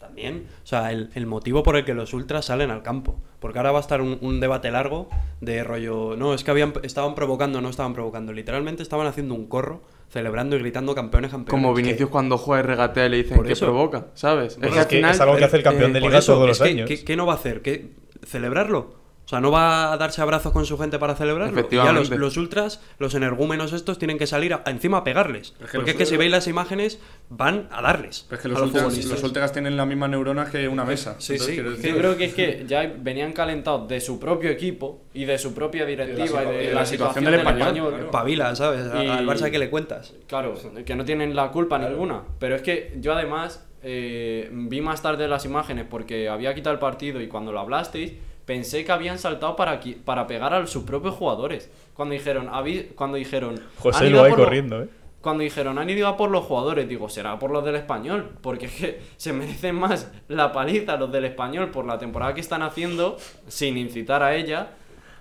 también, 0.01 0.49
o 0.63 0.67
sea, 0.67 0.91
el, 0.91 1.11
el 1.15 1.27
motivo 1.27 1.63
por 1.63 1.77
el 1.77 1.85
que 1.85 1.95
los 1.95 2.15
ultras 2.15 2.47
salen 2.47 2.71
al 2.71 2.83
campo. 2.83 3.21
Porque 3.41 3.59
ahora 3.59 3.73
va 3.73 3.79
a 3.79 3.83
estar 3.83 4.01
un, 4.01 4.17
un 4.23 4.41
debate 4.41 4.71
largo 4.71 5.11
de 5.43 5.63
rollo. 5.63 6.17
No, 6.17 6.33
es 6.33 6.45
que 6.45 6.51
habían, 6.51 6.73
estaban 6.83 7.15
provocando, 7.15 7.61
no 7.61 7.69
estaban 7.69 7.93
provocando. 7.93 8.33
Literalmente 8.33 8.83
estaban 8.83 9.07
haciendo 9.07 9.35
un 9.35 9.47
corro, 9.49 9.83
celebrando 10.09 10.57
y 10.57 10.61
gritando 10.61 10.95
campeones, 10.95 11.31
campeones. 11.31 11.51
Como 11.63 11.75
Que- 11.75 11.83
Vinicius 11.83 12.11
cuando 12.11 12.39
juega 12.39 12.63
y 12.63 12.67
regatea 12.67 13.09
le 13.09 13.17
dicen 13.19 13.43
que 13.43 13.57
provoca, 13.57 14.07
¿sabes? 14.15 14.57
Bueno, 14.59 14.75
que 14.75 14.81
es 14.81 14.87
que 14.87 15.01
es 15.01 15.21
algo 15.21 15.37
que 15.37 15.45
hace 15.45 15.57
el 15.59 15.63
campeón 15.63 15.93
de 15.93 16.01
por 16.01 16.09
liga 16.11 16.19
eso, 16.21 16.35
todos 16.35 16.49
los 16.49 16.59
que- 16.61 16.69
años. 16.69 16.89
¿qué, 16.89 17.05
qué 17.05 17.17
no 17.17 17.27
va 17.27 17.33
a 17.35 17.37
hacer? 17.37 17.63
¿Qué, 17.63 17.91
¿Celebrarlo? 18.27 19.04
O 19.25 19.29
sea, 19.29 19.41
no 19.41 19.51
va 19.51 19.91
a 19.93 19.97
darse 19.97 20.21
abrazos 20.21 20.53
con 20.53 20.67
su 20.67 20.77
gente 20.77 20.99
para 20.99 21.15
celebrarlo. 21.15 21.53
Y 21.53 21.57
ya 21.57 21.63
los, 21.63 21.73
Efectivamente. 21.73 22.19
los 22.19 22.37
ultras, 22.37 22.81
los 22.99 23.15
energúmenos 23.15 23.73
estos, 23.73 23.99
tienen 23.99 24.19
que 24.19 24.27
salir 24.27 24.53
a- 24.53 24.63
encima 24.67 24.99
a 24.99 25.05
pegarles. 25.05 25.55
Es 25.63 25.71
que 25.71 25.79
Porque 25.79 25.93
es 25.93 25.97
que 25.97 26.05
si 26.05 26.19
veis 26.19 26.31
las 26.31 26.47
imágenes, 26.47 27.01
van 27.31 27.69
a 27.73 27.81
darles. 27.81 28.27
Pero 28.29 28.37
es 28.37 28.43
que 28.43 28.49
a 28.49 28.51
los, 28.51 28.61
ultras, 28.63 28.83
futbolistas. 28.85 29.13
los 29.13 29.23
ultras 29.25 29.53
tienen 29.53 29.79
la 29.79 29.87
misma 29.87 30.09
neurona 30.09 30.51
que 30.51 30.69
una 30.69 30.85
mesa. 30.85 31.17
Sí, 31.19 31.39
sí. 31.39 31.57
decir- 31.57 31.93
Yo 31.93 31.97
creo 31.99 32.17
que 32.19 32.25
es 32.27 32.35
que 32.35 32.65
ya 32.69 32.93
venían 32.99 33.33
calentados 33.33 33.89
de 33.89 33.99
su 34.03 34.21
propio 34.21 34.51
equipo 34.51 35.01
y 35.15 35.25
de 35.25 35.39
su 35.39 35.55
propia 35.55 35.87
directiva 35.87 36.45
y 36.45 36.57
de, 36.67 36.75
la, 36.75 36.85
situación, 36.85 37.25
del 37.25 37.35
español. 37.35 38.09
Pavila, 38.13 38.55
¿sabes? 38.55 38.87
Y- 39.03 39.07
Al 39.09 39.27
Barça 39.27 39.51
que 39.51 39.59
le 39.59 39.71
cuentas. 39.71 40.13
Claro, 40.27 40.55
que 40.85 40.95
no 40.95 41.05
tienen 41.07 41.35
la 41.35 41.51
culpa 41.51 41.79
ninguna. 41.79 42.23
Pero 42.39 42.57
es 42.57 42.63
que 42.63 42.93
yo 43.01 43.15
además 43.15 43.65
eh, 43.83 44.49
vi 44.53 44.81
más 44.83 45.01
tarde 45.03 45.29
las 45.29 45.45
imágenes 45.47 45.87
porque 45.89 46.29
había 46.29 46.55
quitado 46.55 46.75
el 46.75 46.79
partido 46.81 47.21
y 47.23 47.29
cuando 47.29 47.53
lo 47.53 47.61
hablasteis 47.61 48.13
pensé 48.45 48.85
que 48.85 48.93
habían 48.93 49.19
saltado 49.19 49.57
para, 49.57 49.81
qui- 49.81 49.97
para 49.97 50.27
pegar 50.27 50.53
a 50.55 50.67
sus 50.67 50.85
propios 50.85 51.15
jugadores. 51.15 51.71
Cuando 51.95 52.13
dijeron, 52.15 52.49
habí- 52.53 52.89
cuando 52.95 53.17
dijeron... 53.17 53.61
José 53.79 54.05
"Han 54.05 54.11
ido 54.11 54.23
lo 54.25 54.31
va 54.31 54.37
corriendo, 54.37 54.83
¿eh? 54.83 54.89
Cuando 55.21 55.43
dijeron, 55.43 55.79
han 55.79 55.89
ido 55.89 56.07
a 56.07 56.19
por 56.19 56.31
los 56.31 56.45
jugadores, 56.45 56.87
digo, 56.87 57.09
será 57.09 57.39
por 57.39 57.51
los 57.51 57.65
del 57.65 57.77
español, 57.77 58.33
porque 58.43 58.67
es 58.67 58.73
que 58.75 59.01
se 59.17 59.33
merecen 59.33 59.75
más 59.77 60.13
la 60.29 60.53
paliza 60.53 60.97
los 60.97 61.11
del 61.11 61.25
español 61.25 61.71
por 61.71 61.87
la 61.87 61.99
temporada 61.99 62.35
que 62.35 62.41
están 62.43 62.63
haciendo, 62.63 63.17
sin 63.49 63.79
incitar 63.79 64.23
a 64.23 64.35
ella, 64.37 64.73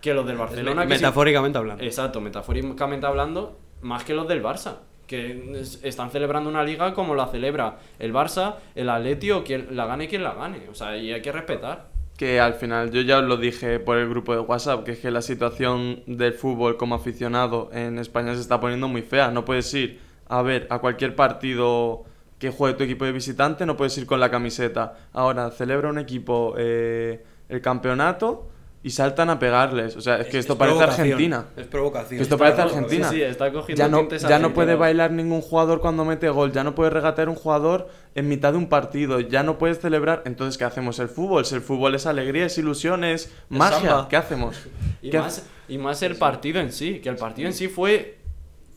que 0.02 0.14
los 0.14 0.26
del 0.28 0.36
Barcelona. 0.38 0.82
que 0.86 0.96
sí- 0.96 1.02
Metafóricamente 1.04 1.58
hablando. 1.58 1.84
Exacto, 1.84 2.20
metafóricamente 2.20 3.06
hablando, 3.06 3.58
más 3.82 4.04
que 4.04 4.14
los 4.14 4.28
del 4.28 4.44
Barça. 4.44 4.76
Que 5.08 5.60
es- 5.60 5.80
están 5.84 6.12
celebrando 6.12 6.50
una 6.50 6.64
liga 6.64 6.94
como 6.94 7.14
la 7.16 7.28
celebra 7.28 7.78
el 8.00 8.14
Barça, 8.14 8.56
el 8.76 8.90
Atleti 8.90 9.32
o 9.32 9.44
quien 9.44 9.76
la 9.76 9.86
gane 9.86 10.08
quien 10.10 10.24
la 10.24 10.34
gane. 10.34 10.68
O 10.70 10.76
sea, 10.76 10.98
y 10.98 11.12
hay 11.14 11.22
que 11.22 11.32
respetar. 11.32 11.93
Que 12.18 12.40
al 12.40 12.54
final, 12.54 12.92
yo 12.92 13.02
ya 13.02 13.20
os 13.20 13.26
lo 13.26 13.38
dije 13.38 13.80
por 13.80 13.98
el 13.98 14.08
grupo 14.08 14.34
de 14.34 14.40
WhatsApp, 14.40 14.84
que 14.84 14.92
es 14.92 15.00
que 15.00 15.10
la 15.10 15.22
situación 15.22 16.04
del 16.06 16.34
fútbol 16.34 16.78
como 16.78 16.96
aficionado 16.96 17.70
en 17.74 17.98
España 17.98 18.36
se 18.36 18.42
está 18.42 18.60
poniendo 18.60 18.88
muy 18.88 19.02
fea. 19.02 19.32
No 19.32 19.46
puedes 19.46 19.74
ir 19.74 20.00
a 20.28 20.42
ver 20.42 20.68
a 20.70 20.80
cualquier 20.80 21.16
partido 21.16 22.04
que 22.38 22.52
juegue 22.52 22.78
tu 22.78 22.84
equipo 22.84 23.06
de 23.06 23.14
visitante, 23.14 23.66
no 23.66 23.78
puedes 23.78 23.98
ir 23.98 24.06
con 24.06 24.20
la 24.20 24.30
camiseta. 24.30 24.98
Ahora, 25.14 25.50
celebra 25.52 25.90
un 25.90 25.98
equipo 25.98 26.54
eh, 26.58 27.24
el 27.50 27.62
campeonato 27.62 28.50
y 28.84 28.90
saltan 28.90 29.30
a 29.30 29.40
pegarles. 29.40 29.96
O 29.96 30.02
sea, 30.02 30.18
es 30.18 30.28
que 30.28 30.38
esto 30.38 30.58
parece 30.58 30.84
Argentina. 30.84 31.46
Es 31.56 31.68
provocación. 31.68 32.18
Que 32.18 32.24
esto 32.24 32.38
parece 32.38 32.62
Argentina. 32.62 33.10
Sí, 33.10 33.16
sí, 33.16 33.22
está 33.22 33.52
cogiendo 33.52 33.82
Ya 33.82 33.88
no, 33.88 34.10
ya 34.10 34.40
no 34.40 34.54
puede 34.54 34.76
bailar 34.76 35.12
ningún 35.12 35.42
jugador 35.42 35.80
cuando 35.80 36.04
mete 36.04 36.28
gol, 36.30 36.52
ya 36.52 36.66
no 36.66 36.76
puede 36.76 36.90
regatear 36.90 37.30
un 37.30 37.36
jugador 37.36 37.90
en 38.14 38.28
mitad 38.28 38.52
de 38.52 38.58
un 38.58 38.68
partido, 38.68 39.22
ya 39.22 39.42
no 39.42 39.58
puedes 39.58 39.80
celebrar. 39.80 40.22
Entonces, 40.26 40.58
¿qué 40.58 40.66
hacemos? 40.66 41.00
El 41.00 41.08
fútbol, 41.08 41.46
si 41.46 41.56
el 41.56 41.62
fútbol 41.62 41.96
es 41.96 42.06
alegría, 42.06 42.46
es 42.46 42.58
ilusión, 42.58 43.06
es 43.06 43.34
magia. 43.48 44.08
¿Qué 44.10 44.18
hacemos? 44.18 44.58
Y 45.02 45.10
¿Qué 45.10 45.20
más, 45.20 45.46
y 45.68 45.78
más 45.78 46.02
el 46.02 46.16
partido 46.16 46.62
en 46.62 46.72
sí, 46.72 47.00
que 47.00 47.10
el 47.10 47.18
partido 47.18 47.50
en 47.50 47.54
sí 47.54 47.68
fue 47.68 48.23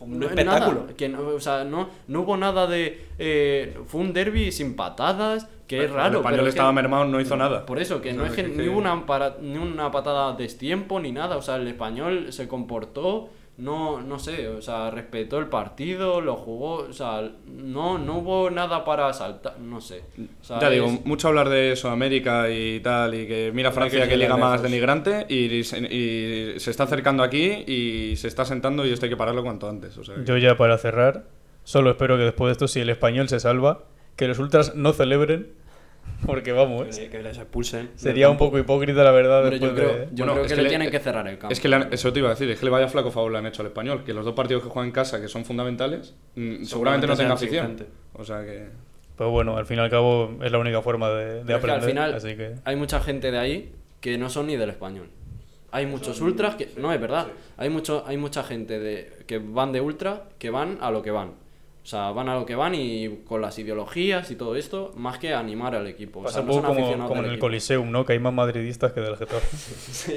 Un 0.06 0.18
no- 0.20 0.26
espectáculo. 0.26 0.80
nada, 0.82 0.94
que 0.96 1.08
no, 1.08 1.20
o 1.28 1.40
sea, 1.40 1.64
no, 1.64 1.88
no 2.08 2.20
hubo 2.22 2.36
nada 2.36 2.66
de... 2.66 3.06
eh, 3.18 3.76
fue 3.86 4.00
un 4.00 4.12
derby 4.12 4.52
sin 4.52 4.76
patadas, 4.76 5.48
que 5.66 5.84
es 5.84 5.90
raro. 5.90 6.08
El 6.10 6.16
español 6.18 6.30
pero 6.38 6.42
es 6.48 6.54
que- 6.54 6.58
estaba 6.58 6.72
mermado, 6.72 7.04
no 7.06 7.20
hizo 7.20 7.36
nada. 7.36 7.66
Por 7.66 7.78
eso, 7.80 8.00
que 8.00 8.12
no 8.12 8.24
es 8.24 8.32
que 8.32 8.44
que- 8.44 8.48
ni 8.48 8.68
hubo 8.68 8.78
una, 8.78 9.04
para- 9.06 9.36
ni 9.40 9.58
una 9.58 9.90
patada 9.90 10.32
de 10.36 10.42
destiempo 10.44 11.00
ni 11.00 11.12
nada. 11.12 11.36
O 11.36 11.42
sea, 11.42 11.56
el 11.56 11.66
español 11.66 12.32
se 12.32 12.46
comportó, 12.48 13.28
no, 13.58 14.02
no 14.02 14.18
sé, 14.18 14.48
o 14.48 14.60
sea, 14.60 14.90
respetó 14.90 15.38
el 15.38 15.46
partido, 15.46 16.20
lo 16.20 16.36
jugó, 16.36 16.74
o 16.88 16.92
sea, 16.92 17.30
no, 17.46 17.96
no 17.96 18.18
hubo 18.18 18.50
nada 18.50 18.84
para 18.84 19.10
saltar, 19.14 19.58
no 19.58 19.80
sé. 19.80 20.02
O 20.42 20.44
sea, 20.44 20.60
Ya 20.60 20.68
digo, 20.70 20.88
mucho 21.04 21.28
hablar 21.28 21.48
de 21.48 21.74
Sudamérica 21.74 22.50
y 22.50 22.80
tal, 22.80 23.14
y 23.14 23.26
que 23.26 23.52
mira 23.54 23.72
Francia 23.72 24.02
que 24.02 24.08
que 24.10 24.16
liga 24.18 24.36
más 24.36 24.62
denigrante 24.62 25.24
y, 25.28 25.64
se- 25.64 25.78
y 25.78 26.60
se 26.60 26.70
está 26.70 26.82
acercando 26.84 27.22
aquí 27.22 27.64
y 27.66 28.14
se 28.16 28.28
está 28.28 28.44
sentando 28.44 28.84
y 28.86 28.92
esto 28.92 29.06
hay 29.06 29.10
que 29.10 29.16
pararlo 29.16 29.42
cuanto 29.42 29.68
antes. 29.68 29.96
O 29.96 30.04
sea, 30.04 30.16
que- 30.16 30.24
Yo 30.24 30.36
ya 30.36 30.56
para 30.58 30.76
cerrar, 30.76 31.24
solo 31.64 31.90
espero 31.90 32.18
que 32.18 32.24
después 32.24 32.48
de 32.48 32.52
esto, 32.52 32.68
si 32.68 32.80
el 32.80 32.90
español 32.90 33.28
se 33.30 33.40
salva, 33.40 33.84
que 34.16 34.28
los 34.28 34.38
ultras 34.38 34.74
no 34.74 34.92
celebren 34.92 35.52
Porque 36.24 36.50
vamos, 36.52 36.96
Que, 36.96 37.08
que 37.08 37.22
les 37.22 37.36
expulsen. 37.36 37.90
sería 37.94 38.30
un 38.30 38.36
poco 38.38 38.58
hipócrita 38.58 39.04
la 39.04 39.10
verdad. 39.10 39.42
Hombre, 39.44 39.58
yo 39.60 39.74
creo, 39.74 39.88
de- 39.92 40.08
yo 40.12 40.24
Bueno, 40.24 40.32
creo 40.32 40.44
es 40.44 40.48
que, 40.50 40.54
que 40.54 40.56
le, 40.56 40.62
le- 40.64 40.68
tienen 40.70 40.90
que 40.90 40.98
cerrar 40.98 41.28
el 41.28 41.38
campo. 41.38 41.52
Es 41.52 41.60
que 41.60 41.68
le 41.68 41.76
han- 41.76 41.88
eso 41.92 42.12
te 42.12 42.18
iba 42.20 42.28
a 42.28 42.32
decir, 42.32 42.50
es 42.50 42.58
que 42.58 42.64
le 42.64 42.70
vaya 42.70 42.88
flaco 42.88 43.10
favor 43.10 43.30
le 43.30 43.38
han 43.38 43.46
hecho 43.46 43.62
al 43.62 43.68
español, 43.68 44.02
que 44.04 44.12
los 44.14 44.24
dos 44.24 44.34
partidos 44.34 44.62
que 44.62 44.68
juegan 44.70 44.88
en 44.88 44.92
casa, 44.92 45.20
que 45.20 45.28
son 45.28 45.44
fundamentales, 45.44 46.14
mm, 46.34 46.64
seguramente 46.64 47.06
no 47.06 47.14
sea 47.14 47.26
tenga 47.26 47.36
sin 47.36 47.48
afición. 47.48 47.76
O 48.14 48.24
sea 48.24 48.42
que... 48.44 48.66
Pero 49.16 49.30
bueno, 49.30 49.56
al 49.56 49.66
fin 49.66 49.76
y 49.78 49.80
al 49.80 49.90
cabo 49.90 50.36
es 50.42 50.50
la 50.50 50.58
única 50.58 50.82
forma 50.82 51.10
de, 51.10 51.24
de 51.36 51.44
Pero 51.44 51.58
es 51.58 51.64
que 51.64 51.70
aprender. 51.70 51.72
al 51.74 51.82
final 51.82 52.14
así 52.14 52.36
que... 52.36 52.54
hay 52.64 52.76
mucha 52.76 53.00
gente 53.00 53.30
de 53.30 53.38
ahí 53.38 53.72
que 54.00 54.18
no 54.18 54.28
son 54.30 54.46
ni 54.48 54.56
del 54.56 54.70
español. 54.70 55.08
Hay 55.70 55.84
muchos 55.86 56.20
ultras 56.20 56.54
que... 56.56 56.70
No, 56.78 56.92
es 56.92 57.00
verdad. 57.00 57.26
Hay, 57.58 57.68
mucho, 57.68 58.04
hay 58.06 58.16
mucha 58.16 58.42
gente 58.42 58.78
de, 58.78 59.12
que 59.26 59.38
van 59.38 59.72
de 59.72 59.80
ultra 59.80 60.24
que 60.38 60.48
van 60.50 60.78
a 60.80 60.90
lo 60.90 61.02
que 61.02 61.10
van. 61.10 61.32
O 61.86 61.88
sea, 61.88 62.10
van 62.10 62.28
a 62.28 62.34
lo 62.34 62.44
que 62.44 62.56
van 62.56 62.74
y 62.74 63.20
con 63.28 63.40
las 63.40 63.56
ideologías 63.60 64.28
y 64.32 64.34
todo 64.34 64.56
esto, 64.56 64.92
más 64.96 65.20
que 65.20 65.32
animar 65.34 65.76
al 65.76 65.86
equipo. 65.86 66.18
O 66.18 66.22
Pasa 66.24 66.32
sea, 66.34 66.42
un 66.42 66.48
no 66.48 66.54
poco 66.54 66.66
como, 66.66 66.80
aficionados 66.80 67.08
como 67.08 67.20
en 67.20 67.26
el 67.26 67.30
equipo. 67.34 67.46
Coliseum, 67.46 67.90
¿no? 67.92 68.04
Que 68.04 68.14
hay 68.14 68.18
más 68.18 68.32
madridistas 68.32 68.92
que 68.92 69.00
del 69.02 69.16
Getafe. 69.16 69.56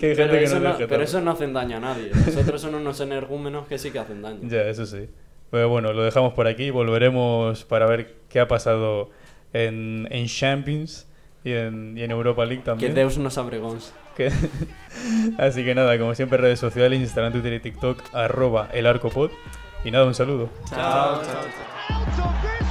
que 0.00 0.06
hay 0.06 0.14
Pero, 0.14 0.16
gente 0.16 0.38
que 0.38 0.44
eso 0.44 0.58
no 0.58 0.78
no, 0.78 0.86
pero 0.88 1.02
eso 1.02 1.20
no 1.20 1.30
hacen 1.32 1.52
daño 1.52 1.76
a 1.76 1.80
nadie. 1.80 2.10
Nosotros 2.14 2.62
son 2.62 2.76
unos 2.76 2.98
energúmenos 3.00 3.66
que 3.66 3.76
sí 3.76 3.90
que 3.90 3.98
hacen 3.98 4.22
daño. 4.22 4.40
Ya, 4.48 4.62
eso 4.62 4.86
sí. 4.86 5.06
Pero 5.50 5.68
bueno, 5.68 5.92
lo 5.92 6.02
dejamos 6.02 6.32
por 6.32 6.46
aquí. 6.46 6.70
Volveremos 6.70 7.64
para 7.66 7.84
ver 7.86 8.14
qué 8.30 8.40
ha 8.40 8.48
pasado 8.48 9.10
en, 9.52 10.08
en 10.10 10.26
Champions 10.28 11.08
y 11.44 11.52
en, 11.52 11.98
y 11.98 12.02
en 12.04 12.10
Europa 12.10 12.46
League 12.46 12.62
Que 12.62 12.66
también. 12.66 12.94
Deus 12.94 13.18
nos 13.18 13.36
abregons. 13.36 13.92
Que- 14.16 14.32
Así 15.38 15.62
que 15.62 15.74
nada, 15.74 15.98
como 15.98 16.14
siempre, 16.14 16.38
redes 16.38 16.58
sociales, 16.58 17.00
Instagram, 17.00 17.32
Twitter 17.34 17.52
y 17.52 17.60
TikTok, 17.60 18.02
arroba 18.14 18.70
el 18.72 18.86
arcopod. 18.86 19.30
Y 19.84 19.90
nada, 19.90 20.04
un 20.06 20.14
saludo. 20.14 20.48
chao. 20.68 21.22
chao. 21.22 21.24
chao. 22.16 22.69